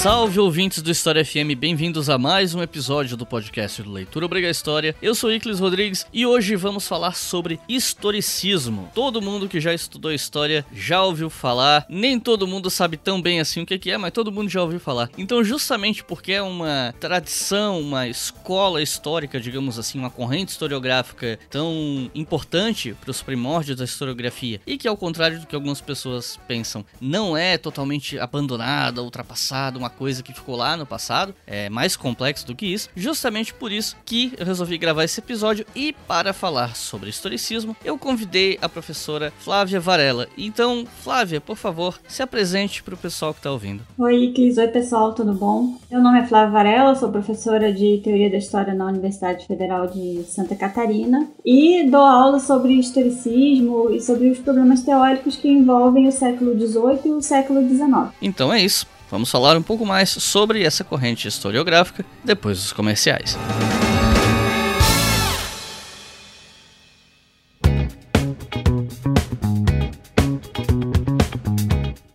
Salve 0.00 0.40
ouvintes 0.40 0.80
do 0.80 0.90
História 0.90 1.22
FM, 1.22 1.54
bem-vindos 1.58 2.08
a 2.08 2.16
mais 2.16 2.54
um 2.54 2.62
episódio 2.62 3.18
do 3.18 3.26
podcast 3.26 3.82
do 3.82 3.92
Leitura 3.92 4.24
Obriga 4.24 4.48
História. 4.48 4.96
Eu 5.02 5.14
sou 5.14 5.30
Iclis 5.30 5.60
Rodrigues 5.60 6.06
e 6.10 6.24
hoje 6.24 6.56
vamos 6.56 6.88
falar 6.88 7.14
sobre 7.14 7.60
historicismo. 7.68 8.90
Todo 8.94 9.20
mundo 9.20 9.46
que 9.46 9.60
já 9.60 9.74
estudou 9.74 10.10
história 10.10 10.64
já 10.72 11.02
ouviu 11.04 11.28
falar, 11.28 11.84
nem 11.86 12.18
todo 12.18 12.46
mundo 12.46 12.70
sabe 12.70 12.96
tão 12.96 13.20
bem 13.20 13.40
assim 13.40 13.60
o 13.60 13.66
que 13.66 13.90
é, 13.90 13.98
mas 13.98 14.12
todo 14.12 14.32
mundo 14.32 14.48
já 14.48 14.62
ouviu 14.62 14.80
falar. 14.80 15.10
Então, 15.18 15.44
justamente 15.44 16.02
porque 16.02 16.32
é 16.32 16.40
uma 16.40 16.94
tradição, 16.98 17.78
uma 17.78 18.08
escola 18.08 18.82
histórica, 18.82 19.38
digamos 19.38 19.78
assim, 19.78 19.98
uma 19.98 20.08
corrente 20.08 20.48
historiográfica 20.48 21.38
tão 21.50 22.10
importante 22.14 22.96
para 22.98 23.10
os 23.10 23.20
primórdios 23.20 23.76
da 23.76 23.84
historiografia 23.84 24.62
e 24.66 24.78
que, 24.78 24.88
ao 24.88 24.96
contrário 24.96 25.40
do 25.40 25.46
que 25.46 25.54
algumas 25.54 25.82
pessoas 25.82 26.40
pensam, 26.48 26.86
não 26.98 27.36
é 27.36 27.58
totalmente 27.58 28.18
abandonada, 28.18 29.02
ultrapassada, 29.02 29.78
uma 29.78 29.89
coisa 29.90 30.22
que 30.22 30.32
ficou 30.32 30.56
lá 30.56 30.76
no 30.76 30.86
passado, 30.86 31.34
é 31.46 31.68
mais 31.68 31.96
complexo 31.96 32.46
do 32.46 32.54
que 32.54 32.66
isso. 32.66 32.88
Justamente 32.96 33.52
por 33.52 33.70
isso 33.70 33.96
que 34.04 34.32
eu 34.38 34.46
resolvi 34.46 34.78
gravar 34.78 35.04
esse 35.04 35.20
episódio 35.20 35.66
e 35.74 35.94
para 36.06 36.32
falar 36.32 36.76
sobre 36.76 37.10
historicismo, 37.10 37.76
eu 37.84 37.98
convidei 37.98 38.58
a 38.62 38.68
professora 38.68 39.32
Flávia 39.38 39.80
Varela. 39.80 40.28
Então, 40.36 40.84
Flávia, 41.02 41.40
por 41.40 41.56
favor, 41.56 42.00
se 42.08 42.22
apresente 42.22 42.82
para 42.82 42.94
o 42.94 42.98
pessoal 42.98 43.32
que 43.32 43.40
está 43.40 43.50
ouvindo. 43.50 43.82
Oi, 43.98 44.32
Cris. 44.34 44.56
Oi, 44.58 44.68
pessoal, 44.68 45.14
tudo 45.14 45.32
bom? 45.32 45.78
Meu 45.90 46.00
nome 46.00 46.20
é 46.20 46.26
Flávia 46.26 46.50
Varela, 46.50 46.94
sou 46.94 47.10
professora 47.10 47.72
de 47.72 48.00
Teoria 48.02 48.30
da 48.30 48.36
História 48.36 48.74
na 48.74 48.86
Universidade 48.86 49.46
Federal 49.46 49.86
de 49.86 50.22
Santa 50.24 50.54
Catarina 50.54 51.28
e 51.44 51.88
dou 51.90 52.00
aula 52.00 52.38
sobre 52.38 52.74
historicismo 52.74 53.90
e 53.90 54.00
sobre 54.00 54.28
os 54.30 54.38
problemas 54.38 54.82
teóricos 54.82 55.36
que 55.36 55.48
envolvem 55.48 56.06
o 56.06 56.12
século 56.12 56.58
XVIII 56.58 57.00
e 57.04 57.10
o 57.10 57.22
século 57.22 57.66
XIX. 57.66 58.14
Então 58.20 58.52
é 58.52 58.62
isso. 58.62 58.86
Vamos 59.10 59.28
falar 59.28 59.56
um 59.56 59.62
pouco 59.62 59.84
mais 59.84 60.08
sobre 60.08 60.62
essa 60.62 60.84
corrente 60.84 61.26
historiográfica 61.26 62.06
depois 62.24 62.58
dos 62.58 62.72
comerciais. 62.72 63.36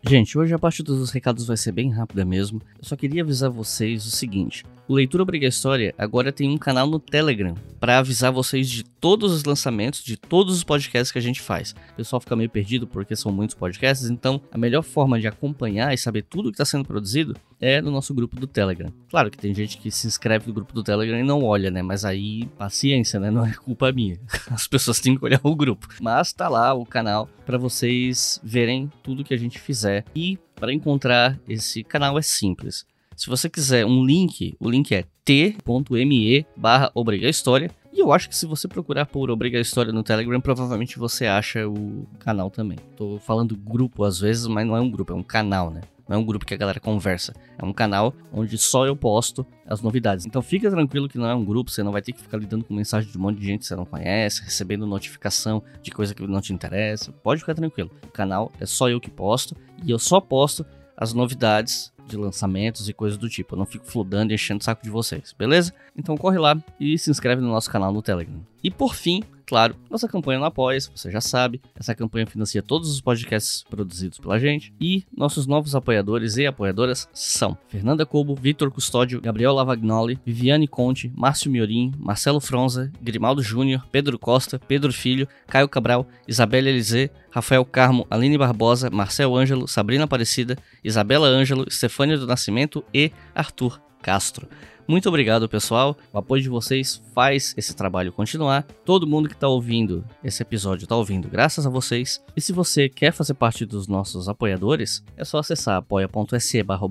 Gente, 0.07 0.37
hoje 0.37 0.53
a 0.53 0.59
parte 0.59 0.81
dos 0.81 1.09
recados 1.11 1.45
vai 1.47 1.57
ser 1.57 1.73
bem 1.73 1.91
rápida 1.91 2.23
mesmo. 2.23 2.61
Eu 2.77 2.83
só 2.83 2.95
queria 2.95 3.23
avisar 3.23 3.49
vocês 3.49 4.05
o 4.05 4.11
seguinte: 4.11 4.63
o 4.87 4.93
Leitura 4.93 5.23
Obriga 5.23 5.47
História 5.47 5.93
agora 5.97 6.31
tem 6.31 6.49
um 6.49 6.57
canal 6.57 6.87
no 6.87 6.99
Telegram 6.99 7.55
para 7.79 7.99
avisar 7.99 8.31
vocês 8.31 8.69
de 8.69 8.83
todos 8.83 9.31
os 9.31 9.43
lançamentos, 9.43 10.03
de 10.03 10.17
todos 10.17 10.55
os 10.55 10.63
podcasts 10.63 11.11
que 11.11 11.17
a 11.17 11.21
gente 11.21 11.41
faz. 11.41 11.75
O 11.93 11.95
pessoal 11.95 12.19
fica 12.19 12.35
meio 12.35 12.49
perdido 12.49 12.87
porque 12.87 13.15
são 13.15 13.31
muitos 13.31 13.55
podcasts, 13.55 14.09
então 14.09 14.41
a 14.51 14.57
melhor 14.57 14.81
forma 14.83 15.19
de 15.19 15.27
acompanhar 15.27 15.93
e 15.93 15.97
saber 15.97 16.23
tudo 16.23 16.49
que 16.49 16.55
está 16.55 16.65
sendo 16.65 16.85
produzido 16.85 17.35
é 17.59 17.81
no 17.81 17.91
nosso 17.91 18.13
grupo 18.13 18.39
do 18.39 18.47
Telegram. 18.47 18.91
Claro 19.09 19.31
que 19.31 19.37
tem 19.37 19.53
gente 19.53 19.77
que 19.77 19.89
se 19.89 20.07
inscreve 20.07 20.47
no 20.47 20.53
grupo 20.53 20.73
do 20.73 20.83
Telegram 20.83 21.19
e 21.19 21.23
não 21.23 21.43
olha, 21.43 21.71
né? 21.71 21.81
Mas 21.81 22.05
aí, 22.05 22.45
paciência, 22.57 23.19
né? 23.19 23.31
Não 23.35 23.45
é 23.45 23.53
culpa 23.53 23.91
minha. 23.91 24.19
As 24.51 24.67
pessoas 24.67 24.99
têm 24.99 25.17
que 25.17 25.25
olhar 25.25 25.41
o 25.43 25.55
grupo. 25.55 25.87
Mas 25.99 26.31
tá 26.31 26.47
lá 26.47 26.73
o 26.73 26.85
canal 26.85 27.27
para 27.45 27.57
vocês 27.57 28.39
verem 28.43 28.91
tudo 29.03 29.23
que 29.23 29.33
a 29.33 29.37
gente 29.37 29.59
fizer. 29.59 30.05
E 30.15 30.37
para 30.55 30.73
encontrar 30.73 31.37
esse 31.47 31.83
canal 31.83 32.17
é 32.17 32.21
simples 32.21 32.85
se 33.15 33.29
você 33.29 33.49
quiser 33.49 33.85
um 33.85 34.05
link, 34.05 34.55
o 34.59 34.69
link 34.69 34.93
é 34.93 35.05
t.me 35.23 36.45
barra 36.55 36.91
História. 37.23 37.71
E 37.93 37.99
eu 37.99 38.11
acho 38.11 38.27
que 38.27 38.35
se 38.35 38.45
você 38.45 38.67
procurar 38.67 39.05
por 39.05 39.31
Obriga 39.31 39.57
História 39.57 39.93
no 39.93 40.03
Telegram, 40.03 40.41
provavelmente 40.41 40.99
você 40.99 41.25
acha 41.25 41.65
o 41.65 42.05
canal 42.19 42.51
também. 42.51 42.77
Tô 42.97 43.17
falando 43.19 43.55
grupo 43.55 44.03
às 44.03 44.19
vezes, 44.19 44.45
mas 44.47 44.67
não 44.67 44.75
é 44.75 44.81
um 44.81 44.91
grupo, 44.91 45.13
é 45.13 45.15
um 45.15 45.23
canal, 45.23 45.71
né? 45.71 45.79
Não 46.07 46.17
é 46.17 46.19
um 46.19 46.25
grupo 46.25 46.45
que 46.45 46.53
a 46.53 46.57
galera 46.57 46.79
conversa. 46.79 47.33
É 47.57 47.63
um 47.63 47.71
canal 47.71 48.13
onde 48.33 48.57
só 48.57 48.85
eu 48.85 48.97
posto 48.97 49.45
as 49.65 49.81
novidades. 49.81 50.25
Então 50.25 50.41
fica 50.41 50.69
tranquilo 50.69 51.07
que 51.07 51.17
não 51.17 51.27
é 51.27 51.33
um 51.33 51.43
grupo, 51.43 51.71
você 51.71 51.81
não 51.81 51.91
vai 51.93 52.01
ter 52.01 52.11
que 52.11 52.21
ficar 52.21 52.37
lidando 52.37 52.65
com 52.65 52.73
mensagem 52.73 53.09
de 53.09 53.17
um 53.17 53.21
monte 53.21 53.39
de 53.39 53.45
gente 53.45 53.61
que 53.61 53.65
você 53.65 53.75
não 53.77 53.85
conhece, 53.85 54.43
recebendo 54.43 54.85
notificação 54.85 55.63
de 55.81 55.89
coisa 55.89 56.13
que 56.13 56.27
não 56.27 56.41
te 56.41 56.53
interessa. 56.53 57.11
Pode 57.11 57.39
ficar 57.39 57.55
tranquilo. 57.55 57.89
O 58.03 58.11
canal 58.11 58.51
é 58.59 58.65
só 58.65 58.89
eu 58.89 58.99
que 58.99 59.09
posto 59.09 59.55
e 59.83 59.89
eu 59.89 59.97
só 59.97 60.19
posto 60.19 60.65
as 60.97 61.13
novidades 61.13 61.91
de 62.07 62.17
lançamentos 62.17 62.87
e 62.87 62.93
coisas 62.93 63.17
do 63.17 63.29
tipo. 63.29 63.55
Eu 63.55 63.59
não 63.59 63.65
fico 63.65 63.85
fludando 63.85 64.31
e 64.31 64.35
enchendo 64.35 64.61
o 64.61 64.63
saco 64.63 64.83
de 64.83 64.89
vocês, 64.89 65.33
beleza? 65.37 65.73
Então 65.97 66.17
corre 66.17 66.37
lá 66.37 66.57
e 66.79 66.97
se 66.97 67.09
inscreve 67.09 67.41
no 67.41 67.49
nosso 67.49 67.69
canal 67.69 67.91
no 67.91 68.01
Telegram. 68.01 68.39
E 68.63 68.69
por 68.69 68.95
fim, 68.95 69.23
claro, 69.45 69.75
nossa 69.89 70.07
campanha 70.07 70.39
no 70.39 70.45
apoia 70.45 70.79
você 70.79 71.11
já 71.11 71.21
sabe. 71.21 71.61
Essa 71.75 71.95
campanha 71.95 72.27
financia 72.27 72.61
todos 72.61 72.89
os 72.89 73.01
podcasts 73.01 73.63
produzidos 73.69 74.19
pela 74.19 74.39
gente. 74.39 74.73
E 74.79 75.03
nossos 75.15 75.47
novos 75.47 75.75
apoiadores 75.75 76.37
e 76.37 76.45
apoiadoras 76.45 77.07
são 77.13 77.57
Fernanda 77.67 78.05
Cobo, 78.05 78.35
Vitor 78.35 78.71
Custódio, 78.71 79.21
Gabriel 79.21 79.53
Lavagnoli, 79.53 80.19
Viviane 80.25 80.67
Conte, 80.67 81.11
Márcio 81.15 81.51
Miorim, 81.51 81.93
Marcelo 81.97 82.39
Fronza, 82.39 82.91
Grimaldo 83.01 83.41
Júnior, 83.41 83.85
Pedro 83.91 84.17
Costa, 84.17 84.59
Pedro 84.59 84.91
Filho, 84.91 85.27
Caio 85.47 85.69
Cabral, 85.69 86.07
Isabela 86.27 86.69
Elizê, 86.69 87.09
Rafael 87.29 87.65
Carmo, 87.65 88.07
Aline 88.09 88.37
Barbosa, 88.37 88.89
Marcel 88.89 89.35
Ângelo, 89.35 89.67
Sabrina 89.67 90.05
Aparecida, 90.05 90.57
Isabela 90.83 91.27
Ângelo, 91.27 91.69
Stefânia 91.69 92.17
do 92.17 92.27
Nascimento 92.27 92.83
e 92.93 93.11
Arthur 93.33 93.81
Castro. 94.01 94.47
Muito 94.87 95.09
obrigado, 95.09 95.49
pessoal. 95.49 95.97
O 96.13 96.17
apoio 96.19 96.43
de 96.43 96.49
vocês 96.49 97.01
faz 97.13 97.55
esse 97.57 97.75
trabalho 97.75 98.13
continuar. 98.13 98.63
Todo 98.85 99.07
mundo 99.07 99.27
que 99.27 99.33
está 99.33 99.47
ouvindo 99.47 100.05
esse 100.23 100.43
episódio 100.43 100.83
está 100.83 100.95
ouvindo 100.95 101.27
graças 101.27 101.65
a 101.65 101.69
vocês. 101.69 102.23
E 102.35 102.41
se 102.41 102.53
você 102.53 102.87
quer 102.87 103.11
fazer 103.11 103.33
parte 103.33 103.65
dos 103.65 103.87
nossos 103.87 104.29
apoiadores, 104.29 105.03
é 105.17 105.25
só 105.25 105.39
acessar 105.39 105.77
apoia.se 105.77 106.61
barra 106.61 106.85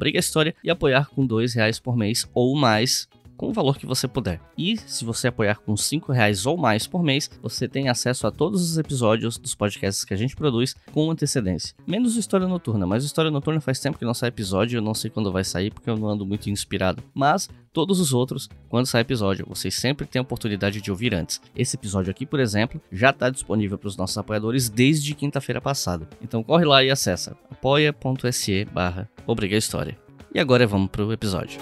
e 0.65 0.71
apoiar 0.71 1.09
com 1.11 1.25
dois 1.25 1.55
reais 1.55 1.79
por 1.79 1.97
mês 1.97 2.29
ou 2.35 2.57
mais 2.57 3.09
com 3.37 3.49
o 3.49 3.53
valor 3.53 3.79
que 3.79 3.87
você 3.87 4.07
puder. 4.07 4.41
E 4.57 4.77
se 4.77 5.05
você 5.05 5.29
apoiar 5.29 5.57
com 5.57 5.77
5 5.77 6.13
reais 6.13 6.47
ou 6.47 6.57
mais 6.57 6.87
por 6.87 7.03
mês, 7.03 7.31
você 7.43 7.69
tem 7.69 7.89
acesso 7.89 8.27
a 8.27 8.31
todos 8.31 8.63
os 8.63 8.79
episódios 8.79 9.39
dos 9.39 9.55
podcasts 9.55 10.05
que 10.05 10.15
a 10.15 10.17
gente 10.17 10.37
produz 10.37 10.75
com 10.93 11.11
antecedência. 11.11 11.75
Menos 11.87 12.17
o 12.17 12.21
História 12.21 12.47
Noturna, 12.47 12.87
mas 12.87 13.03
o 13.03 13.07
História 13.07 13.31
Noturna 13.31 13.61
faz 13.61 13.81
tempo 13.81 13.99
que 13.99 14.05
não 14.05 14.15
sai 14.15 14.29
episódio, 14.29 14.79
eu 14.79 14.83
não 14.83 14.95
sei 14.95 15.11
quando 15.11 15.33
vai 15.33 15.45
sair 15.45 15.73
porque 15.73 15.91
eu 15.91 15.97
não 15.97 16.09
ando 16.09 16.27
muito 16.27 16.49
inspirado. 16.51 17.03
Mas 17.13 17.49
todos 17.73 18.01
os 18.01 18.13
outros, 18.13 18.49
quando 18.69 18.87
sai 18.87 19.01
episódio, 19.01 19.47
vocês 19.49 19.75
sempre 19.75 20.07
têm 20.07 20.21
a 20.21 20.23
oportunidade 20.23 20.81
de 20.81 20.91
ouvir 20.91 21.15
antes. 21.15 21.41
Esse 21.57 21.77
episódio 21.77 22.11
aqui, 22.11 22.25
por 22.25 22.41
exemplo, 22.41 22.81
já 22.91 23.11
está 23.11 23.31
disponível 23.31 23.77
para 23.77 23.89
os 23.89 23.97
nossos 23.97 24.17
apoiadores 24.17 24.69
desde 24.69 25.15
quinta-feira 25.15 25.61
passada. 25.61 26.09
Então 26.23 26.43
corre 26.43 26.65
lá 26.65 26.83
e 26.85 26.91
acessa 26.91 27.37
apoia.se 27.51 28.65
barra 28.67 29.09
História. 29.53 29.99
E 30.35 30.41
agora 30.41 30.67
vamos 30.67 30.91
para 30.91 31.05
o 31.05 31.13
episódio. 31.13 31.61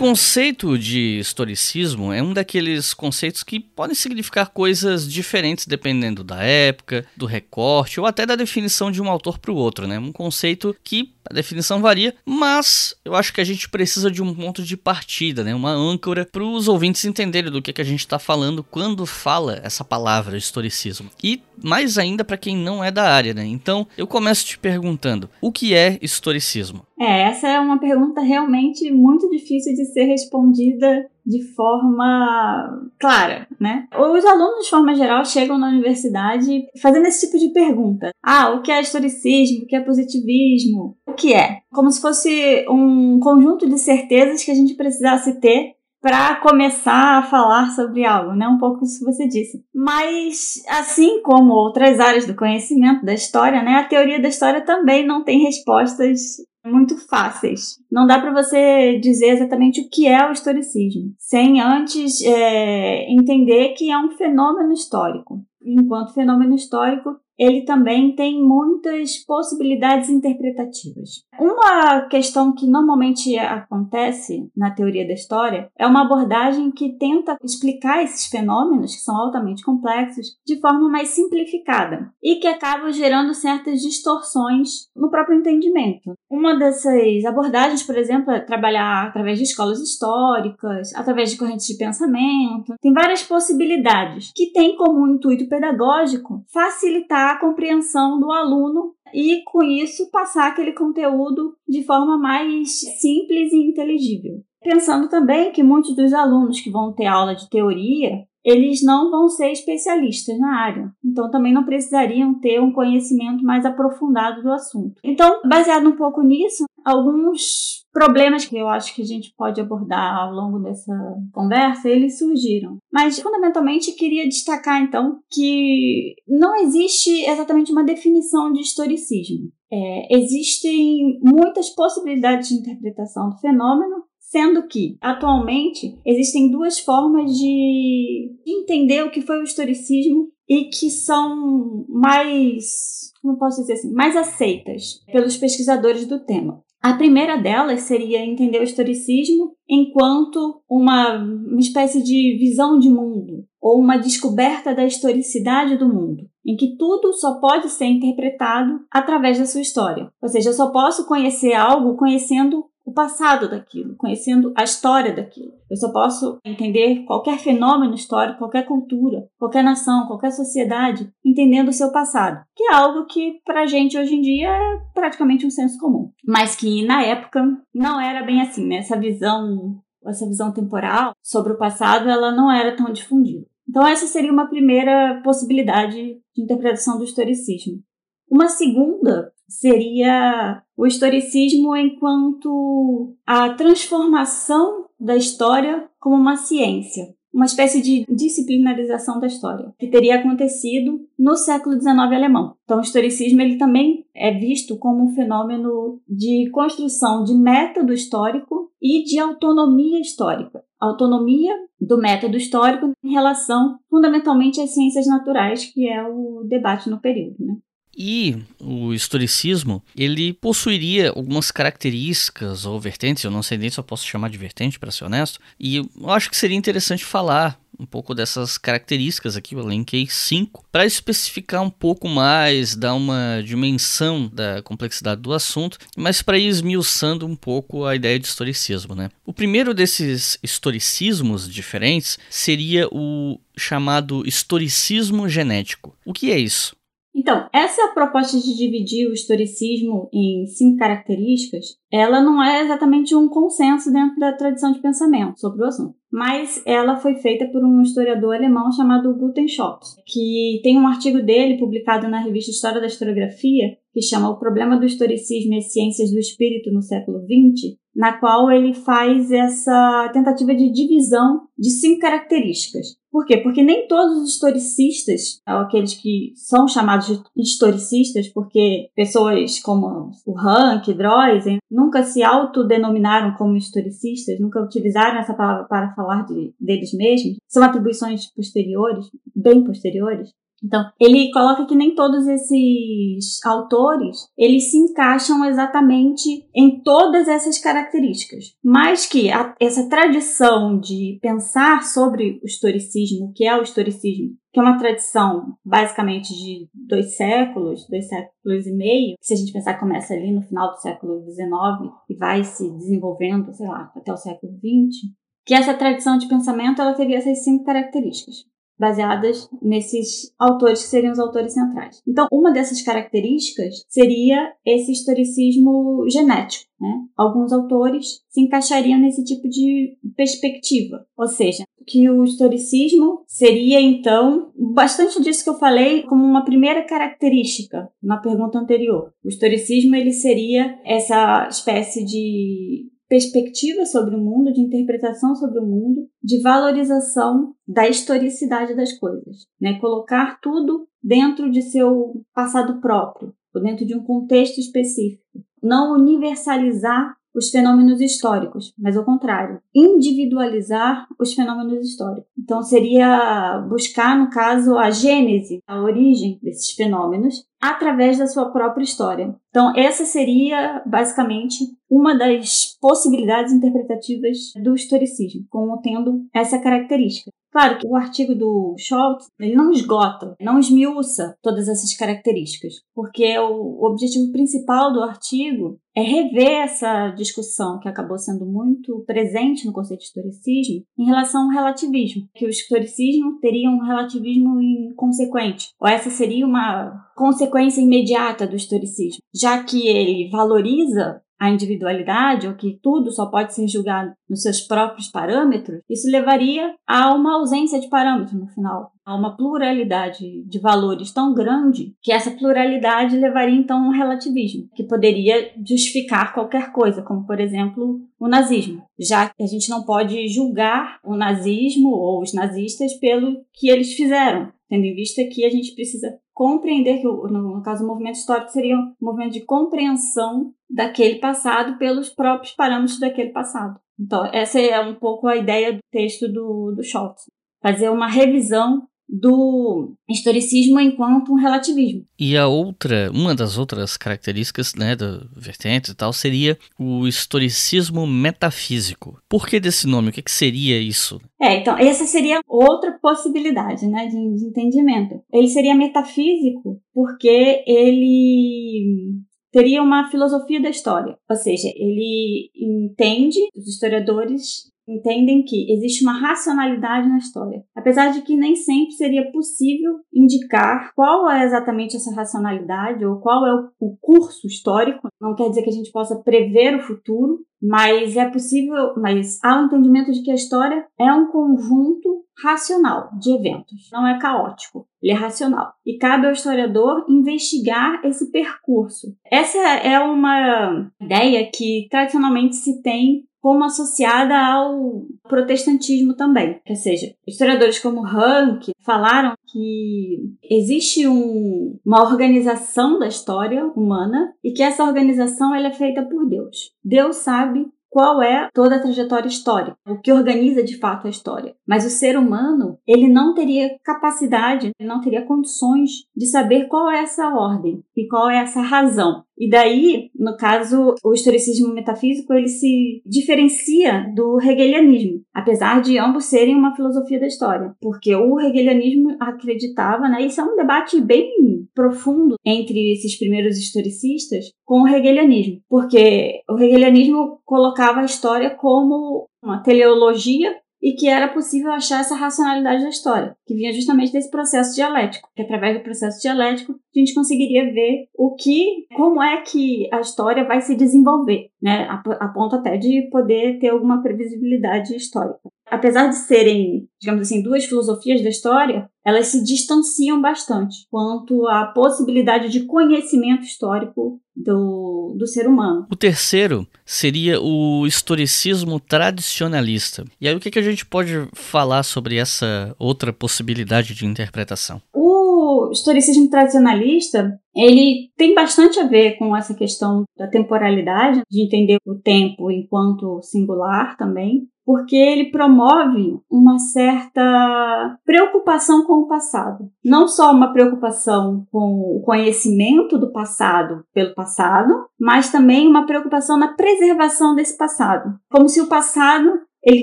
Conceito 0.00 0.78
de 0.78 1.18
historicismo 1.18 2.10
é 2.10 2.22
um 2.22 2.32
daqueles 2.32 2.94
conceitos 2.94 3.42
que 3.42 3.60
podem 3.60 3.94
significar 3.94 4.48
coisas 4.48 5.06
diferentes 5.06 5.66
dependendo 5.66 6.24
da 6.24 6.42
época, 6.42 7.04
do 7.14 7.26
recorte 7.26 8.00
ou 8.00 8.06
até 8.06 8.24
da 8.24 8.34
definição 8.34 8.90
de 8.90 9.02
um 9.02 9.10
autor 9.10 9.38
para 9.38 9.50
o 9.50 9.54
outro, 9.54 9.86
né? 9.86 9.98
Um 9.98 10.10
conceito 10.10 10.74
que 10.82 11.12
a 11.28 11.34
definição 11.34 11.80
varia, 11.80 12.14
mas 12.24 12.94
eu 13.04 13.14
acho 13.14 13.32
que 13.32 13.40
a 13.40 13.44
gente 13.44 13.68
precisa 13.68 14.10
de 14.10 14.22
um 14.22 14.34
ponto 14.34 14.62
de 14.62 14.76
partida, 14.76 15.44
né? 15.44 15.54
Uma 15.54 15.72
âncora 15.72 16.26
para 16.30 16.42
os 16.42 16.68
ouvintes 16.68 17.04
entenderem 17.04 17.50
do 17.50 17.62
que, 17.62 17.72
que 17.72 17.80
a 17.80 17.84
gente 17.84 18.00
está 18.00 18.18
falando 18.18 18.64
quando 18.64 19.04
fala 19.06 19.60
essa 19.62 19.84
palavra 19.84 20.36
historicismo. 20.36 21.10
E 21.22 21.42
mais 21.62 21.98
ainda 21.98 22.24
para 22.24 22.36
quem 22.36 22.56
não 22.56 22.82
é 22.82 22.90
da 22.90 23.04
área, 23.04 23.34
né? 23.34 23.44
Então, 23.44 23.86
eu 23.96 24.06
começo 24.06 24.46
te 24.46 24.58
perguntando: 24.58 25.28
o 25.40 25.52
que 25.52 25.74
é 25.74 25.98
historicismo? 26.00 26.86
É, 26.98 27.22
essa 27.22 27.48
é 27.48 27.58
uma 27.58 27.78
pergunta 27.78 28.20
realmente 28.20 28.90
muito 28.90 29.28
difícil 29.30 29.74
de 29.74 29.86
ser 29.86 30.04
respondida 30.04 31.06
de 31.26 31.42
forma 31.54 32.82
clara, 32.98 33.46
né? 33.58 33.86
Os 33.92 34.24
alunos, 34.24 34.64
de 34.64 34.70
forma 34.70 34.94
geral, 34.94 35.24
chegam 35.24 35.58
na 35.58 35.68
universidade 35.68 36.64
fazendo 36.80 37.06
esse 37.06 37.26
tipo 37.26 37.38
de 37.38 37.52
pergunta. 37.52 38.10
Ah, 38.22 38.50
o 38.50 38.62
que 38.62 38.70
é 38.70 38.80
historicismo? 38.80 39.64
O 39.64 39.66
que 39.66 39.76
é 39.76 39.80
positivismo? 39.80 40.96
O 41.06 41.12
que 41.12 41.32
é? 41.34 41.58
Como 41.70 41.90
se 41.90 42.00
fosse 42.00 42.66
um 42.68 43.18
conjunto 43.20 43.68
de 43.68 43.78
certezas 43.78 44.44
que 44.44 44.50
a 44.50 44.54
gente 44.54 44.74
precisasse 44.74 45.40
ter 45.40 45.74
para 46.00 46.36
começar 46.36 47.18
a 47.18 47.22
falar 47.22 47.70
sobre 47.70 48.04
algo, 48.04 48.32
né? 48.32 48.48
Um 48.48 48.58
pouco 48.58 48.84
isso 48.84 49.00
que 49.00 49.04
você 49.04 49.28
disse. 49.28 49.62
Mas, 49.74 50.54
assim 50.68 51.22
como 51.22 51.52
outras 51.52 52.00
áreas 52.00 52.26
do 52.26 52.34
conhecimento 52.34 53.04
da 53.04 53.12
história, 53.12 53.62
né? 53.62 53.74
A 53.74 53.84
teoria 53.84 54.20
da 54.20 54.28
história 54.28 54.64
também 54.64 55.06
não 55.06 55.22
tem 55.22 55.42
respostas 55.42 56.18
muito 56.64 56.96
fáceis. 57.08 57.78
Não 57.90 58.06
dá 58.06 58.20
para 58.20 58.32
você 58.32 58.98
dizer 58.98 59.30
exatamente 59.30 59.80
o 59.80 59.88
que 59.88 60.06
é 60.06 60.28
o 60.28 60.32
historicismo, 60.32 61.14
sem 61.18 61.60
antes 61.60 62.22
é, 62.22 63.10
entender 63.10 63.74
que 63.74 63.90
é 63.90 63.98
um 63.98 64.10
fenômeno 64.10 64.72
histórico. 64.72 65.42
Enquanto 65.62 66.14
fenômeno 66.14 66.54
histórico, 66.54 67.16
ele 67.40 67.62
também 67.62 68.14
tem 68.14 68.42
muitas 68.42 69.16
possibilidades 69.24 70.10
interpretativas. 70.10 71.24
Uma 71.38 72.02
questão 72.02 72.54
que 72.54 72.66
normalmente 72.66 73.38
acontece 73.38 74.50
na 74.54 74.70
teoria 74.70 75.06
da 75.06 75.14
história 75.14 75.70
é 75.78 75.86
uma 75.86 76.02
abordagem 76.02 76.70
que 76.70 76.98
tenta 76.98 77.38
explicar 77.42 78.02
esses 78.02 78.26
fenômenos, 78.26 78.94
que 78.94 79.00
são 79.00 79.16
altamente 79.16 79.64
complexos, 79.64 80.36
de 80.46 80.60
forma 80.60 80.90
mais 80.90 81.08
simplificada 81.08 82.12
e 82.22 82.36
que 82.36 82.46
acaba 82.46 82.92
gerando 82.92 83.32
certas 83.32 83.80
distorções 83.80 84.90
no 84.94 85.10
próprio 85.10 85.38
entendimento. 85.38 86.12
Uma 86.30 86.58
dessas 86.58 87.24
abordagens, 87.24 87.82
por 87.82 87.96
exemplo, 87.96 88.32
é 88.32 88.40
trabalhar 88.40 89.06
através 89.06 89.38
de 89.38 89.44
escolas 89.44 89.80
históricas, 89.80 90.94
através 90.94 91.30
de 91.30 91.38
correntes 91.38 91.66
de 91.66 91.78
pensamento. 91.78 92.74
Tem 92.82 92.92
várias 92.92 93.22
possibilidades 93.22 94.30
que 94.34 94.52
têm 94.52 94.76
como 94.76 95.08
intuito 95.08 95.48
pedagógico 95.48 96.44
facilitar 96.52 97.29
a 97.32 97.40
compreensão 97.40 98.18
do 98.18 98.30
aluno 98.30 98.94
e, 99.14 99.42
com 99.44 99.62
isso, 99.62 100.10
passar 100.10 100.48
aquele 100.48 100.72
conteúdo 100.72 101.54
de 101.68 101.84
forma 101.84 102.18
mais 102.18 102.80
simples 103.00 103.52
e 103.52 103.68
inteligível. 103.68 104.42
Pensando 104.62 105.08
também 105.08 105.52
que 105.52 105.62
muitos 105.62 105.96
dos 105.96 106.12
alunos 106.12 106.60
que 106.60 106.70
vão 106.70 106.92
ter 106.92 107.06
aula 107.06 107.34
de 107.34 107.48
teoria 107.48 108.24
eles 108.44 108.82
não 108.82 109.10
vão 109.10 109.28
ser 109.28 109.50
especialistas 109.52 110.38
na 110.38 110.60
área, 110.60 110.90
então 111.04 111.30
também 111.30 111.52
não 111.52 111.64
precisariam 111.64 112.34
ter 112.40 112.60
um 112.60 112.72
conhecimento 112.72 113.44
mais 113.44 113.64
aprofundado 113.64 114.42
do 114.42 114.50
assunto. 114.50 115.00
Então, 115.04 115.40
baseado 115.44 115.88
um 115.88 115.96
pouco 115.96 116.22
nisso, 116.22 116.64
alguns 116.84 117.84
problemas 117.92 118.44
que 118.44 118.56
eu 118.56 118.68
acho 118.68 118.94
que 118.94 119.02
a 119.02 119.06
gente 119.06 119.34
pode 119.36 119.60
abordar 119.60 120.16
ao 120.16 120.32
longo 120.32 120.58
dessa 120.60 120.92
conversa, 121.32 121.88
eles 121.88 122.18
surgiram. 122.18 122.78
Mas 122.92 123.18
fundamentalmente 123.20 123.92
queria 123.92 124.28
destacar 124.28 124.82
então 124.82 125.18
que 125.30 126.14
não 126.28 126.56
existe 126.56 127.24
exatamente 127.28 127.72
uma 127.72 127.84
definição 127.84 128.52
de 128.52 128.60
historicismo. 128.60 129.50
É, 129.72 130.16
existem 130.16 131.20
muitas 131.22 131.70
possibilidades 131.70 132.48
de 132.48 132.56
interpretação 132.56 133.30
do 133.30 133.38
fenômeno 133.38 134.04
Sendo 134.30 134.68
que, 134.68 134.96
atualmente, 135.00 135.98
existem 136.06 136.52
duas 136.52 136.78
formas 136.78 137.36
de 137.36 138.30
entender 138.46 139.02
o 139.02 139.10
que 139.10 139.22
foi 139.22 139.40
o 139.40 139.42
historicismo 139.42 140.28
e 140.48 140.66
que 140.66 140.88
são 140.88 141.84
mais, 141.88 143.12
como 143.20 143.36
posso 143.36 143.60
dizer 143.62 143.72
assim, 143.72 143.92
mais 143.92 144.14
aceitas 144.14 145.02
pelos 145.10 145.36
pesquisadores 145.36 146.06
do 146.06 146.24
tema. 146.24 146.62
A 146.82 146.94
primeira 146.94 147.36
delas 147.36 147.82
seria 147.82 148.24
entender 148.24 148.58
o 148.58 148.64
historicismo 148.64 149.54
enquanto 149.68 150.62
uma, 150.68 151.18
uma 151.18 151.60
espécie 151.60 152.02
de 152.02 152.38
visão 152.38 152.78
de 152.78 152.88
mundo 152.88 153.44
ou 153.60 153.78
uma 153.78 153.98
descoberta 153.98 154.74
da 154.74 154.86
historicidade 154.86 155.76
do 155.76 155.86
mundo, 155.86 156.26
em 156.44 156.56
que 156.56 156.78
tudo 156.78 157.12
só 157.12 157.38
pode 157.38 157.68
ser 157.68 157.84
interpretado 157.84 158.80
através 158.90 159.38
da 159.38 159.44
sua 159.44 159.60
história. 159.60 160.10
Ou 160.22 160.28
seja, 160.28 160.48
eu 160.48 160.54
só 160.54 160.72
posso 160.72 161.06
conhecer 161.06 161.52
algo 161.52 161.96
conhecendo 161.96 162.64
o 162.90 162.92
passado 162.92 163.48
daquilo, 163.48 163.94
conhecendo 163.96 164.52
a 164.56 164.64
história 164.64 165.14
daquilo. 165.14 165.52
Eu 165.70 165.76
só 165.76 165.92
posso 165.92 166.38
entender 166.44 167.04
qualquer 167.04 167.38
fenômeno 167.38 167.94
histórico, 167.94 168.38
qualquer 168.38 168.66
cultura, 168.66 169.28
qualquer 169.38 169.62
nação, 169.62 170.06
qualquer 170.06 170.32
sociedade, 170.32 171.12
entendendo 171.24 171.68
o 171.68 171.72
seu 171.72 171.92
passado, 171.92 172.44
que 172.54 172.64
é 172.64 172.74
algo 172.74 173.06
que 173.06 173.40
para 173.44 173.62
a 173.62 173.66
gente 173.66 173.96
hoje 173.96 174.16
em 174.16 174.20
dia 174.20 174.48
é 174.48 174.80
praticamente 174.92 175.46
um 175.46 175.50
senso 175.50 175.78
comum, 175.78 176.10
mas 176.26 176.56
que 176.56 176.84
na 176.84 177.02
época 177.02 177.44
não 177.72 178.00
era 178.00 178.24
bem 178.24 178.42
assim, 178.42 178.66
né? 178.66 178.76
Essa 178.76 178.98
visão, 178.98 179.80
essa 180.04 180.26
visão 180.26 180.52
temporal 180.52 181.14
sobre 181.22 181.52
o 181.52 181.58
passado, 181.58 182.08
ela 182.08 182.32
não 182.32 182.50
era 182.50 182.74
tão 182.76 182.92
difundida. 182.92 183.46
Então 183.68 183.86
essa 183.86 184.06
seria 184.06 184.32
uma 184.32 184.48
primeira 184.48 185.20
possibilidade 185.22 186.20
de 186.34 186.42
interpretação 186.42 186.98
do 186.98 187.04
historicismo. 187.04 187.80
Uma 188.28 188.48
segunda 188.48 189.32
seria 189.50 190.62
o 190.76 190.86
historicismo 190.86 191.76
enquanto 191.76 193.14
a 193.26 193.50
transformação 193.50 194.86
da 194.98 195.16
história 195.16 195.88
como 195.98 196.16
uma 196.16 196.36
ciência, 196.36 197.14
uma 197.32 197.46
espécie 197.46 197.80
de 197.82 198.04
disciplinarização 198.08 199.18
da 199.20 199.26
história, 199.26 199.72
que 199.78 199.88
teria 199.88 200.16
acontecido 200.16 201.00
no 201.18 201.36
século 201.36 201.74
XIX 201.74 201.96
alemão. 201.98 202.56
Então, 202.64 202.78
o 202.78 202.82
historicismo 202.82 203.40
ele 203.40 203.56
também 203.56 204.06
é 204.14 204.32
visto 204.32 204.78
como 204.78 205.04
um 205.04 205.14
fenômeno 205.14 206.00
de 206.08 206.48
construção 206.50 207.24
de 207.24 207.34
método 207.34 207.92
histórico 207.92 208.70
e 208.80 209.04
de 209.04 209.18
autonomia 209.18 210.00
histórica. 210.00 210.62
Autonomia 210.78 211.54
do 211.80 211.98
método 211.98 212.36
histórico 212.36 212.92
em 213.02 213.12
relação 213.12 213.78
fundamentalmente 213.88 214.60
às 214.60 214.74
ciências 214.74 215.06
naturais, 215.06 215.64
que 215.66 215.88
é 215.88 216.02
o 216.02 216.44
debate 216.48 216.88
no 216.88 217.00
período. 217.00 217.36
Né? 217.38 217.56
E 218.02 218.34
o 218.58 218.94
historicismo, 218.94 219.84
ele 219.94 220.32
possuiria 220.32 221.10
algumas 221.10 221.50
características 221.50 222.64
ou 222.64 222.80
vertentes, 222.80 223.24
eu 223.24 223.30
não 223.30 223.42
sei 223.42 223.58
nem 223.58 223.68
se 223.68 223.78
eu 223.78 223.84
posso 223.84 224.06
chamar 224.06 224.30
de 224.30 224.38
vertente, 224.38 224.78
para 224.78 224.90
ser 224.90 225.04
honesto, 225.04 225.38
e 225.60 225.76
eu 225.76 225.86
acho 226.06 226.30
que 226.30 226.36
seria 226.36 226.56
interessante 226.56 227.04
falar 227.04 227.60
um 227.78 227.84
pouco 227.84 228.14
dessas 228.14 228.56
características 228.56 229.36
aqui, 229.36 229.54
eu 229.54 229.60
elenquei 229.60 230.06
cinco, 230.08 230.64
para 230.72 230.86
especificar 230.86 231.62
um 231.62 231.68
pouco 231.68 232.08
mais, 232.08 232.74
dar 232.74 232.94
uma 232.94 233.42
dimensão 233.44 234.30
da 234.32 234.62
complexidade 234.62 235.20
do 235.20 235.34
assunto, 235.34 235.76
mas 235.94 236.22
para 236.22 236.38
ir 236.38 236.46
esmiuçando 236.46 237.26
um 237.26 237.36
pouco 237.36 237.84
a 237.84 237.94
ideia 237.94 238.18
de 238.18 238.26
historicismo, 238.26 238.94
né? 238.94 239.10
O 239.26 239.32
primeiro 239.32 239.74
desses 239.74 240.38
historicismos 240.42 241.46
diferentes 241.46 242.18
seria 242.30 242.88
o 242.90 243.38
chamado 243.54 244.26
historicismo 244.26 245.28
genético. 245.28 245.94
O 246.04 246.14
que 246.14 246.32
é 246.32 246.38
isso? 246.38 246.79
Então, 247.14 247.48
essa 247.52 247.88
proposta 247.88 248.38
de 248.38 248.56
dividir 248.56 249.08
o 249.08 249.12
historicismo 249.12 250.08
em 250.12 250.46
cinco 250.46 250.78
características, 250.78 251.76
ela 251.92 252.20
não 252.22 252.42
é 252.42 252.62
exatamente 252.62 253.14
um 253.14 253.28
consenso 253.28 253.92
dentro 253.92 254.16
da 254.18 254.32
tradição 254.32 254.72
de 254.72 254.80
pensamento 254.80 255.40
sobre 255.40 255.62
o 255.62 255.66
assunto, 255.66 255.94
mas 256.10 256.62
ela 256.64 256.96
foi 256.96 257.16
feita 257.16 257.46
por 257.46 257.64
um 257.64 257.82
historiador 257.82 258.34
alemão 258.34 258.70
chamado 258.70 259.14
Guten 259.16 259.48
Schott, 259.48 259.84
que 260.06 260.60
tem 260.62 260.78
um 260.78 260.86
artigo 260.86 261.20
dele 261.20 261.58
publicado 261.58 262.08
na 262.08 262.20
revista 262.20 262.52
História 262.52 262.80
da 262.80 262.86
Historiografia, 262.86 263.76
que 263.92 264.02
chama 264.02 264.30
O 264.30 264.38
Problema 264.38 264.78
do 264.78 264.86
Historicismo 264.86 265.54
e 265.54 265.58
as 265.58 265.72
Ciências 265.72 266.12
do 266.12 266.18
Espírito 266.18 266.72
no 266.72 266.80
Século 266.80 267.18
XX, 267.24 267.76
na 267.94 268.18
qual 268.18 268.50
ele 268.52 268.72
faz 268.72 269.32
essa 269.32 270.08
tentativa 270.12 270.54
de 270.54 270.70
divisão 270.70 271.40
de 271.58 271.70
cinco 271.70 272.00
características. 272.00 272.99
Por 273.10 273.26
quê? 273.26 273.38
Porque 273.38 273.62
nem 273.62 273.88
todos 273.88 274.22
os 274.22 274.30
historicistas, 274.30 275.40
aqueles 275.44 275.94
que 275.94 276.32
são 276.36 276.68
chamados 276.68 277.08
de 277.08 277.20
historicistas, 277.36 278.28
porque 278.28 278.88
pessoas 278.94 279.60
como 279.60 280.12
o 280.24 280.32
Rank, 280.32 280.86
Droysen, 280.94 281.58
nunca 281.68 282.04
se 282.04 282.22
autodenominaram 282.22 283.34
como 283.36 283.56
historicistas, 283.56 284.38
nunca 284.38 284.62
utilizaram 284.62 285.18
essa 285.18 285.34
palavra 285.34 285.64
para 285.64 285.94
falar 285.94 286.24
de, 286.24 286.54
deles 286.60 286.92
mesmos, 286.94 287.38
são 287.48 287.64
atribuições 287.64 288.26
posteriores, 288.32 289.10
bem 289.34 289.64
posteriores. 289.64 290.30
Então, 290.62 290.84
ele 291.00 291.30
coloca 291.32 291.64
que 291.64 291.74
nem 291.74 291.94
todos 291.94 292.26
esses 292.26 293.44
autores, 293.44 294.28
eles 294.36 294.70
se 294.70 294.76
encaixam 294.76 295.44
exatamente 295.44 296.46
em 296.54 296.82
todas 296.82 297.28
essas 297.28 297.58
características, 297.58 298.56
mas 298.62 299.06
que 299.06 299.30
a, 299.30 299.54
essa 299.58 299.88
tradição 299.88 300.78
de 300.78 301.18
pensar 301.22 301.82
sobre 301.82 302.40
o 302.42 302.46
historicismo, 302.46 303.32
que 303.34 303.46
é 303.46 303.56
o 303.56 303.62
historicismo, 303.62 304.36
que 304.52 304.58
é 304.58 304.62
uma 304.62 304.78
tradição 304.78 305.54
basicamente 305.64 306.34
de 306.34 306.68
dois 306.74 307.16
séculos, 307.16 307.86
dois 307.88 308.06
séculos 308.08 308.66
e 308.66 308.72
meio, 308.72 309.16
se 309.20 309.32
a 309.32 309.36
gente 309.36 309.52
pensar 309.52 309.78
começa 309.78 310.12
ali 310.12 310.32
no 310.32 310.42
final 310.42 310.72
do 310.72 310.80
século 310.80 311.22
XIX 311.24 311.92
e 312.08 312.14
vai 312.16 312.44
se 312.44 312.68
desenvolvendo, 312.72 313.52
sei 313.54 313.66
lá, 313.66 313.90
até 313.96 314.12
o 314.12 314.16
século 314.16 314.52
XX, 314.54 315.14
que 315.46 315.54
essa 315.54 315.72
tradição 315.72 316.18
de 316.18 316.28
pensamento 316.28 316.82
ela 316.82 316.94
teria 316.94 317.18
essas 317.18 317.42
cinco 317.44 317.64
características 317.64 318.50
baseadas 318.80 319.46
nesses 319.60 320.34
autores 320.38 320.82
que 320.82 320.88
seriam 320.88 321.12
os 321.12 321.18
autores 321.18 321.52
centrais. 321.52 322.02
Então, 322.08 322.26
uma 322.32 322.50
dessas 322.50 322.80
características 322.80 323.84
seria 323.86 324.54
esse 324.64 324.90
historicismo 324.90 326.06
genético. 326.08 326.64
Né? 326.80 326.88
Alguns 327.14 327.52
autores 327.52 328.22
se 328.30 328.40
encaixariam 328.40 328.98
nesse 328.98 329.22
tipo 329.22 329.46
de 329.48 329.98
perspectiva, 330.16 331.04
ou 331.14 331.28
seja, 331.28 331.64
que 331.86 332.08
o 332.08 332.24
historicismo 332.24 333.22
seria 333.26 333.78
então 333.78 334.50
bastante 334.56 335.20
disso 335.20 335.44
que 335.44 335.50
eu 335.50 335.58
falei 335.58 336.04
como 336.04 336.24
uma 336.24 336.44
primeira 336.44 336.82
característica 336.82 337.90
na 338.02 338.16
pergunta 338.16 338.58
anterior. 338.58 339.12
O 339.22 339.28
historicismo 339.28 339.94
ele 339.94 340.12
seria 340.12 340.80
essa 340.86 341.46
espécie 341.50 342.02
de 342.02 342.88
perspectiva 343.10 343.84
sobre 343.84 344.14
o 344.14 344.20
mundo, 344.20 344.52
de 344.52 344.60
interpretação 344.60 345.34
sobre 345.34 345.58
o 345.58 345.66
mundo, 345.66 346.08
de 346.22 346.40
valorização 346.40 347.56
da 347.66 347.88
historicidade 347.88 348.76
das 348.76 348.92
coisas, 348.92 349.48
né? 349.60 349.80
Colocar 349.80 350.38
tudo 350.40 350.86
dentro 351.02 351.50
de 351.50 351.60
seu 351.60 352.22
passado 352.32 352.80
próprio, 352.80 353.34
ou 353.52 353.60
dentro 353.60 353.84
de 353.84 353.96
um 353.96 354.04
contexto 354.04 354.58
específico. 354.58 355.24
Não 355.60 355.92
universalizar 355.94 357.16
os 357.34 357.50
fenômenos 357.50 358.00
históricos, 358.00 358.72
mas 358.78 358.96
ao 358.96 359.04
contrário, 359.04 359.60
individualizar 359.74 361.06
os 361.18 361.34
fenômenos 361.34 361.84
históricos. 361.84 362.30
Então 362.38 362.62
seria 362.62 363.58
buscar, 363.68 364.18
no 364.18 364.30
caso, 364.30 364.76
a 364.76 364.90
gênese, 364.90 365.60
a 365.66 365.82
origem 365.82 366.38
desses 366.42 366.72
fenômenos 366.72 367.44
através 367.60 368.18
da 368.18 368.26
sua 368.26 368.50
própria 368.50 368.84
história. 368.84 369.34
Então 369.50 369.72
essa 369.76 370.04
seria 370.04 370.82
basicamente 370.86 371.64
uma 371.88 372.16
das 372.16 372.76
possibilidades 372.80 373.52
interpretativas 373.52 374.52
do 374.62 374.74
historicismo, 374.74 375.44
como 375.50 375.80
tendo 375.80 376.24
essa 376.32 376.58
característica. 376.58 377.30
Claro 377.52 377.78
que 377.78 377.86
o 377.86 377.96
artigo 377.96 378.32
do 378.32 378.76
Schultz 378.78 379.26
ele 379.40 379.56
não 379.56 379.72
esgota, 379.72 380.36
não 380.40 380.58
esmiuça 380.58 381.36
todas 381.42 381.66
essas 381.66 381.96
características, 381.96 382.74
porque 382.94 383.36
o 383.40 383.84
objetivo 383.84 384.30
principal 384.30 384.92
do 384.92 385.02
artigo 385.02 385.76
é 385.96 386.02
rever 386.02 386.62
essa 386.62 387.10
discussão 387.10 387.80
que 387.80 387.88
acabou 387.88 388.16
sendo 388.16 388.46
muito 388.46 389.02
presente 389.04 389.66
no 389.66 389.72
conceito 389.72 390.00
de 390.00 390.06
historicismo 390.06 390.84
em 390.96 391.06
relação 391.06 391.42
ao 391.42 391.50
relativismo, 391.50 392.28
que 392.34 392.46
o 392.46 392.50
historicismo 392.50 393.40
teria 393.40 393.68
um 393.68 393.80
relativismo 393.80 394.62
inconsequente, 394.62 395.70
ou 395.80 395.88
essa 395.88 396.08
seria 396.08 396.46
uma 396.46 397.09
consequência 397.20 397.82
imediata 397.82 398.46
do 398.46 398.56
historicismo, 398.56 399.20
já 399.34 399.62
que 399.62 399.86
ele 399.86 400.30
valoriza 400.30 401.20
a 401.38 401.50
individualidade, 401.50 402.46
ou 402.48 402.54
que 402.54 402.78
tudo 402.82 403.10
só 403.10 403.26
pode 403.26 403.54
ser 403.54 403.68
julgado 403.68 404.12
nos 404.28 404.42
seus 404.42 404.62
próprios 404.62 405.08
parâmetros, 405.08 405.80
isso 405.88 406.10
levaria 406.10 406.74
a 406.86 407.14
uma 407.14 407.36
ausência 407.36 407.78
de 407.78 407.88
parâmetros 407.88 408.38
no 408.38 408.46
final, 408.48 408.92
a 409.04 409.14
uma 409.14 409.36
pluralidade 409.36 410.42
de 410.46 410.58
valores 410.58 411.12
tão 411.12 411.34
grande 411.34 411.94
que 412.02 412.10
essa 412.10 412.30
pluralidade 412.30 413.16
levaria 413.18 413.58
então 413.58 413.84
a 413.84 413.88
um 413.88 413.92
relativismo, 413.92 414.68
que 414.74 414.84
poderia 414.84 415.52
justificar 415.66 416.32
qualquer 416.32 416.72
coisa, 416.72 417.02
como 417.02 417.26
por 417.26 417.38
exemplo 417.38 418.00
o 418.18 418.28
nazismo, 418.28 418.82
já 418.98 419.28
que 419.28 419.42
a 419.42 419.46
gente 419.46 419.68
não 419.68 419.84
pode 419.84 420.26
julgar 420.28 420.98
o 421.04 421.14
nazismo 421.14 421.90
ou 421.90 422.22
os 422.22 422.32
nazistas 422.32 422.94
pelo 422.94 423.44
que 423.52 423.68
eles 423.70 423.92
fizeram, 423.92 424.52
tendo 424.70 424.84
em 424.84 424.94
vista 424.94 425.24
que 425.24 425.44
a 425.44 425.50
gente 425.50 425.74
precisa 425.74 426.16
compreender 426.32 426.98
que, 426.98 427.04
no 427.04 427.60
caso, 427.62 427.84
o 427.84 427.86
movimento 427.88 428.14
histórico 428.14 428.52
seria 428.52 428.78
um 428.78 428.94
movimento 429.02 429.32
de 429.32 429.44
compreensão 429.44 430.54
daquele 430.70 431.18
passado 431.18 431.76
pelos 431.76 432.08
próprios 432.08 432.54
parâmetros 432.54 433.00
daquele 433.00 433.30
passado. 433.30 433.80
Então, 433.98 434.24
essa 434.32 434.60
é 434.60 434.80
um 434.80 434.94
pouco 434.94 435.26
a 435.26 435.36
ideia 435.36 435.72
do 435.72 435.80
texto 435.90 436.28
do, 436.28 436.72
do 436.72 436.84
Schultz. 436.84 437.24
Fazer 437.60 437.90
uma 437.90 438.06
revisão 438.06 438.86
do 439.10 439.94
historicismo 440.08 440.78
enquanto 440.78 441.32
um 441.32 441.36
relativismo. 441.36 442.04
E 442.18 442.36
a 442.36 442.46
outra, 442.46 443.10
uma 443.12 443.34
das 443.34 443.58
outras 443.58 443.96
características, 443.96 444.74
né, 444.74 444.94
da 444.94 445.22
vertente 445.36 445.90
e 445.90 445.94
tal, 445.94 446.12
seria 446.12 446.56
o 446.78 447.06
historicismo 447.06 448.06
metafísico. 448.06 449.18
Por 449.28 449.46
que 449.46 449.58
desse 449.58 449.86
nome? 449.86 450.10
O 450.10 450.12
que, 450.12 450.22
que 450.22 450.30
seria 450.30 450.78
isso? 450.78 451.20
É, 451.40 451.56
então, 451.56 451.76
essa 451.76 452.04
seria 452.04 452.40
outra 452.46 452.92
possibilidade, 453.00 453.86
né, 453.86 454.06
de, 454.06 454.34
de 454.36 454.46
entendimento. 454.46 455.20
Ele 455.32 455.48
seria 455.48 455.74
metafísico 455.74 456.80
porque 456.92 457.64
ele 457.66 459.20
teria 459.52 459.82
uma 459.82 460.08
filosofia 460.08 460.60
da 460.60 460.70
história, 460.70 461.16
ou 461.28 461.36
seja, 461.36 461.68
ele 461.74 462.50
entende, 462.54 463.38
os 463.56 463.66
historiadores 463.66 464.69
entendem 464.90 465.42
que 465.42 465.72
existe 465.72 466.02
uma 466.02 466.18
racionalidade 466.18 467.08
na 467.08 467.18
história. 467.18 467.62
Apesar 467.74 468.12
de 468.12 468.22
que 468.22 468.36
nem 468.36 468.56
sempre 468.56 468.92
seria 468.92 469.30
possível 469.30 470.00
indicar 470.12 470.92
qual 470.94 471.30
é 471.30 471.44
exatamente 471.44 471.96
essa 471.96 472.14
racionalidade 472.14 473.04
ou 473.04 473.20
qual 473.20 473.46
é 473.46 473.68
o 473.78 473.96
curso 474.00 474.46
histórico, 474.46 475.08
não 475.20 475.34
quer 475.34 475.48
dizer 475.48 475.62
que 475.62 475.70
a 475.70 475.74
gente 475.74 475.92
possa 475.92 476.16
prever 476.22 476.76
o 476.76 476.82
futuro, 476.82 477.38
mas 477.62 478.16
é 478.16 478.28
possível, 478.28 478.94
mas 478.96 479.38
há 479.44 479.56
o 479.56 479.62
um 479.62 479.66
entendimento 479.66 480.10
de 480.12 480.22
que 480.22 480.30
a 480.30 480.34
história 480.34 480.86
é 480.98 481.12
um 481.12 481.26
conjunto 481.30 482.24
racional 482.42 483.10
de 483.18 483.32
eventos, 483.32 483.88
não 483.92 484.06
é 484.06 484.18
caótico, 484.18 484.86
ele 485.02 485.12
é 485.12 485.14
racional. 485.14 485.72
E 485.84 485.98
cabe 485.98 486.26
ao 486.26 486.32
historiador 486.32 487.04
investigar 487.08 488.00
esse 488.04 488.30
percurso. 488.30 489.14
Essa 489.30 489.58
é 489.58 490.00
uma 490.00 490.90
ideia 491.00 491.50
que 491.52 491.86
tradicionalmente 491.90 492.56
se 492.56 492.80
tem 492.82 493.24
como 493.40 493.64
associada 493.64 494.36
ao 494.38 495.04
protestantismo 495.28 496.14
também. 496.14 496.60
Ou 496.68 496.76
seja, 496.76 497.14
historiadores 497.26 497.78
como 497.78 498.02
Rank 498.02 498.70
falaram 498.80 499.34
que 499.50 500.18
existe 500.42 501.06
um, 501.08 501.78
uma 501.84 502.02
organização 502.02 502.98
da 502.98 503.08
história 503.08 503.66
humana 503.66 504.32
e 504.44 504.52
que 504.52 504.62
essa 504.62 504.84
organização 504.84 505.54
ela 505.54 505.68
é 505.68 505.72
feita 505.72 506.02
por 506.02 506.28
Deus. 506.28 506.72
Deus 506.84 507.16
sabe 507.16 507.66
qual 507.90 508.22
é 508.22 508.48
toda 508.54 508.76
a 508.76 508.80
trajetória 508.80 509.28
histórica, 509.28 509.76
o 509.86 510.00
que 510.00 510.12
organiza 510.12 510.62
de 510.62 510.78
fato 510.78 511.06
a 511.06 511.10
história. 511.10 511.54
Mas 511.66 511.84
o 511.84 511.90
ser 511.90 512.16
humano, 512.16 512.78
ele 512.86 513.08
não 513.08 513.34
teria 513.34 513.76
capacidade, 513.84 514.70
ele 514.78 514.88
não 514.88 515.00
teria 515.00 515.26
condições 515.26 516.04
de 516.16 516.26
saber 516.26 516.68
qual 516.68 516.88
é 516.88 517.02
essa 517.02 517.28
ordem 517.28 517.82
e 517.96 518.06
qual 518.06 518.30
é 518.30 518.38
essa 518.38 518.60
razão. 518.60 519.24
E 519.40 519.48
daí, 519.48 520.10
no 520.14 520.36
caso, 520.36 520.94
o 521.02 521.14
historicismo 521.14 521.72
metafísico, 521.72 522.34
ele 522.34 522.46
se 522.46 523.02
diferencia 523.06 524.04
do 524.14 524.38
hegelianismo, 524.38 525.22
apesar 525.32 525.80
de 525.80 525.96
ambos 525.96 526.26
serem 526.26 526.54
uma 526.54 526.76
filosofia 526.76 527.18
da 527.18 527.26
história, 527.26 527.74
porque 527.80 528.14
o 528.14 528.38
hegelianismo 528.38 529.16
acreditava, 529.18 530.10
né, 530.10 530.26
isso 530.26 530.42
é 530.42 530.44
um 530.44 530.56
debate 530.56 531.00
bem 531.00 531.66
profundo 531.74 532.34
entre 532.44 532.92
esses 532.92 533.16
primeiros 533.18 533.56
historicistas 533.56 534.50
com 534.62 534.82
o 534.82 534.88
hegelianismo, 534.88 535.62
porque 535.70 536.42
o 536.50 536.58
hegelianismo 536.58 537.40
colocava 537.46 538.00
a 538.00 538.04
história 538.04 538.50
como 538.50 539.26
uma 539.42 539.62
teleologia 539.62 540.54
e 540.82 540.92
que 540.92 541.08
era 541.08 541.28
possível 541.28 541.72
achar 541.72 542.00
essa 542.00 542.14
racionalidade 542.14 542.82
da 542.82 542.88
história, 542.88 543.36
que 543.46 543.54
vinha 543.54 543.72
justamente 543.72 544.12
desse 544.12 544.30
processo 544.30 544.74
dialético, 544.74 545.28
que 545.34 545.42
através 545.42 545.76
do 545.76 545.82
processo 545.82 546.20
dialético 546.20 546.72
a 546.72 546.98
gente 546.98 547.14
conseguiria 547.14 547.72
ver 547.72 548.06
o 548.16 548.34
que, 548.34 548.86
como 548.96 549.22
é 549.22 549.42
que 549.42 549.88
a 549.92 550.00
história 550.00 550.44
vai 550.44 550.60
se 550.60 550.74
desenvolver, 550.74 551.50
né, 551.62 551.86
a, 551.88 552.02
a 552.24 552.28
ponto 552.28 552.56
até 552.56 552.76
de 552.76 553.08
poder 553.10 553.58
ter 553.58 553.68
alguma 553.68 554.02
previsibilidade 554.02 554.96
histórica. 554.96 555.38
Apesar 555.70 556.08
de 556.08 556.16
serem, 556.16 556.88
digamos 557.00 557.22
assim, 557.22 557.42
duas 557.42 557.64
filosofias 557.64 558.20
da 558.22 558.28
história, 558.28 558.90
elas 559.04 559.28
se 559.28 559.44
distanciam 559.44 560.20
bastante 560.20 560.78
quanto 560.90 561.46
à 561.46 561.66
possibilidade 561.66 562.48
de 562.48 562.66
conhecimento 562.66 563.42
histórico 563.42 564.20
do, 564.42 565.14
do 565.18 565.26
ser 565.26 565.46
humano. 565.46 565.86
O 565.90 565.96
terceiro 565.96 566.66
seria 566.84 567.40
o 567.40 567.86
historicismo 567.86 568.80
tradicionalista. 568.80 570.04
E 570.20 570.28
aí, 570.28 570.34
o 570.34 570.40
que, 570.40 570.50
que 570.50 570.58
a 570.58 570.62
gente 570.62 570.84
pode 570.84 571.28
falar 571.32 571.82
sobre 571.82 572.16
essa 572.16 572.74
outra 572.78 573.12
possibilidade 573.12 573.94
de 573.94 574.06
interpretação? 574.06 574.80
O 574.94 575.70
historicismo 575.72 576.28
tradicionalista 576.28 577.38
ele 577.54 578.10
tem 578.16 578.34
bastante 578.34 578.78
a 578.78 578.86
ver 578.86 579.16
com 579.18 579.36
essa 579.36 579.54
questão 579.54 580.04
da 580.16 580.28
temporalidade, 580.28 581.22
de 581.30 581.42
entender 581.42 581.78
o 581.86 581.94
tempo 581.96 582.50
enquanto 582.50 583.20
singular 583.22 583.96
também, 583.96 584.48
porque 584.70 584.94
ele 584.94 585.32
promove 585.32 586.20
uma 586.30 586.56
certa 586.60 587.98
preocupação 588.04 588.86
com 588.86 589.00
o 589.00 589.08
passado. 589.08 589.68
Não 589.84 590.06
só 590.06 590.30
uma 590.30 590.52
preocupação 590.52 591.44
com 591.50 591.96
o 591.96 592.00
conhecimento 592.04 592.96
do 592.96 593.10
passado 593.10 593.82
pelo 593.92 594.14
passado, 594.14 594.72
mas 594.96 595.32
também 595.32 595.66
uma 595.66 595.86
preocupação 595.86 596.38
na 596.38 596.54
preservação 596.54 597.34
desse 597.34 597.58
passado. 597.58 598.14
Como 598.30 598.48
se 598.48 598.60
o 598.60 598.68
passado 598.68 599.40
ele 599.64 599.82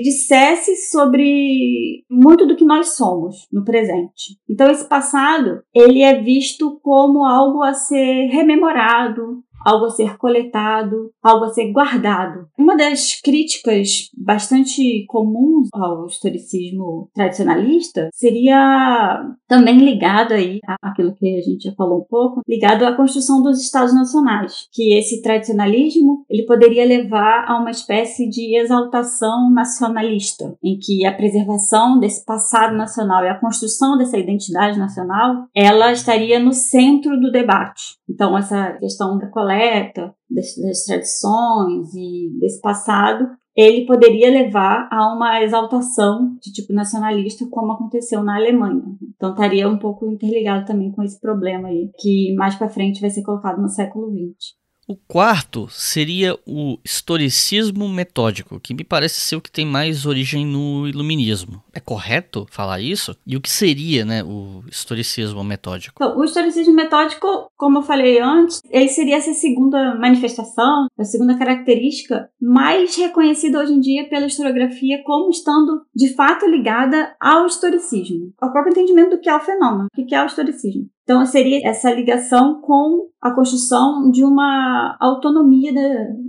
dissesse 0.00 0.74
sobre 0.90 2.02
muito 2.10 2.46
do 2.46 2.56
que 2.56 2.64
nós 2.64 2.96
somos 2.96 3.46
no 3.52 3.64
presente. 3.64 4.38
Então 4.48 4.70
esse 4.70 4.88
passado, 4.88 5.60
ele 5.74 6.00
é 6.00 6.18
visto 6.20 6.80
como 6.82 7.26
algo 7.26 7.62
a 7.62 7.74
ser 7.74 8.28
rememorado, 8.28 9.42
algo 9.64 9.86
a 9.86 9.90
ser 9.90 10.16
coletado, 10.16 11.10
algo 11.22 11.44
a 11.44 11.48
ser 11.48 11.72
guardado. 11.72 12.48
Uma 12.58 12.76
das 12.76 13.20
críticas 13.20 14.08
bastante 14.16 15.04
comuns 15.06 15.68
ao 15.72 16.06
historicismo 16.06 17.10
tradicionalista 17.14 18.08
seria 18.12 19.24
também 19.46 19.78
ligado 19.78 20.32
aí 20.32 20.60
àquilo 20.82 21.14
que 21.14 21.38
a 21.38 21.42
gente 21.42 21.64
já 21.64 21.72
falou 21.74 22.00
um 22.00 22.06
pouco, 22.08 22.42
ligado 22.48 22.84
à 22.84 22.96
construção 22.96 23.42
dos 23.42 23.60
estados 23.60 23.94
nacionais, 23.94 24.66
que 24.72 24.94
esse 24.94 25.22
tradicionalismo 25.22 26.24
ele 26.28 26.44
poderia 26.44 26.84
levar 26.84 27.44
a 27.48 27.58
uma 27.58 27.70
espécie 27.70 28.28
de 28.28 28.56
exaltação 28.56 29.50
nacionalista, 29.50 30.56
em 30.62 30.78
que 30.78 31.04
a 31.04 31.12
preservação 31.12 31.98
desse 31.98 32.24
passado 32.24 32.76
nacional 32.76 33.24
e 33.24 33.28
a 33.28 33.38
construção 33.38 33.96
dessa 33.96 34.18
identidade 34.18 34.78
nacional, 34.78 35.46
ela 35.54 35.92
estaria 35.92 36.38
no 36.38 36.52
centro 36.52 37.18
do 37.20 37.30
debate. 37.30 37.97
Então 38.08 38.36
essa 38.36 38.72
questão 38.74 39.18
da 39.18 39.28
coleta, 39.28 40.14
das, 40.30 40.56
das 40.56 40.84
tradições 40.84 41.94
e 41.94 42.30
desse 42.38 42.60
passado, 42.60 43.28
ele 43.56 43.84
poderia 43.86 44.30
levar 44.30 44.88
a 44.90 45.12
uma 45.12 45.42
exaltação 45.42 46.36
de 46.40 46.52
tipo 46.52 46.72
nacionalista, 46.72 47.44
como 47.50 47.72
aconteceu 47.72 48.22
na 48.22 48.36
Alemanha. 48.36 48.84
Então 49.16 49.30
estaria 49.30 49.68
um 49.68 49.78
pouco 49.78 50.06
interligado 50.06 50.64
também 50.64 50.92
com 50.92 51.02
esse 51.02 51.20
problema 51.20 51.68
aí, 51.68 51.90
que 51.98 52.34
mais 52.36 52.54
para 52.54 52.68
frente 52.68 53.00
vai 53.00 53.10
ser 53.10 53.22
colocado 53.22 53.60
no 53.60 53.68
século 53.68 54.10
XX. 54.10 54.56
O 54.90 54.96
quarto 54.96 55.68
seria 55.68 56.34
o 56.46 56.78
historicismo 56.82 57.86
metódico, 57.86 58.58
que 58.58 58.72
me 58.72 58.82
parece 58.82 59.20
ser 59.20 59.36
o 59.36 59.40
que 59.40 59.52
tem 59.52 59.66
mais 59.66 60.06
origem 60.06 60.46
no 60.46 60.88
iluminismo. 60.88 61.62
É 61.74 61.78
correto 61.78 62.46
falar 62.50 62.80
isso? 62.80 63.14
E 63.26 63.36
o 63.36 63.40
que 63.42 63.50
seria, 63.50 64.06
né, 64.06 64.24
o 64.24 64.62
historicismo 64.66 65.44
metódico? 65.44 65.92
Então, 66.02 66.18
o 66.18 66.24
historicismo 66.24 66.72
metódico, 66.72 67.50
como 67.54 67.78
eu 67.78 67.82
falei 67.82 68.18
antes, 68.18 68.62
ele 68.70 68.88
seria 68.88 69.16
essa 69.16 69.34
segunda 69.34 69.94
manifestação, 69.96 70.86
a 70.98 71.04
segunda 71.04 71.36
característica 71.36 72.30
mais 72.40 72.96
reconhecida 72.96 73.60
hoje 73.60 73.74
em 73.74 73.80
dia 73.80 74.08
pela 74.08 74.26
historiografia 74.26 75.02
como 75.04 75.28
estando 75.28 75.82
de 75.94 76.14
fato 76.14 76.46
ligada 76.46 77.14
ao 77.20 77.44
historicismo, 77.44 78.32
ao 78.40 78.50
próprio 78.52 78.70
entendimento 78.70 79.10
do 79.10 79.20
que 79.20 79.28
é 79.28 79.36
o 79.36 79.40
fenômeno, 79.40 79.88
o 79.94 80.06
que 80.06 80.14
é 80.14 80.22
o 80.22 80.26
historicismo. 80.26 80.88
Então, 81.08 81.24
seria 81.24 81.66
essa 81.66 81.90
ligação 81.90 82.60
com 82.60 83.08
a 83.18 83.34
construção 83.34 84.10
de 84.10 84.22
uma 84.22 84.94
autonomia 85.00 85.72
da, 85.72 85.80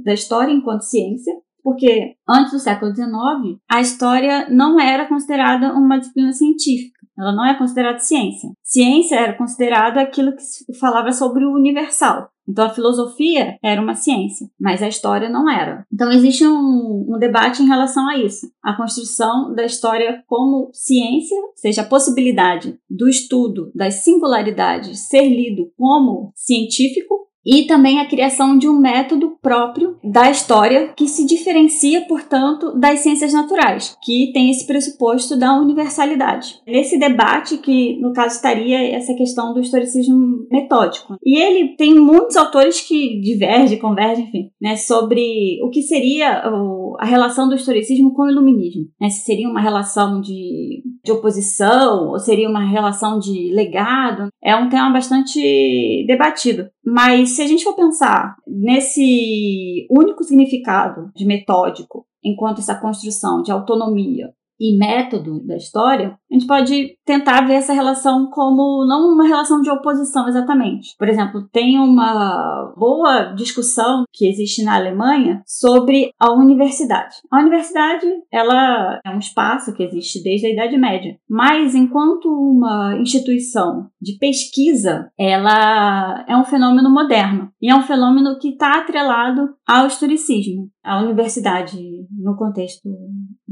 da 0.06 0.14
história 0.14 0.54
enquanto 0.54 0.84
ciência, 0.84 1.34
porque 1.62 2.16
antes 2.26 2.54
do 2.54 2.60
século 2.60 2.96
XIX, 2.96 3.60
a 3.70 3.82
história 3.82 4.50
não 4.50 4.80
era 4.80 5.06
considerada 5.06 5.74
uma 5.74 6.00
disciplina 6.00 6.32
científica. 6.32 6.98
Ela 7.20 7.34
não 7.34 7.46
é 7.46 7.58
considerada 7.58 8.00
ciência. 8.00 8.50
Ciência 8.64 9.18
era 9.18 9.38
considerada 9.38 10.00
aquilo 10.00 10.32
que 10.34 10.74
falava 10.80 11.12
sobre 11.12 11.44
o 11.44 11.54
universal. 11.54 12.30
Então 12.50 12.66
a 12.66 12.74
filosofia 12.74 13.58
era 13.62 13.80
uma 13.80 13.94
ciência, 13.94 14.50
mas 14.60 14.82
a 14.82 14.88
história 14.88 15.30
não 15.30 15.50
era. 15.50 15.86
Então 15.94 16.12
existe 16.12 16.46
um, 16.46 17.06
um, 17.08 17.20
debate 17.20 17.62
em 17.62 17.68
relação 17.68 18.10
a 18.10 18.18
isso. 18.18 18.52
A 18.64 18.74
construção 18.74 19.54
da 19.54 19.64
história 19.64 20.24
como 20.28 20.72
ciência, 20.74 21.38
ou 21.38 21.54
seja, 21.56 21.84
a 21.84 21.86
possibilidade 21.86 22.80
do 22.90 23.08
estudo 23.08 23.72
das 23.76 24.04
singularidades 24.04 25.08
ser 25.08 25.30
lido 25.30 25.72
como 25.78 26.32
científico 26.36 27.29
e 27.46 27.66
também 27.66 28.00
a 28.00 28.08
criação 28.08 28.58
de 28.58 28.68
um 28.68 28.80
método 28.80 29.38
próprio 29.42 29.98
da 30.04 30.30
história 30.30 30.94
que 30.96 31.08
se 31.08 31.26
diferencia, 31.26 32.02
portanto, 32.02 32.78
das 32.78 33.00
ciências 33.00 33.34
naturais, 33.34 33.98
que 34.04 34.32
tem 34.34 34.50
esse 34.50 34.66
pressuposto 34.68 35.38
da 35.38 35.54
universalidade. 35.60 36.60
Nesse 36.68 36.98
debate 36.98 37.58
que, 37.58 38.00
no 38.00 38.14
caso, 38.14 38.36
estaria 38.36 38.96
essa 38.96 39.14
questão 39.14 39.54
do 39.54 39.60
historicismo 39.60 40.48
metódico. 40.52 41.16
E 41.24 41.38
ele 41.38 41.76
tem 41.76 41.96
muitos 41.96 42.36
autores 42.36 42.82
que 42.82 43.20
divergem, 43.22 43.80
convergem, 43.80 44.26
enfim, 44.26 44.52
né, 44.62 44.76
sobre 44.76 45.60
o 45.64 45.70
que 45.70 45.82
seria 45.82 46.44
a 47.00 47.06
relação 47.06 47.48
do 47.48 47.56
historicismo 47.56 48.14
com 48.14 48.24
o 48.24 48.30
iluminismo. 48.30 48.88
Né, 49.00 49.10
se 49.10 49.24
seria 49.24 49.50
uma 49.50 49.62
relação 49.62 50.22
de, 50.22 50.84
de 51.04 51.12
oposição 51.12 52.10
ou 52.10 52.20
seria 52.20 52.50
uma 52.50 52.64
relação 52.64 53.20
de 53.20 53.54
legado. 53.54 54.30
É 54.44 54.56
um 54.56 54.70
tema 54.70 54.92
bastante 54.92 56.06
debatido. 56.08 56.70
Mas 56.86 57.32
se 57.32 57.42
a 57.42 57.48
gente 57.48 57.64
for 57.64 57.76
pensar 57.76 58.36
nesse 58.48 59.88
único 59.90 60.24
significado 60.24 61.12
de 61.16 61.26
metódico, 61.26 62.06
enquanto 62.24 62.60
essa 62.60 62.76
construção 62.76 63.42
de 63.42 63.52
autonomia 63.52 64.30
e 64.60 64.78
método 64.78 65.40
da 65.46 65.56
história, 65.56 66.18
a 66.30 66.34
gente 66.34 66.46
pode 66.46 66.98
tentar 67.06 67.42
ver 67.48 67.54
essa 67.54 67.74
relação 67.74 68.30
como 68.30 68.86
não 68.86 69.14
uma 69.14 69.28
relação 69.28 69.62
de 69.62 69.70
oposição 69.70 70.28
exatamente. 70.28 70.96
Por 70.98 71.08
exemplo, 71.08 71.48
tem 71.52 71.80
uma 71.80 72.74
boa 72.78 73.34
discussão 73.34 74.04
que 74.12 74.28
existe 74.28 74.64
na 74.64 74.76
Alemanha 74.76 75.42
sobre 75.46 76.12
a 76.20 76.32
universidade. 76.32 77.16
A 77.32 77.40
universidade, 77.40 78.06
ela 78.32 79.00
é 79.06 79.10
um 79.10 79.20
espaço 79.20 79.74
que 79.74 79.84
existe 79.84 80.22
desde 80.22 80.48
a 80.48 80.52
Idade 80.52 80.78
Média, 80.78 81.18
mas 81.30 81.74
enquanto 81.74 82.28
uma 82.28 82.98
instituição 83.00 83.88
de 84.02 84.18
pesquisa, 84.18 85.10
ela 85.18 86.26
é 86.28 86.36
um 86.36 86.44
fenômeno 86.44 86.90
moderno 86.90 87.50
e 87.62 87.70
é 87.70 87.76
um 87.76 87.84
fenômeno 87.84 88.38
que 88.40 88.50
está 88.50 88.80
atrelado 88.80 89.50
ao 89.68 89.88
historicismo. 89.88 90.70
A 90.84 91.02
universidade, 91.02 91.78
no 92.12 92.36
contexto 92.36 92.90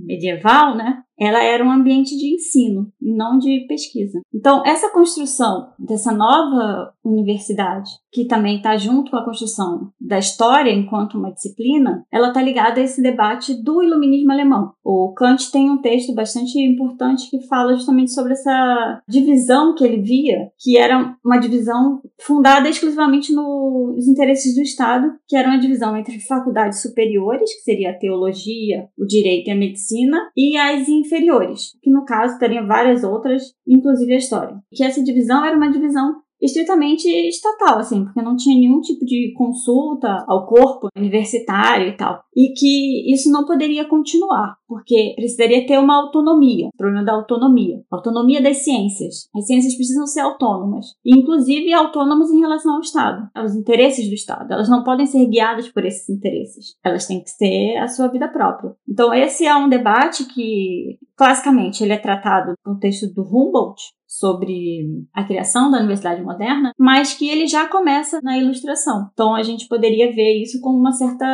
medieval, 0.06 0.76
né, 0.76 1.04
ela 1.20 1.44
era 1.44 1.64
um 1.64 1.72
ambiente 1.72 2.16
de 2.18 2.36
ensino 2.36 2.92
e 3.02 3.14
não 3.14 3.38
de 3.38 3.66
pesquisa. 3.68 4.22
Então, 4.34 4.64
essa 4.66 4.92
construção 4.92 5.70
dessa 5.80 6.12
nova 6.12 6.94
universidade, 7.04 7.90
que 8.12 8.26
também 8.26 8.58
está 8.58 8.78
junto 8.78 9.12
com 9.12 9.18
a 9.18 9.26
construção 9.26 9.92
da 10.00 10.20
história 10.20 10.72
enquanto 10.72 11.18
uma 11.18 11.32
disciplina, 11.32 12.06
ela 12.12 12.30
está 12.30 12.42
ligada 12.42 12.80
a 12.80 12.84
esse 12.84 13.02
debate 13.02 13.54
do 13.54 13.82
iluminismo 13.82 14.32
alemão. 14.32 14.72
O 14.84 15.14
Kant 15.14 15.52
tem 15.52 15.70
um 15.70 15.82
texto 15.82 16.14
bastante 16.14 16.60
importante 16.60 17.30
que 17.30 17.48
fala 17.48 17.76
justamente 17.76 18.12
sobre 18.12 18.34
essa 18.34 19.02
divisão 19.08 19.76
que 19.76 19.84
ele 19.84 20.02
via, 20.02 20.52
que 20.60 20.78
era 20.78 21.16
uma 21.24 21.38
divisão 21.38 22.02
fundada 22.20 22.70
exclusivamente 22.70 23.34
nos 23.34 24.08
interesses 24.08 24.56
do 24.56 24.62
Estado, 24.62 25.12
que 25.28 25.36
era 25.36 25.48
uma 25.48 25.60
divisão 25.60 25.96
entre 25.98 26.20
faculdades 26.20 26.82
superiores, 26.82 27.54
que 27.56 27.62
seria 27.62 27.92
a 27.92 27.98
teologia, 27.98 28.88
o 28.98 29.06
direito 29.06 29.48
e 29.48 29.52
a 29.52 29.56
medicina, 29.56 30.30
e 30.36 30.58
as 30.58 30.88
inferiores, 31.08 31.72
que 31.82 31.90
no 31.90 32.06
caso 32.06 32.38
teriam 32.38 32.68
várias 32.68 33.04
outras, 33.04 33.54
inclusive 33.66 34.14
a 34.14 34.18
história. 34.18 34.58
Que 34.72 34.84
essa 34.84 35.04
divisão 35.04 35.44
era 35.44 35.58
uma 35.58 35.72
divisão 35.72 36.22
estritamente 36.42 37.08
estatal, 37.28 37.80
assim, 37.80 38.04
porque 38.04 38.22
não 38.22 38.36
tinha 38.36 38.60
nenhum 38.60 38.82
tipo 38.82 39.06
de 39.06 39.34
consulta 39.36 40.24
ao 40.28 40.46
corpo 40.46 40.88
universitário 40.96 41.90
e 41.90 41.98
tal. 41.98 42.22
E 42.36 42.54
que 42.54 43.12
isso 43.14 43.32
não 43.32 43.46
poderia 43.46 43.86
continuar, 43.86 44.56
porque 44.68 45.14
precisaria 45.16 45.66
ter 45.66 45.80
uma 45.80 45.96
autonomia, 45.96 46.68
o 46.68 46.78
problema 46.78 47.04
da 47.04 47.14
autonomia, 47.14 47.82
autonomia 47.92 48.42
das 48.42 48.58
ciências. 48.58 49.28
As 49.36 49.46
ciências 49.48 49.76
precisam 49.76 50.06
ser 50.06 50.22
autônomas, 50.22 50.88
inclusive 51.06 51.74
autônomas 51.74 52.32
em 52.32 52.40
relação 52.40 52.76
ao 52.76 52.82
Estado, 52.82 53.28
aos 53.34 53.56
interesses 53.56 54.08
do 54.08 54.14
Estado. 54.14 54.52
Elas 54.52 54.70
não 54.70 54.84
podem 54.84 55.06
ser 55.06 55.26
guiadas 55.26 55.68
por 55.70 55.84
esses 55.86 56.08
interesses. 56.10 56.76
Elas 56.84 57.08
têm 57.08 57.24
que 57.24 57.38
ter 57.38 57.78
a 57.78 57.88
sua 57.88 58.08
vida 58.08 58.28
própria. 58.28 58.76
Então 58.88 59.14
esse 59.14 59.46
é 59.46 59.56
um 59.56 59.70
debate 59.70 60.26
que 60.26 60.98
classicamente 61.18 61.84
ele 61.84 61.94
é 61.94 61.98
tratado 61.98 62.54
no 62.66 62.80
texto 62.80 63.12
do 63.14 63.24
Humboldt, 63.24 63.82
sobre 64.08 65.06
a 65.14 65.24
criação 65.24 65.70
da 65.70 65.80
universidade 65.80 66.22
moderna, 66.22 66.72
mas 66.80 67.14
que 67.14 67.30
ele 67.30 67.46
já 67.46 67.68
começa 67.68 68.22
na 68.24 68.38
ilustração. 68.38 69.10
Então 69.12 69.36
a 69.36 69.44
gente 69.44 69.68
poderia 69.68 70.14
ver 70.14 70.42
isso 70.42 70.62
como 70.62 70.80
uma 70.80 70.94
certa 70.94 71.26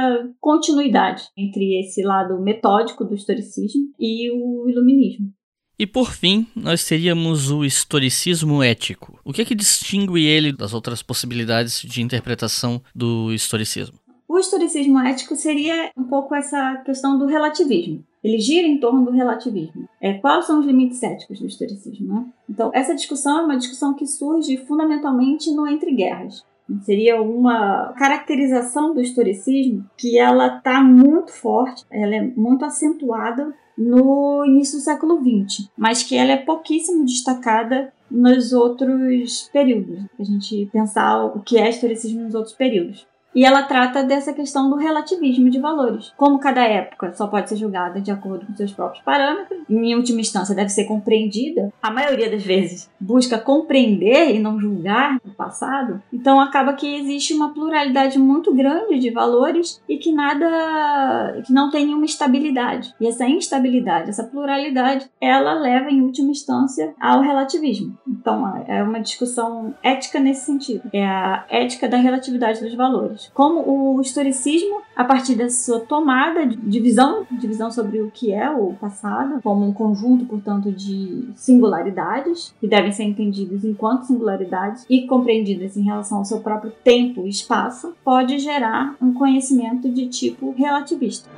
continuidade 0.42 1.24
entre 1.38 1.80
esse 1.80 2.02
lado 2.02 2.42
metódico 2.42 3.06
do 3.06 3.14
historicismo 3.14 3.94
e 4.00 4.32
o 4.32 4.68
iluminismo. 4.68 5.32
E 5.78 5.86
por 5.86 6.12
fim, 6.12 6.48
nós 6.56 6.86
teríamos 6.86 7.52
o 7.52 7.64
historicismo 7.64 8.62
ético. 8.64 9.20
O 9.24 9.34
que 9.34 9.42
é 9.42 9.46
que 9.46 9.56
distingue 9.56 10.26
ele 10.26 10.52
das 10.52 10.74
outras 10.74 11.02
possibilidades 11.02 11.82
de 11.82 12.02
interpretação 12.02 12.82
do 12.96 13.32
historicismo? 13.34 14.00
O 14.28 14.40
historicismo 14.40 15.00
ético 15.00 15.36
seria 15.36 15.92
um 15.98 16.06
pouco 16.06 16.34
essa 16.34 16.82
questão 16.86 17.18
do 17.18 17.26
relativismo. 17.26 18.04
Ele 18.24 18.40
gira 18.40 18.68
em 18.68 18.80
torno 18.80 19.06
do 19.06 19.12
relativismo. 19.12 19.88
É, 20.00 20.14
quais 20.14 20.46
são 20.46 20.60
os 20.60 20.66
limites 20.66 21.04
éticos 21.04 21.40
do 21.40 21.46
historicismo? 21.46 22.14
Né? 22.14 22.26
Então, 22.50 22.72
essa 22.74 22.96
discussão 22.96 23.40
é 23.40 23.44
uma 23.44 23.58
discussão 23.58 23.94
que 23.94 24.08
surge 24.08 24.58
fundamentalmente 24.58 25.52
no 25.52 25.68
Entre 25.68 25.94
Guerras. 25.94 26.44
Seria 26.84 27.22
uma 27.22 27.94
caracterização 27.98 28.94
do 28.94 29.02
historicismo 29.02 29.86
que 29.98 30.18
ela 30.18 30.58
está 30.58 30.82
muito 30.82 31.34
forte, 31.34 31.84
ela 31.92 32.16
é 32.16 32.22
muito 32.22 32.64
acentuada 32.64 33.54
no 33.78 34.46
início 34.46 34.78
do 34.78 34.84
século 34.84 35.20
XX, 35.20 35.70
mas 35.78 36.04
que 36.04 36.16
ela 36.16 36.32
é 36.32 36.38
pouquíssimo 36.38 37.04
destacada 37.06 37.92
nos 38.10 38.54
outros 38.54 39.50
períodos. 39.52 40.00
A 40.20 40.24
gente 40.24 40.70
pensar 40.72 41.26
o 41.26 41.42
que 41.42 41.58
é 41.58 41.70
historicismo 41.70 42.22
nos 42.22 42.36
outros 42.36 42.56
períodos. 42.56 43.06
E 43.36 43.46
ela 43.46 43.64
trata 43.64 44.04
dessa 44.04 44.34
questão 44.34 44.70
do 44.70 44.76
relativismo 44.76 45.50
de 45.50 45.60
valores. 45.60 46.14
Como 46.16 46.40
cada 46.40 46.64
época 46.64 47.14
só 47.14 47.28
pode 47.28 47.50
ser 47.50 47.56
julgada 47.56 48.00
de 48.00 48.12
acordo 48.12 48.46
com 48.46 48.56
seus 48.56 48.72
próprios 48.72 49.04
parâmetros, 49.04 49.62
em 49.70 49.96
última 49.96 50.22
instância 50.22 50.56
deve 50.56 50.70
ser 50.70 50.86
compreendida, 50.86 51.74
a 51.82 51.92
maioria 51.92 52.30
das 52.30 52.44
vezes 52.44 52.90
busca 53.00 53.38
compreender 53.38 54.36
e 54.36 54.40
não 54.40 54.60
julgar 54.60 55.18
o 55.26 55.32
passado, 55.32 56.02
então 56.12 56.40
acaba 56.40 56.74
que 56.74 56.96
existe 56.96 57.34
uma 57.34 57.54
pluralidade 57.54 58.20
muito 58.20 58.54
grande 58.54 59.00
de 59.00 59.10
valores 59.10 59.82
e 59.88 59.98
que 59.98 60.12
nada. 60.12 61.42
que 61.46 61.54
não 61.54 61.70
tem 61.70 61.86
nenhuma 61.86 62.06
estabilidade. 62.06 62.94
E 63.00 63.08
essa 63.08 63.26
instabilidade, 63.26 64.10
essa 64.10 64.24
pluralidade, 64.24 65.10
ela 65.20 65.54
leva 65.54 65.90
em 65.90 66.02
última 66.02 66.32
instância 66.32 66.94
ao 67.00 67.22
relativismo. 67.22 67.98
Então 68.08 68.64
é 68.68 68.84
uma 68.84 69.00
discussão 69.00 69.74
ética 69.82 70.20
nesse 70.20 70.46
sentido. 70.46 70.90
É 70.94 71.06
a 71.06 71.46
ética 71.50 71.88
da 71.88 71.98
relatividade 71.98 72.62
dos 72.62 72.74
valores 72.76 73.23
como 73.34 73.96
o 73.96 74.02
historicismo, 74.02 74.82
a 74.96 75.04
partir 75.04 75.36
da 75.36 75.50
sua 75.50 75.80
tomada 75.80 76.46
de 76.46 76.80
visão, 76.80 77.26
de 77.32 77.48
visão 77.48 77.72
sobre 77.72 78.02
o 78.02 78.12
que 78.12 78.32
é 78.34 78.50
o 78.50 78.74
passado, 78.74 79.42
como 79.42 79.66
um 79.66 79.74
conjunto, 79.74 80.26
portanto, 80.26 80.72
de 80.72 81.30
singularidades, 81.36 82.54
que 82.60 82.68
devem 82.68 82.92
ser 82.92 83.04
entendidas 83.04 83.64
enquanto 83.64 84.06
singularidades 84.06 84.86
e 84.90 85.08
compreendidas 85.08 85.78
em 85.78 85.84
relação 85.84 86.20
ao 86.20 86.26
seu 86.26 86.40
próprio 86.40 86.72
tempo 86.84 87.26
e 87.26 87.30
espaço, 87.30 87.94
pode 88.04 88.40
gerar 88.40 88.96
um 89.02 89.14
conhecimento 89.14 89.90
de 89.90 90.08
tipo 90.08 90.52
relativista. 90.52 91.30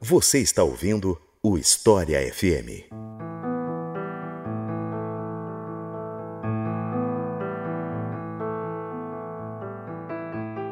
Você 0.00 0.40
está 0.40 0.62
ouvindo 0.62 1.18
o 1.42 1.58
História 1.58 2.20
FM. 2.32 3.17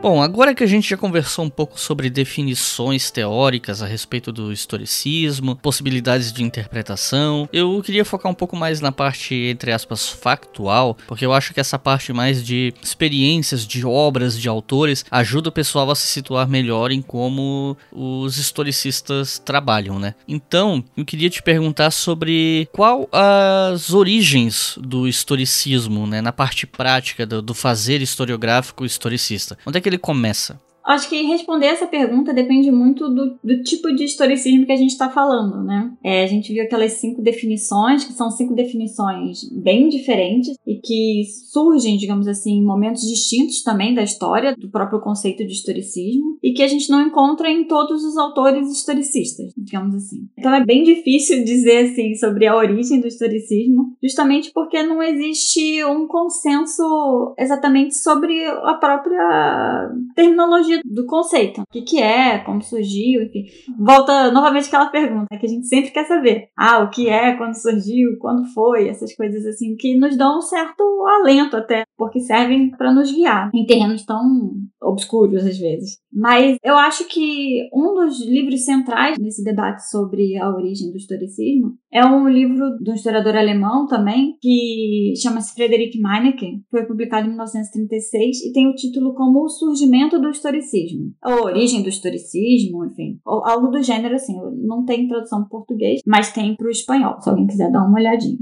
Bom, 0.07 0.23
agora 0.23 0.55
que 0.55 0.63
a 0.63 0.69
gente 0.69 0.89
já 0.89 0.97
conversou 0.97 1.45
um 1.45 1.51
pouco 1.51 1.81
sobre 1.81 2.09
definições 2.09 3.11
teóricas 3.11 3.83
a 3.83 3.87
respeito 3.87 4.31
do 4.31 4.53
historicismo, 4.53 5.57
possibilidades 5.57 6.33
de 6.33 6.45
interpretação, 6.45 7.49
eu 7.53 7.83
queria 7.83 8.05
focar 8.05 8.31
um 8.31 8.35
pouco 8.35 8.55
mais 8.55 8.81
na 8.81 8.93
parte, 8.93 9.35
entre 9.35 9.73
aspas, 9.73 10.09
factual, 10.09 10.97
porque 11.09 11.27
eu 11.27 11.33
acho 11.33 11.53
que 11.53 11.59
essa 11.59 11.77
parte 11.77 12.13
mais 12.13 12.45
de 12.45 12.73
experiências, 12.81 13.67
de 13.67 13.85
obras, 13.85 14.39
de 14.39 14.49
autores, 14.49 15.05
ajuda 15.11 15.49
o 15.49 15.53
pessoal 15.53 15.91
a 15.91 15.97
se 15.97 16.07
situar 16.07 16.49
melhor 16.49 16.93
em 16.93 17.03
como 17.03 17.77
os 17.91 18.39
historicistas 18.39 19.41
trabalham, 19.41 19.99
né? 19.99 20.15
Então, 20.29 20.85
eu 20.97 21.05
queria 21.05 21.29
te 21.29 21.43
perguntar 21.43 21.91
sobre 21.91 22.69
qual 22.71 23.09
as 23.11 23.93
origens 23.93 24.79
do 24.81 25.09
historicismo, 25.09 26.07
né, 26.07 26.21
na 26.21 26.31
parte 26.31 26.65
prática 26.65 27.27
do, 27.27 27.43
do 27.43 27.55
fazer 27.55 28.01
historiográfico 28.01 28.85
historicista. 28.85 29.59
Onde 29.67 29.79
é 29.79 29.81
que 29.81 29.89
ele 29.89 29.96
ele 29.97 29.99
começa? 29.99 30.61
Acho 30.87 31.09
que 31.09 31.23
responder 31.23 31.67
essa 31.67 31.87
pergunta 31.87 32.33
depende 32.33 32.71
muito 32.71 33.09
do, 33.09 33.39
do 33.43 33.63
tipo 33.65 33.93
de 33.93 34.05
historicismo 34.05 34.65
que 34.65 34.73
a 34.73 34.77
gente 34.77 34.91
está 34.91 35.11
falando, 35.11 35.65
né? 35.65 35.93
É, 36.03 36.23
a 36.23 36.27
gente 36.29 36.53
viu 36.53 36.63
aquelas 36.63 36.93
cinco 36.93 37.21
definições, 37.21 38.05
que 38.05 38.13
são 38.13 38.31
cinco 38.31 38.55
definições 38.55 39.51
bem 39.51 39.89
diferentes 39.89 40.57
e 40.65 40.77
que 40.77 41.25
surgem, 41.51 41.97
digamos 41.97 42.29
assim, 42.29 42.59
em 42.59 42.65
momentos 42.65 43.03
distintos 43.03 43.65
também 43.65 43.95
da 43.95 44.03
história, 44.03 44.55
do 44.57 44.71
próprio 44.71 45.01
conceito 45.01 45.45
de 45.45 45.53
historicismo, 45.53 46.39
e 46.41 46.53
que 46.53 46.63
a 46.63 46.69
gente 46.69 46.89
não 46.89 47.03
encontra 47.03 47.51
em 47.51 47.65
todos 47.65 48.05
os 48.05 48.17
autores 48.17 48.71
historicistas, 48.71 49.53
digamos 49.57 49.95
assim. 49.95 50.29
Então 50.39 50.55
é 50.55 50.65
bem 50.65 50.85
difícil 50.85 51.45
dizer, 51.45 51.91
assim, 51.91 52.15
sobre 52.15 52.47
a 52.47 52.55
origem 52.55 53.01
do 53.01 53.09
historicismo, 53.09 53.97
justamente 54.01 54.53
porque 54.53 54.81
não 54.85 55.03
existe 55.03 55.85
um 55.85 56.07
consenso 56.07 57.35
exatamente 57.37 57.97
sobre 57.97 58.45
a 58.45 58.75
própria 58.75 59.91
terminologia 60.15 60.76
do 60.85 61.07
conceito. 61.07 61.63
O 61.63 61.67
que, 61.67 61.83
que 61.83 62.03
é, 62.03 62.39
como 62.39 62.63
surgiu, 62.63 63.23
enfim. 63.23 63.47
Volta 63.79 64.31
novamente 64.31 64.69
aquela 64.69 64.87
pergunta 64.87 65.39
que 65.39 65.47
a 65.47 65.49
gente 65.49 65.67
sempre 65.67 65.91
quer 65.91 66.07
saber. 66.07 66.49
Ah, 66.57 66.81
o 66.81 66.91
que 66.91 67.09
é, 67.09 67.35
quando 67.37 67.55
surgiu, 67.55 68.19
quando 68.19 68.45
foi, 68.53 68.89
essas 68.89 69.15
coisas 69.15 69.45
assim, 69.47 69.77
que 69.77 69.97
nos 69.97 70.17
dão 70.17 70.39
um 70.39 70.43
certo 70.43 70.83
alento 71.07 71.57
até, 71.57 71.86
porque 71.97 72.21
servem 72.21 72.71
para 72.71 72.93
nos 72.93 73.13
guiar 73.13 73.51
em 73.55 73.65
terrenos 73.67 74.05
tão 74.05 74.53
obscuros 74.83 75.45
às 75.45 75.59
vezes. 75.59 75.99
Mas 76.13 76.57
eu 76.63 76.77
acho 76.77 77.07
que 77.09 77.69
um 77.75 77.95
dos 77.95 78.25
livros 78.25 78.65
centrais 78.65 79.19
nesse 79.19 79.43
debate 79.43 79.89
sobre 79.91 80.37
a 80.39 80.49
origem 80.49 80.91
do 80.91 80.97
historicismo 80.97 81.75
é 81.93 82.05
um 82.05 82.29
livro 82.29 82.77
de 82.79 82.91
um 82.91 82.95
historiador 82.95 83.37
alemão 83.37 83.87
também, 83.87 84.37
que 84.41 85.15
chama-se 85.21 85.55
Friedrich 85.55 85.99
Meinecke, 85.99 86.63
foi 86.71 86.85
publicado 86.85 87.27
em 87.27 87.31
1936 87.31 88.45
e 88.45 88.53
tem 88.53 88.69
o 88.69 88.75
título 88.75 89.15
como 89.15 89.45
O 89.45 89.49
Surgimento 89.49 90.21
do 90.21 90.31
Historicismo, 90.31 91.13
a 91.23 91.35
origem 91.43 91.83
do 91.83 91.89
historicismo, 91.89 92.85
enfim, 92.85 93.19
algo 93.25 93.69
do 93.69 93.83
gênero 93.83 94.15
assim. 94.15 94.37
Não 94.65 94.85
tem 94.85 95.09
tradução 95.09 95.41
para 95.41 95.49
português, 95.49 96.01
mas 96.07 96.33
tem 96.33 96.55
para 96.57 96.67
o 96.67 96.71
espanhol, 96.71 97.21
se 97.21 97.29
alguém 97.29 97.47
quiser 97.47 97.71
dar 97.71 97.87
uma 97.87 97.99
olhadinha 97.99 98.39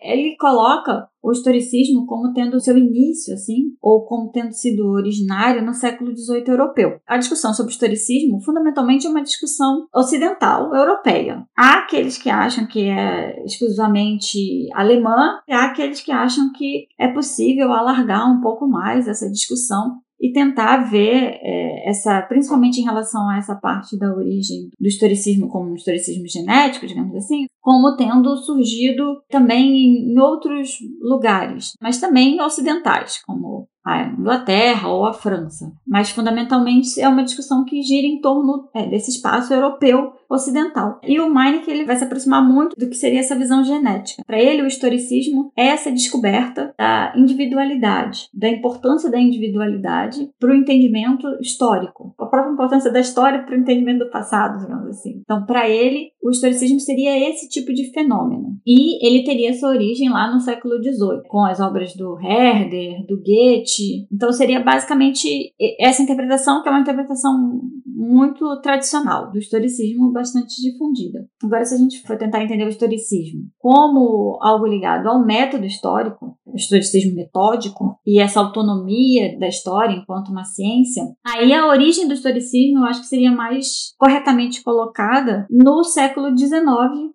ele 0.00 0.36
coloca 0.36 1.08
o 1.22 1.32
historicismo 1.32 2.06
como 2.06 2.32
tendo 2.32 2.60
seu 2.60 2.76
início, 2.76 3.34
assim, 3.34 3.74
ou 3.82 4.04
como 4.04 4.30
tendo 4.30 4.52
sido 4.52 4.86
originário 4.86 5.64
no 5.64 5.74
século 5.74 6.16
XVIII 6.16 6.44
europeu. 6.46 7.00
A 7.06 7.16
discussão 7.16 7.52
sobre 7.52 7.72
o 7.72 7.74
historicismo, 7.74 8.40
fundamentalmente, 8.42 9.06
é 9.06 9.10
uma 9.10 9.22
discussão 9.22 9.86
ocidental, 9.94 10.72
europeia. 10.74 11.44
Há 11.56 11.80
aqueles 11.80 12.16
que 12.16 12.30
acham 12.30 12.66
que 12.66 12.88
é 12.88 13.42
exclusivamente 13.44 14.68
alemã, 14.72 15.40
e 15.48 15.52
há 15.52 15.64
aqueles 15.64 16.00
que 16.00 16.12
acham 16.12 16.52
que 16.52 16.86
é 16.98 17.08
possível 17.08 17.72
alargar 17.72 18.30
um 18.30 18.40
pouco 18.40 18.68
mais 18.68 19.08
essa 19.08 19.28
discussão 19.30 20.00
e 20.20 20.32
tentar 20.32 20.78
ver 20.90 21.38
é, 21.42 21.88
essa, 21.88 22.22
principalmente 22.22 22.80
em 22.80 22.84
relação 22.84 23.28
a 23.28 23.38
essa 23.38 23.54
parte 23.54 23.98
da 23.98 24.14
origem 24.14 24.70
do 24.78 24.88
historicismo 24.88 25.48
como 25.48 25.70
um 25.70 25.74
historicismo 25.74 26.26
genético, 26.26 26.86
digamos 26.86 27.14
assim, 27.14 27.46
como 27.60 27.96
tendo 27.96 28.36
surgido 28.36 29.22
também 29.28 30.10
em 30.10 30.18
outros 30.18 30.78
lugares, 31.00 31.72
mas 31.80 31.98
também 31.98 32.40
ocidentais, 32.40 33.22
como 33.24 33.68
a 33.86 34.02
Inglaterra 34.08 34.88
ou 34.88 35.06
a 35.06 35.12
França. 35.12 35.72
Mas 35.86 36.10
fundamentalmente 36.10 37.00
é 37.00 37.08
uma 37.08 37.22
discussão 37.22 37.64
que 37.64 37.80
gira 37.82 38.06
em 38.06 38.20
torno 38.20 38.68
é, 38.74 38.84
desse 38.86 39.12
espaço 39.12 39.54
europeu 39.54 40.12
ocidental. 40.28 40.98
E 41.04 41.20
o 41.20 41.32
Meineke 41.32 41.70
ele 41.70 41.84
vai 41.84 41.94
se 41.94 42.02
aproximar 42.02 42.42
muito 42.42 42.74
do 42.76 42.88
que 42.88 42.96
seria 42.96 43.20
essa 43.20 43.36
visão 43.36 43.62
genética. 43.62 44.24
Para 44.26 44.40
ele, 44.40 44.62
o 44.62 44.66
historicismo 44.66 45.52
é 45.56 45.68
essa 45.68 45.92
descoberta 45.92 46.74
da 46.76 47.12
individualidade, 47.16 48.28
da 48.34 48.48
importância 48.48 49.08
da 49.08 49.20
individualidade 49.20 50.28
para 50.40 50.50
o 50.50 50.54
entendimento 50.54 51.28
histórico, 51.40 52.12
a 52.18 52.26
própria 52.26 52.52
importância 52.52 52.90
da 52.90 52.98
história 52.98 53.44
para 53.44 53.54
o 53.54 53.58
entendimento 53.58 54.04
do 54.04 54.10
passado, 54.10 54.58
digamos 54.58 54.88
assim. 54.88 55.20
Então, 55.20 55.46
para 55.46 55.68
ele, 55.68 56.10
o 56.20 56.30
historicismo 56.30 56.80
seria 56.80 57.30
esse 57.30 57.48
tipo 57.48 57.72
de 57.72 57.92
fenômeno. 57.92 58.56
E 58.66 59.06
ele 59.06 59.24
teria 59.24 59.54
sua 59.54 59.68
origem 59.68 60.08
lá 60.08 60.32
no 60.32 60.40
século 60.40 60.82
XVIII, 60.82 61.22
com 61.28 61.44
as 61.44 61.60
obras 61.60 61.94
do 61.94 62.18
Herder, 62.20 63.06
do 63.06 63.16
Goethe. 63.16 63.75
Então, 64.12 64.32
seria 64.32 64.60
basicamente 64.60 65.54
essa 65.80 66.02
interpretação, 66.02 66.62
que 66.62 66.68
é 66.68 66.72
uma 66.72 66.80
interpretação 66.80 67.60
muito 67.84 68.60
tradicional 68.60 69.30
do 69.30 69.38
historicismo, 69.38 70.12
bastante 70.12 70.60
difundida. 70.62 71.26
Agora, 71.42 71.64
se 71.64 71.74
a 71.74 71.78
gente 71.78 72.02
for 72.02 72.16
tentar 72.16 72.42
entender 72.42 72.64
o 72.64 72.68
historicismo 72.68 73.48
como 73.58 74.38
algo 74.40 74.66
ligado 74.66 75.08
ao 75.08 75.24
método 75.24 75.64
histórico, 75.64 76.36
historicismo 76.54 77.14
metódico 77.14 77.98
e 78.06 78.20
essa 78.20 78.40
autonomia 78.40 79.38
da 79.38 79.48
história 79.48 79.94
enquanto 79.94 80.28
uma 80.28 80.44
ciência, 80.44 81.02
aí 81.24 81.52
a 81.52 81.66
origem 81.66 82.06
do 82.06 82.14
historicismo 82.14 82.80
eu 82.80 82.84
acho 82.84 83.00
que 83.00 83.06
seria 83.06 83.32
mais 83.32 83.94
corretamente 83.98 84.62
colocada 84.62 85.46
no 85.50 85.82
século 85.84 86.36
XIX 86.36 86.56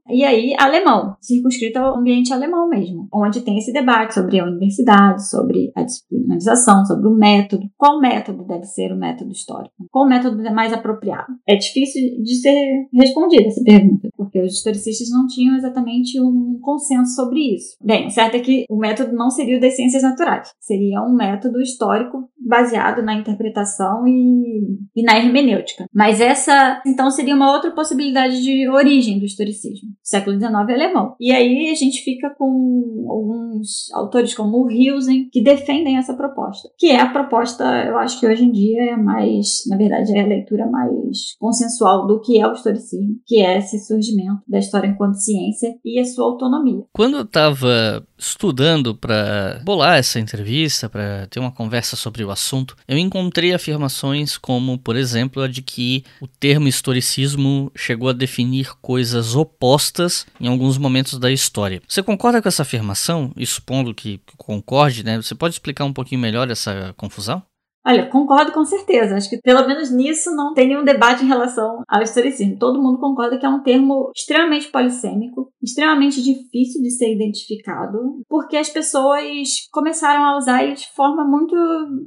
e 0.09 0.23
aí 0.23 0.53
alemão, 0.57 1.15
circunscrito 1.21 1.79
ao 1.79 1.97
ambiente 1.97 2.33
alemão 2.33 2.67
mesmo, 2.67 3.07
onde 3.13 3.41
tem 3.41 3.57
esse 3.57 3.71
debate 3.71 4.13
sobre 4.13 4.39
a 4.39 4.45
universidade, 4.45 5.29
sobre 5.29 5.71
a 5.75 5.83
disciplinarização, 5.83 6.85
sobre 6.85 7.07
o 7.07 7.15
método. 7.15 7.69
Qual 7.77 7.99
método 7.99 8.43
deve 8.45 8.65
ser 8.65 8.91
o 8.91 8.97
método 8.97 9.31
histórico? 9.31 9.73
Qual 9.89 10.07
método 10.07 10.41
é 10.41 10.51
mais 10.51 10.73
apropriado? 10.73 11.33
É 11.47 11.55
difícil 11.55 12.21
de 12.21 12.35
ser 12.35 12.87
respondida 12.93 13.47
essa 13.47 13.63
pergunta, 13.63 14.09
porque 14.15 14.41
os 14.41 14.53
historicistas 14.53 15.09
não 15.09 15.27
tinham 15.27 15.55
exatamente 15.55 16.19
um 16.19 16.59
consenso 16.61 17.15
sobre 17.15 17.55
isso. 17.55 17.77
Bem, 17.83 18.09
certo 18.09 18.35
é 18.35 18.39
que 18.39 18.65
o 18.69 18.77
método 18.77 19.15
não 19.21 19.29
seria 19.29 19.57
o 19.57 19.61
das 19.61 19.75
ciências 19.75 20.01
naturais, 20.01 20.51
seria 20.59 21.01
um 21.03 21.13
método 21.13 21.61
histórico 21.61 22.27
baseado 22.45 23.01
na 23.01 23.15
interpretação 23.15 24.07
e, 24.07 24.77
e 24.95 25.03
na 25.03 25.17
hermenêutica. 25.17 25.85
Mas 25.93 26.19
essa, 26.19 26.81
então, 26.85 27.09
seria 27.11 27.35
uma 27.35 27.51
outra 27.51 27.71
possibilidade 27.71 28.41
de 28.41 28.67
origem 28.69 29.19
do 29.19 29.25
historicismo. 29.25 29.89
Século 30.01 30.37
XIX 30.37 30.51
é 30.69 30.73
alemão. 30.73 31.15
E 31.19 31.31
aí 31.31 31.69
a 31.69 31.75
gente 31.75 32.03
fica 32.03 32.29
com 32.37 33.05
alguns 33.09 33.91
autores 33.93 34.33
como 34.33 34.65
o 34.65 34.71
Hilsen, 34.71 35.29
que 35.31 35.43
defendem 35.43 35.97
essa 35.97 36.13
proposta, 36.13 36.69
que 36.77 36.87
é 36.87 36.99
a 36.99 37.09
proposta, 37.09 37.63
eu 37.85 37.97
acho 37.97 38.19
que 38.19 38.27
hoje 38.27 38.43
em 38.43 38.51
dia 38.51 38.93
é 38.93 38.97
mais, 38.97 39.63
na 39.67 39.77
verdade, 39.77 40.17
é 40.17 40.21
a 40.21 40.27
leitura 40.27 40.65
mais 40.67 41.35
consensual 41.39 42.07
do 42.07 42.19
que 42.21 42.39
é 42.39 42.47
o 42.47 42.53
historicismo, 42.53 43.15
que 43.25 43.41
é 43.41 43.57
esse 43.57 43.79
surgimento 43.79 44.41
da 44.47 44.59
história 44.59 44.87
enquanto 44.87 45.15
ciência 45.15 45.73
e 45.83 45.99
a 45.99 46.05
sua 46.05 46.25
autonomia. 46.25 46.83
Quando 46.93 47.17
eu 47.17 47.23
estava 47.23 48.05
estudando 48.17 48.95
para 48.95 49.61
bolar 49.63 49.97
essa 49.97 50.19
entrevista, 50.19 50.89
para 50.89 51.27
ter 51.27 51.39
uma 51.39 51.51
conversa 51.51 51.95
sobre 51.95 52.23
o 52.23 52.30
assunto, 52.31 52.75
eu 52.87 52.97
encontrei 52.97 53.53
afirmações 53.53 54.37
como, 54.37 54.77
por 54.77 54.95
exemplo, 54.95 55.41
a 55.43 55.47
de 55.47 55.61
que 55.61 56.03
o 56.19 56.27
termo 56.27 56.67
historicismo 56.67 57.71
chegou 57.75 58.09
a 58.09 58.13
definir 58.13 58.71
coisas 58.81 59.35
opostas 59.35 60.25
em 60.39 60.47
alguns 60.47 60.77
momentos 60.77 61.19
da 61.19 61.31
história. 61.31 61.81
Você 61.87 62.01
concorda 62.01 62.41
com 62.41 62.47
essa 62.47 62.61
afirmação? 62.61 63.31
E 63.35 63.45
supondo 63.45 63.93
que 63.93 64.21
concorde, 64.37 65.03
né? 65.03 65.17
Você 65.17 65.35
pode 65.35 65.55
explicar 65.55 65.85
um 65.85 65.93
pouquinho 65.93 66.21
melhor 66.21 66.49
essa 66.49 66.93
confusão? 66.97 67.43
Olha, 67.85 68.07
concordo 68.07 68.51
com 68.51 68.63
certeza. 68.63 69.15
Acho 69.15 69.29
que 69.29 69.41
pelo 69.41 69.65
menos 69.67 69.91
nisso 69.91 70.35
não 70.35 70.53
tem 70.53 70.67
nenhum 70.67 70.83
debate 70.83 71.23
em 71.23 71.27
relação 71.27 71.81
ao 71.87 72.01
historicismo. 72.03 72.57
Todo 72.57 72.81
mundo 72.81 72.99
concorda 72.99 73.37
que 73.37 73.45
é 73.45 73.49
um 73.49 73.63
termo 73.63 74.11
extremamente 74.15 74.67
polissêmico, 74.67 75.51
extremamente 75.61 76.21
difícil 76.21 76.81
de 76.81 76.91
ser 76.91 77.13
identificado, 77.13 78.21
porque 78.29 78.55
as 78.55 78.69
pessoas 78.69 79.67
começaram 79.71 80.23
a 80.23 80.37
usar 80.37 80.63
ele 80.63 80.73
de 80.73 80.87
forma 80.95 81.25
muito 81.25 81.55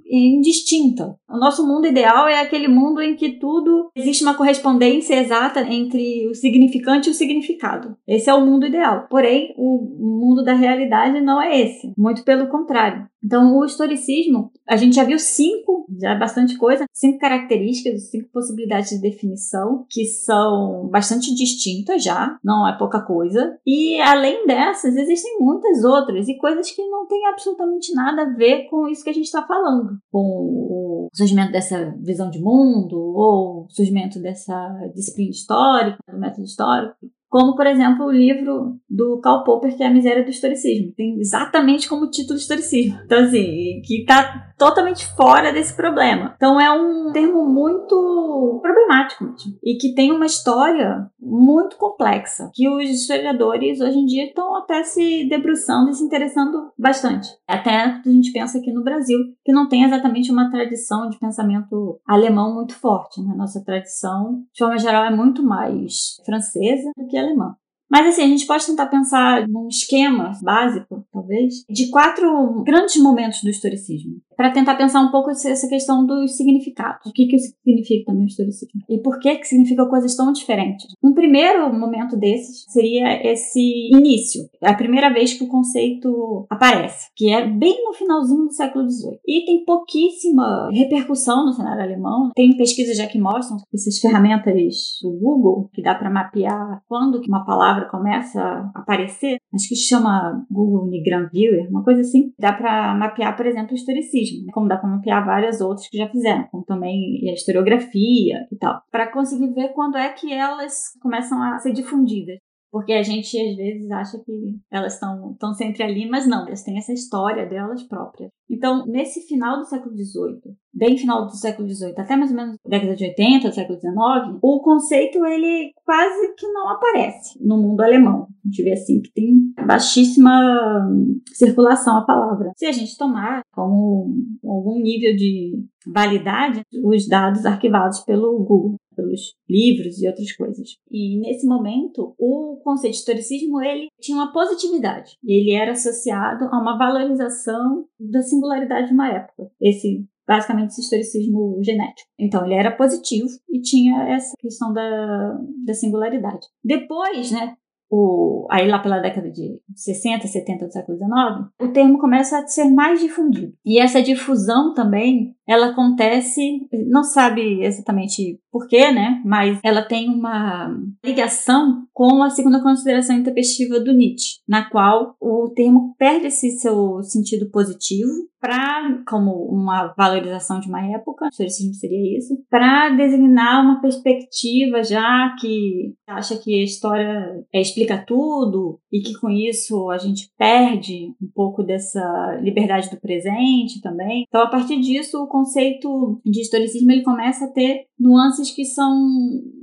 indistinta. 0.07 1.17
O 1.29 1.39
nosso 1.39 1.67
mundo 1.67 1.87
ideal 1.87 2.29
é 2.29 2.41
aquele 2.41 2.69
mundo 2.69 3.03
em 3.03 3.17
que 3.17 3.39
tudo 3.39 3.91
existe 3.97 4.23
uma 4.23 4.35
correspondência 4.35 5.15
exata 5.15 5.61
entre 5.63 6.29
o 6.29 6.35
significante 6.35 7.09
e 7.09 7.11
o 7.11 7.15
significado. 7.15 7.97
Esse 8.07 8.31
é 8.31 8.35
o 8.35 8.47
mundo 8.47 8.67
ideal. 8.67 9.07
Porém, 9.11 9.53
o 9.57 9.79
mundo 9.99 10.45
da 10.45 10.55
realidade 10.55 11.21
não 11.21 11.43
é 11.43 11.61
esse. 11.61 11.93
Muito 11.99 12.23
pelo 12.23 12.49
contrário. 12.49 13.09
Então, 13.25 13.57
o 13.57 13.65
historicismo 13.65 14.53
A 14.67 14.77
gente 14.77 14.97
já 14.97 15.05
viu 15.05 15.19
cinco, 15.19 15.87
já 16.01 16.13
é 16.13 16.19
bastante 16.19 16.57
coisa, 16.57 16.87
cinco 16.93 17.19
características, 17.19 18.11
cinco 18.11 18.31
possibilidades 18.31 18.91
de 18.91 19.01
definição 19.01 19.85
que 19.91 20.07
são 20.07 20.89
bastante 20.89 21.35
distintas 21.35 22.03
já, 22.03 22.39
não 22.43 22.67
é 22.67 22.77
pouca 22.77 23.01
coisa. 23.03 23.59
E 23.67 24.01
além 24.01 24.47
dessas, 24.47 24.97
existem 24.97 25.39
muitas 25.39 25.85
outras 25.85 26.29
e 26.29 26.37
coisas 26.37 26.71
que 26.71 26.83
não 26.89 27.07
têm 27.07 27.27
absolutamente 27.27 27.93
nada 27.95 28.23
a 28.23 28.35
ver 28.35 28.69
com 28.69 28.89
isso 28.89 29.05
que 29.05 29.11
a 29.11 29.15
gente 29.15 29.27
está 29.27 29.47
falando, 29.47 29.99
com 30.11 30.19
o 30.19 31.09
surgimento 31.13 31.53
dessa 31.53 31.95
visão 32.01 32.31
de 32.31 32.41
mundo 32.41 32.97
ou 32.97 33.67
surgimento 33.71 34.19
dessa 34.19 34.55
disciplina 34.95 35.31
histórica, 35.31 35.99
do 36.11 36.19
método 36.19 36.45
histórico 36.45 36.97
como, 37.35 37.57
por 37.57 37.67
exemplo, 37.67 38.07
o 38.07 38.13
livro 38.13 38.77
do 38.89 39.21
Karl 39.21 39.43
Popper, 39.43 39.77
que 39.77 39.83
é 39.83 39.89
A 39.89 39.91
Miséria 39.91 40.23
do 40.23 40.31
Historicismo. 40.31 40.93
Tem 40.97 41.19
exatamente 41.19 41.89
como 41.89 42.09
título 42.09 42.39
historicismo. 42.39 42.97
Então, 43.05 43.25
assim, 43.25 43.83
que 43.85 44.03
está 44.03 44.53
totalmente 44.57 45.05
fora 45.17 45.53
desse 45.53 45.75
problema. 45.75 46.33
Então, 46.37 46.61
é 46.61 46.71
um 46.71 47.11
termo 47.11 47.45
muito 47.45 48.61
problemático 48.63 49.25
mesmo. 49.25 49.59
E 49.65 49.77
que 49.77 49.95
tem 49.95 50.13
uma 50.13 50.27
história 50.27 51.11
muito 51.21 51.77
complexa, 51.77 52.51
que 52.55 52.69
os 52.69 52.89
historiadores 52.89 53.81
hoje 53.81 53.99
em 53.99 54.05
dia 54.05 54.27
estão 54.27 54.55
até 54.55 54.85
se 54.85 55.29
debruçando 55.29 55.91
e 55.91 55.95
se 55.95 56.05
interessando 56.05 56.71
bastante. 56.79 57.29
Até 57.49 57.75
a 57.77 58.03
gente 58.07 58.33
pensa 58.33 58.59
aqui 58.59 58.73
no 58.73 58.85
Brasil, 58.85 59.19
que 59.45 59.53
não 59.53 59.69
tem 59.69 59.83
exatamente 59.83 60.31
uma 60.31 60.53
tradição 60.53 61.09
de 61.11 61.19
pensamento 61.19 61.99
alemão 62.07 62.55
muito 62.55 62.77
forte. 62.77 63.21
Né? 63.21 63.35
Nossa 63.37 63.61
tradição, 63.65 64.45
de 64.53 64.59
forma 64.61 64.79
geral, 64.79 65.05
é 65.05 65.11
muito 65.11 65.43
mais 65.43 66.21
francesa 66.25 66.93
do 66.97 67.09
que 67.09 67.24
alemã. 67.25 67.57
Mas 67.91 68.07
assim, 68.07 68.23
a 68.23 68.27
gente 68.27 68.47
pode 68.47 68.67
tentar 68.67 68.87
pensar 68.87 69.47
num 69.47 69.69
esquema 69.69 70.33
básico, 70.43 71.07
talvez, 71.13 71.65
de 71.69 71.91
quatro 71.91 72.63
grandes 72.65 72.97
momentos 72.97 73.43
do 73.43 73.51
historicismo 73.51 74.21
para 74.37 74.51
tentar 74.51 74.77
pensar 74.77 75.01
um 75.01 75.11
pouco 75.11 75.31
essa 75.31 75.69
questão 75.69 76.07
dos 76.07 76.37
significados. 76.37 77.07
O 77.07 77.13
que, 77.13 77.27
que 77.27 77.39
significa 77.39 78.07
também 78.07 78.25
o 78.25 78.27
historicismo? 78.27 78.83
E 78.89 78.99
por 78.99 79.19
que, 79.19 79.35
que 79.37 79.47
significa 79.47 79.87
coisas 79.87 80.17
tão 80.17 80.33
diferentes? 80.33 80.87
Um 81.03 81.13
primeiro 81.13 81.73
momento 81.73 82.17
desses 82.17 82.65
seria 82.69 83.31
esse 83.31 83.91
início. 83.93 84.49
É 84.63 84.71
a 84.71 84.77
primeira 84.77 85.13
vez 85.13 85.35
que 85.35 85.45
o 85.45 85.49
conceito 85.49 86.47
aparece, 86.51 87.11
que 87.15 87.31
é 87.31 87.47
bem 87.47 87.85
no 87.85 87.93
finalzinho 87.93 88.45
do 88.45 88.53
século 88.53 88.89
XVIII. 88.89 89.19
E 89.27 89.45
tem 89.45 89.65
pouquíssima 89.65 90.69
repercussão 90.73 91.47
no 91.47 91.53
cenário 91.53 91.83
alemão. 91.83 92.31
Tem 92.35 92.57
pesquisas 92.57 92.97
já 92.97 93.07
que 93.07 93.19
mostram 93.19 93.59
essas 93.73 93.99
ferramentas 93.99 94.99
do 95.03 95.11
Google, 95.13 95.69
que 95.73 95.83
dá 95.83 95.95
para 95.95 96.11
mapear 96.11 96.83
quando 96.89 97.21
uma 97.27 97.45
palavra 97.45 97.89
começa 97.89 98.41
a 98.41 98.71
aparecer. 98.75 99.39
Acho 99.55 99.69
que 99.69 99.77
chama 99.77 100.45
Google 100.51 100.89
Nigram 100.89 101.29
Viewer, 101.33 101.69
uma 101.71 101.85
coisa 101.85 102.01
assim. 102.01 102.33
Dá 102.39 102.53
para 102.53 102.95
mapear, 102.95 103.37
por 103.37 103.47
exemplo, 103.47 103.73
o 103.73 103.75
historicismo 103.75 104.24
jornalismo, 104.25 104.53
como 104.53 104.69
dá 104.69 104.77
para 104.77 104.89
mapear 104.89 105.25
várias 105.25 105.61
outras 105.61 105.89
que 105.89 105.99
já 105.99 106.09
fizeram, 106.09 106.45
como 106.51 106.65
também 106.65 107.29
a 107.29 107.33
historiografia 107.33 108.47
e 108.51 108.57
tal, 108.57 108.83
para 108.91 109.11
conseguir 109.11 109.53
ver 109.53 109.73
quando 109.73 109.97
é 109.97 110.13
que 110.13 110.33
elas 110.33 110.93
começam 111.01 111.43
a 111.43 111.59
ser 111.59 111.73
difundidas. 111.73 112.39
Porque 112.75 112.93
a 112.93 113.05
gente 113.05 113.39
às 113.39 113.57
vezes 113.57 113.89
acha 113.89 114.19
que 114.19 114.59
elas 114.69 114.95
estão 114.95 115.37
tão 115.39 115.55
sempre 115.55 115.85
ali, 115.85 116.11
mas 116.11 116.27
não, 116.27 116.45
elas 116.45 116.65
têm 116.65 116.77
essa 116.77 116.93
história 116.93 117.47
delas 117.47 117.85
próprias. 117.85 118.33
Então, 118.51 118.85
nesse 118.85 119.21
final 119.29 119.59
do 119.59 119.65
século 119.65 119.95
XVIII, 119.97 120.57
bem 120.75 120.99
final 120.99 121.25
do 121.25 121.37
século 121.37 121.69
XVIII, 121.69 121.95
até 121.97 122.17
mais 122.17 122.33
ou 122.33 122.37
menos 122.37 122.57
década 122.67 122.97
de 122.97 123.05
80, 123.05 123.53
século 123.53 123.79
XIX, 123.79 123.95
o 124.43 124.61
conceito 124.61 125.25
ele 125.25 125.71
quase 125.85 126.35
que 126.37 126.49
não 126.49 126.69
aparece 126.69 127.39
no 127.41 127.59
mundo 127.59 127.81
alemão. 127.81 128.27
A 128.45 128.49
gente 128.49 128.65
vê 128.65 128.73
assim 128.73 129.01
que 129.01 129.13
tem 129.13 129.55
baixíssima 129.65 130.85
circulação 131.33 131.99
a 131.99 132.05
palavra. 132.05 132.51
Se 132.57 132.67
a 132.67 132.73
gente 132.73 132.99
tomar 132.99 133.43
como 133.53 134.17
algum 134.45 134.81
nível 134.83 135.15
de 135.15 135.65
validade 135.87 136.63
os 136.83 137.07
dados 137.09 137.47
arquivados 137.47 138.01
pelo 138.01 138.39
Google, 138.39 138.77
pelos 138.95 139.35
livros 139.49 140.01
e 140.01 140.07
outras 140.07 140.33
coisas. 140.33 140.77
E 140.91 141.19
nesse 141.21 141.47
momento, 141.47 142.15
o 142.19 142.61
conceito 142.63 142.93
de 142.93 142.99
historicismo 142.99 143.63
ele 143.63 143.89
tinha 144.01 144.17
uma 144.17 144.33
positividade. 144.33 145.17
Ele 145.25 145.53
era 145.53 145.73
associado 145.73 146.45
a 146.47 146.61
uma 146.61 146.79
valorização 146.79 147.87
da 147.99 148.23
singularidade 148.23 148.89
de 148.89 148.95
uma 148.95 149.11
época. 149.11 149.51
Esse 149.61 150.07
basicamente 150.27 150.71
esse 150.71 150.81
historicismo 150.81 151.61
genético. 151.63 152.09
Então 152.19 152.45
ele 152.45 152.55
era 152.55 152.75
positivo 152.75 153.29
e 153.49 153.61
tinha 153.61 154.09
essa 154.09 154.33
questão 154.39 154.73
da, 154.73 155.39
da 155.67 155.75
singularidade. 155.75 156.47
Depois, 156.65 157.31
né, 157.31 157.57
o, 157.91 158.47
aí 158.51 158.69
lá 158.69 158.79
pela 158.79 158.99
década 158.99 159.31
de 159.31 159.61
60, 159.77 160.27
70 160.27 160.67
do 160.67 160.73
século 160.73 160.99
XIX, 160.99 161.49
o 161.61 161.73
termo 161.73 161.99
começa 161.99 162.39
a 162.39 162.47
ser 162.47 162.65
mais 162.65 163.01
difundido. 163.01 163.53
E 163.65 163.79
essa 163.79 164.03
difusão 164.03 164.75
também, 164.75 165.37
ela 165.47 165.67
acontece, 165.67 166.67
não 166.87 167.05
sabe 167.05 167.63
exatamente 167.63 168.39
porquê, 168.51 168.91
né? 168.91 169.21
Mas 169.25 169.59
ela 169.63 169.83
tem 169.83 170.09
uma 170.09 170.75
ligação 171.05 171.87
com 171.93 172.23
a 172.23 172.31
segunda 172.31 172.63
consideração 172.63 173.17
intempestiva 173.17 173.81
do 173.81 173.93
Nietzsche, 173.93 174.39
na 174.49 174.69
qual 174.71 175.17
o 175.21 175.51
termo 175.55 175.95
perde 175.99 176.27
esse 176.27 176.51
seu 176.53 177.03
sentido 177.03 177.51
positivo 177.51 178.11
para 178.45 179.03
como 179.09 179.33
uma 179.47 179.95
valorização 179.97 180.61
de 180.61 180.69
uma 180.69 180.85
época, 180.93 181.25
o 181.25 181.29
historicismo 181.29 181.73
seria 181.73 182.19
isso, 182.19 182.37
para 182.51 182.91
designar 182.91 183.65
uma 183.65 183.81
perspectiva 183.81 184.83
já 184.83 185.35
que 185.41 185.95
acha 186.07 186.37
que 186.37 186.61
a 186.61 186.63
história 186.63 187.43
explica 187.55 188.05
tudo 188.07 188.79
e 188.93 189.01
que 189.01 189.19
com 189.19 189.31
isso 189.31 189.89
a 189.89 189.97
gente 189.97 190.29
perde 190.37 191.07
um 191.23 191.29
pouco 191.35 191.63
dessa 191.63 192.39
liberdade 192.43 192.91
do 192.91 193.01
presente 193.01 193.81
também. 193.81 194.27
Então, 194.29 194.43
a 194.43 194.51
partir 194.51 194.79
disso, 194.79 195.23
o 195.23 195.27
conceito 195.35 196.21
de 196.25 196.43
historicismo 196.43 196.93
ele 196.93 197.03
começa 197.03 197.47
a 197.47 197.49
ter 197.49 197.89
nuances 197.99 198.53
que 198.53 198.65
são 198.65 198.97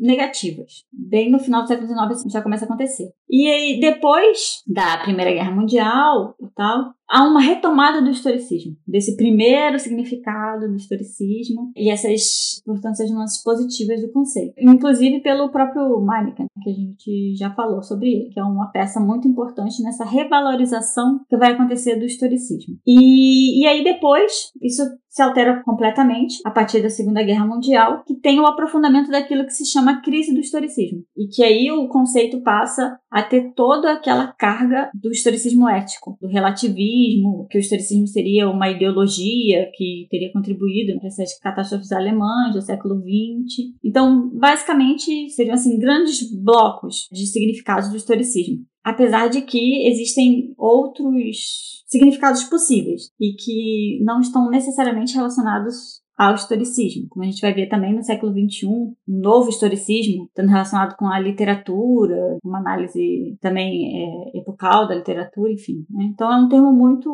negativas. 0.02 0.84
Bem 0.92 1.32
no 1.32 1.40
final 1.40 1.62
do 1.62 1.68
século 1.70 1.88
XIX 1.88 2.12
isso 2.12 2.30
já 2.30 2.42
começa 2.42 2.66
a 2.66 2.68
acontecer. 2.68 3.14
E 3.32 3.48
aí, 3.48 3.80
depois 3.80 4.62
da 4.68 4.98
Primeira 4.98 5.32
Guerra 5.32 5.56
Mundial 5.56 6.36
e 6.38 6.48
tal, 6.54 6.92
há 7.12 7.24
uma 7.24 7.42
retomada 7.42 8.02
do 8.02 8.10
historicismo, 8.10 8.76
desse 8.88 9.16
primeiro 9.16 9.80
significado 9.80 10.68
do 10.68 10.76
historicismo 10.76 11.72
e 11.76 11.90
essas, 11.90 12.62
portanto, 12.66 12.94
essas 12.94 13.12
nuances 13.12 13.44
positivas 13.44 14.02
do 14.02 14.12
conceito. 14.12 14.54
Inclusive 14.58 15.22
pelo 15.22 15.50
próprio 15.50 16.02
Meineken, 16.02 16.48
que 16.62 16.70
a 16.70 16.74
gente 16.74 17.36
já 17.38 17.54
falou 17.54 17.82
sobre 17.82 18.12
ele, 18.12 18.30
que 18.30 18.40
é 18.40 18.44
uma 18.44 18.68
peça 18.68 19.00
muito 19.00 19.28
importante 19.28 19.82
nessa 19.82 20.06
revalorização 20.06 21.20
que 21.30 21.38
vai 21.38 21.54
acontecer 21.54 21.98
do 21.98 22.06
historicismo. 22.06 22.78
E, 22.86 23.62
e 23.62 23.68
aí 23.68 23.84
depois, 23.84 24.52
isso 24.62 24.84
se 25.10 25.22
altera 25.22 25.62
completamente 25.64 26.40
a 26.46 26.50
partir 26.50 26.82
da 26.82 26.90
Segunda 26.90 27.22
Guerra 27.22 27.46
Mundial, 27.46 28.04
que 28.08 28.16
tem 28.16 28.40
o 28.40 28.46
aprofundamento 28.46 29.12
daquilo 29.12 29.46
que 29.46 29.52
se 29.52 29.66
chama 29.66 30.02
crise 30.02 30.34
do 30.34 30.40
historicismo. 30.40 31.04
E 31.18 31.28
que 31.28 31.44
aí 31.44 31.70
o 31.70 31.90
conceito 31.90 32.42
passa 32.42 32.98
ter 33.24 33.54
toda 33.54 33.92
aquela 33.92 34.28
carga 34.28 34.90
do 34.94 35.12
historicismo 35.12 35.70
ético, 35.70 36.18
do 36.22 36.28
relativismo, 36.28 37.48
que 37.50 37.58
o 37.58 37.60
historicismo 37.60 38.08
seria 38.08 38.50
uma 38.50 38.70
ideologia 38.70 39.70
que 39.74 40.08
teria 40.10 40.32
contribuído 40.32 40.98
para 41.00 41.08
essas 41.08 41.38
catástrofes 41.40 41.92
alemãs 41.92 42.54
do 42.54 42.62
século 42.62 42.96
XX. 42.96 43.72
Então, 43.84 44.30
basicamente, 44.34 45.30
seriam 45.30 45.54
assim 45.54 45.78
grandes 45.80 46.32
blocos 46.32 47.08
de 47.12 47.26
significados 47.26 47.90
do 47.90 47.98
historicismo. 47.98 48.66
Apesar 48.84 49.28
de 49.28 49.42
que 49.42 49.88
existem 49.88 50.54
outros 50.58 51.84
significados 51.86 52.44
possíveis 52.46 53.12
e 53.20 53.34
que 53.34 54.00
não 54.04 54.20
estão 54.20 54.50
necessariamente 54.50 55.14
relacionados 55.14 56.01
ao 56.22 56.36
historicismo, 56.36 57.08
como 57.10 57.24
a 57.24 57.28
gente 57.28 57.42
vai 57.42 57.52
ver 57.52 57.68
também 57.68 57.96
no 57.96 58.04
século 58.04 58.32
XXI, 58.32 58.68
um 58.68 58.96
novo 59.08 59.50
historicismo, 59.50 60.26
estando 60.26 60.50
relacionado 60.50 60.96
com 60.96 61.08
a 61.08 61.20
literatura, 61.20 62.38
uma 62.44 62.60
análise 62.60 63.36
também 63.42 64.06
é, 64.36 64.38
epocal 64.38 64.88
da 64.88 64.94
literatura, 64.94 65.52
enfim. 65.52 65.84
Né? 65.90 66.12
Então 66.14 66.32
é 66.32 66.38
um 66.38 66.48
termo 66.48 66.72
muito, 66.72 67.10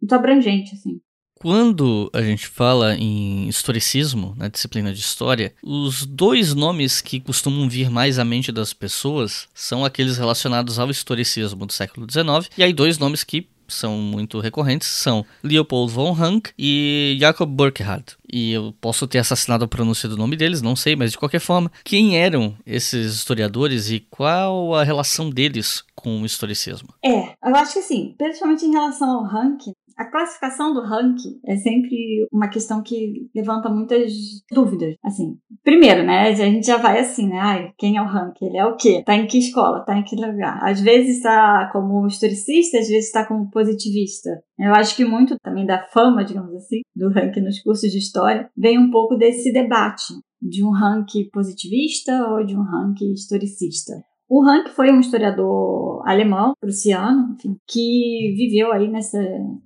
muito 0.00 0.14
abrangente, 0.14 0.74
assim. 0.74 0.98
Quando 1.38 2.10
a 2.14 2.22
gente 2.22 2.46
fala 2.46 2.94
em 2.94 3.46
historicismo, 3.46 4.34
na 4.38 4.48
disciplina 4.48 4.94
de 4.94 5.00
história, 5.00 5.52
os 5.62 6.06
dois 6.06 6.54
nomes 6.54 7.02
que 7.02 7.20
costumam 7.20 7.68
vir 7.68 7.90
mais 7.90 8.18
à 8.18 8.24
mente 8.24 8.50
das 8.50 8.72
pessoas 8.72 9.46
são 9.52 9.84
aqueles 9.84 10.16
relacionados 10.16 10.78
ao 10.78 10.88
historicismo 10.88 11.66
do 11.66 11.72
século 11.74 12.06
XIX, 12.10 12.48
e 12.56 12.62
aí 12.62 12.72
dois 12.72 12.98
nomes 12.98 13.22
que 13.22 13.46
são 13.74 13.96
muito 13.96 14.40
recorrentes 14.40 14.88
são 14.88 15.24
Leopold 15.42 15.92
von 15.92 16.12
Ranke 16.12 16.52
e 16.58 17.16
Jacob 17.20 17.50
Burckhardt. 17.50 18.16
E 18.32 18.52
eu 18.52 18.74
posso 18.80 19.06
ter 19.06 19.18
assassinado 19.18 19.64
a 19.64 19.68
pronúncia 19.68 20.08
do 20.08 20.16
nome 20.16 20.36
deles, 20.36 20.62
não 20.62 20.74
sei, 20.74 20.96
mas 20.96 21.12
de 21.12 21.18
qualquer 21.18 21.40
forma, 21.40 21.70
quem 21.84 22.18
eram 22.18 22.56
esses 22.66 23.14
historiadores 23.14 23.90
e 23.90 24.00
qual 24.00 24.74
a 24.74 24.82
relação 24.82 25.30
deles 25.30 25.84
com 25.94 26.20
o 26.20 26.26
historicismo? 26.26 26.88
É, 27.04 27.34
eu 27.44 27.54
acho 27.56 27.74
que 27.74 27.78
assim, 27.78 28.14
principalmente 28.18 28.64
em 28.64 28.72
relação 28.72 29.10
ao 29.10 29.24
Ranke, 29.24 29.72
A 29.96 30.04
classificação 30.04 30.74
do 30.74 30.82
rank 30.82 31.18
é 31.46 31.56
sempre 31.56 32.26
uma 32.32 32.48
questão 32.48 32.82
que 32.82 33.28
levanta 33.34 33.68
muitas 33.68 34.12
dúvidas. 34.50 34.94
Assim, 35.02 35.38
primeiro, 35.62 36.04
né, 36.04 36.28
a 36.28 36.32
gente 36.32 36.66
já 36.66 36.76
vai 36.76 36.98
assim, 36.98 37.28
né? 37.28 37.38
Ai, 37.38 37.72
quem 37.78 37.96
é 37.96 38.02
o 38.02 38.06
rank? 38.06 38.36
Ele 38.42 38.56
é 38.56 38.64
o 38.64 38.76
quê? 38.76 39.02
Tá 39.04 39.14
em 39.14 39.26
que 39.26 39.38
escola? 39.38 39.84
Tá 39.84 39.96
em 39.96 40.04
que 40.04 40.16
lugar? 40.16 40.58
Às 40.62 40.80
vezes 40.80 41.16
está 41.16 41.68
como 41.72 42.06
historicista, 42.06 42.78
às 42.78 42.88
vezes 42.88 43.06
está 43.06 43.24
como 43.24 43.50
positivista. 43.50 44.30
Eu 44.58 44.74
acho 44.74 44.96
que 44.96 45.04
muito 45.04 45.36
também 45.42 45.66
da 45.66 45.82
fama, 45.84 46.24
digamos 46.24 46.54
assim, 46.54 46.80
do 46.94 47.10
rank 47.10 47.36
nos 47.36 47.60
cursos 47.60 47.90
de 47.90 47.98
história, 47.98 48.48
vem 48.56 48.78
um 48.78 48.90
pouco 48.90 49.16
desse 49.16 49.52
debate 49.52 50.14
de 50.40 50.64
um 50.64 50.70
rank 50.70 51.10
positivista 51.32 52.28
ou 52.28 52.44
de 52.44 52.56
um 52.56 52.62
rank 52.62 53.00
historicista. 53.00 53.94
O 54.28 54.42
Rank 54.42 54.68
foi 54.68 54.90
um 54.90 55.00
historiador 55.00 56.02
alemão, 56.06 56.54
prussiano, 56.58 57.34
enfim, 57.34 57.56
que 57.68 58.34
viveu 58.36 58.72
aí 58.72 58.88
nesse 58.88 59.18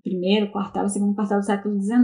primeiro 0.03 0.51
quartal, 0.51 0.89
segundo 0.89 1.15
quartal 1.15 1.39
do 1.39 1.45
século 1.45 1.81
XIX. 1.81 2.01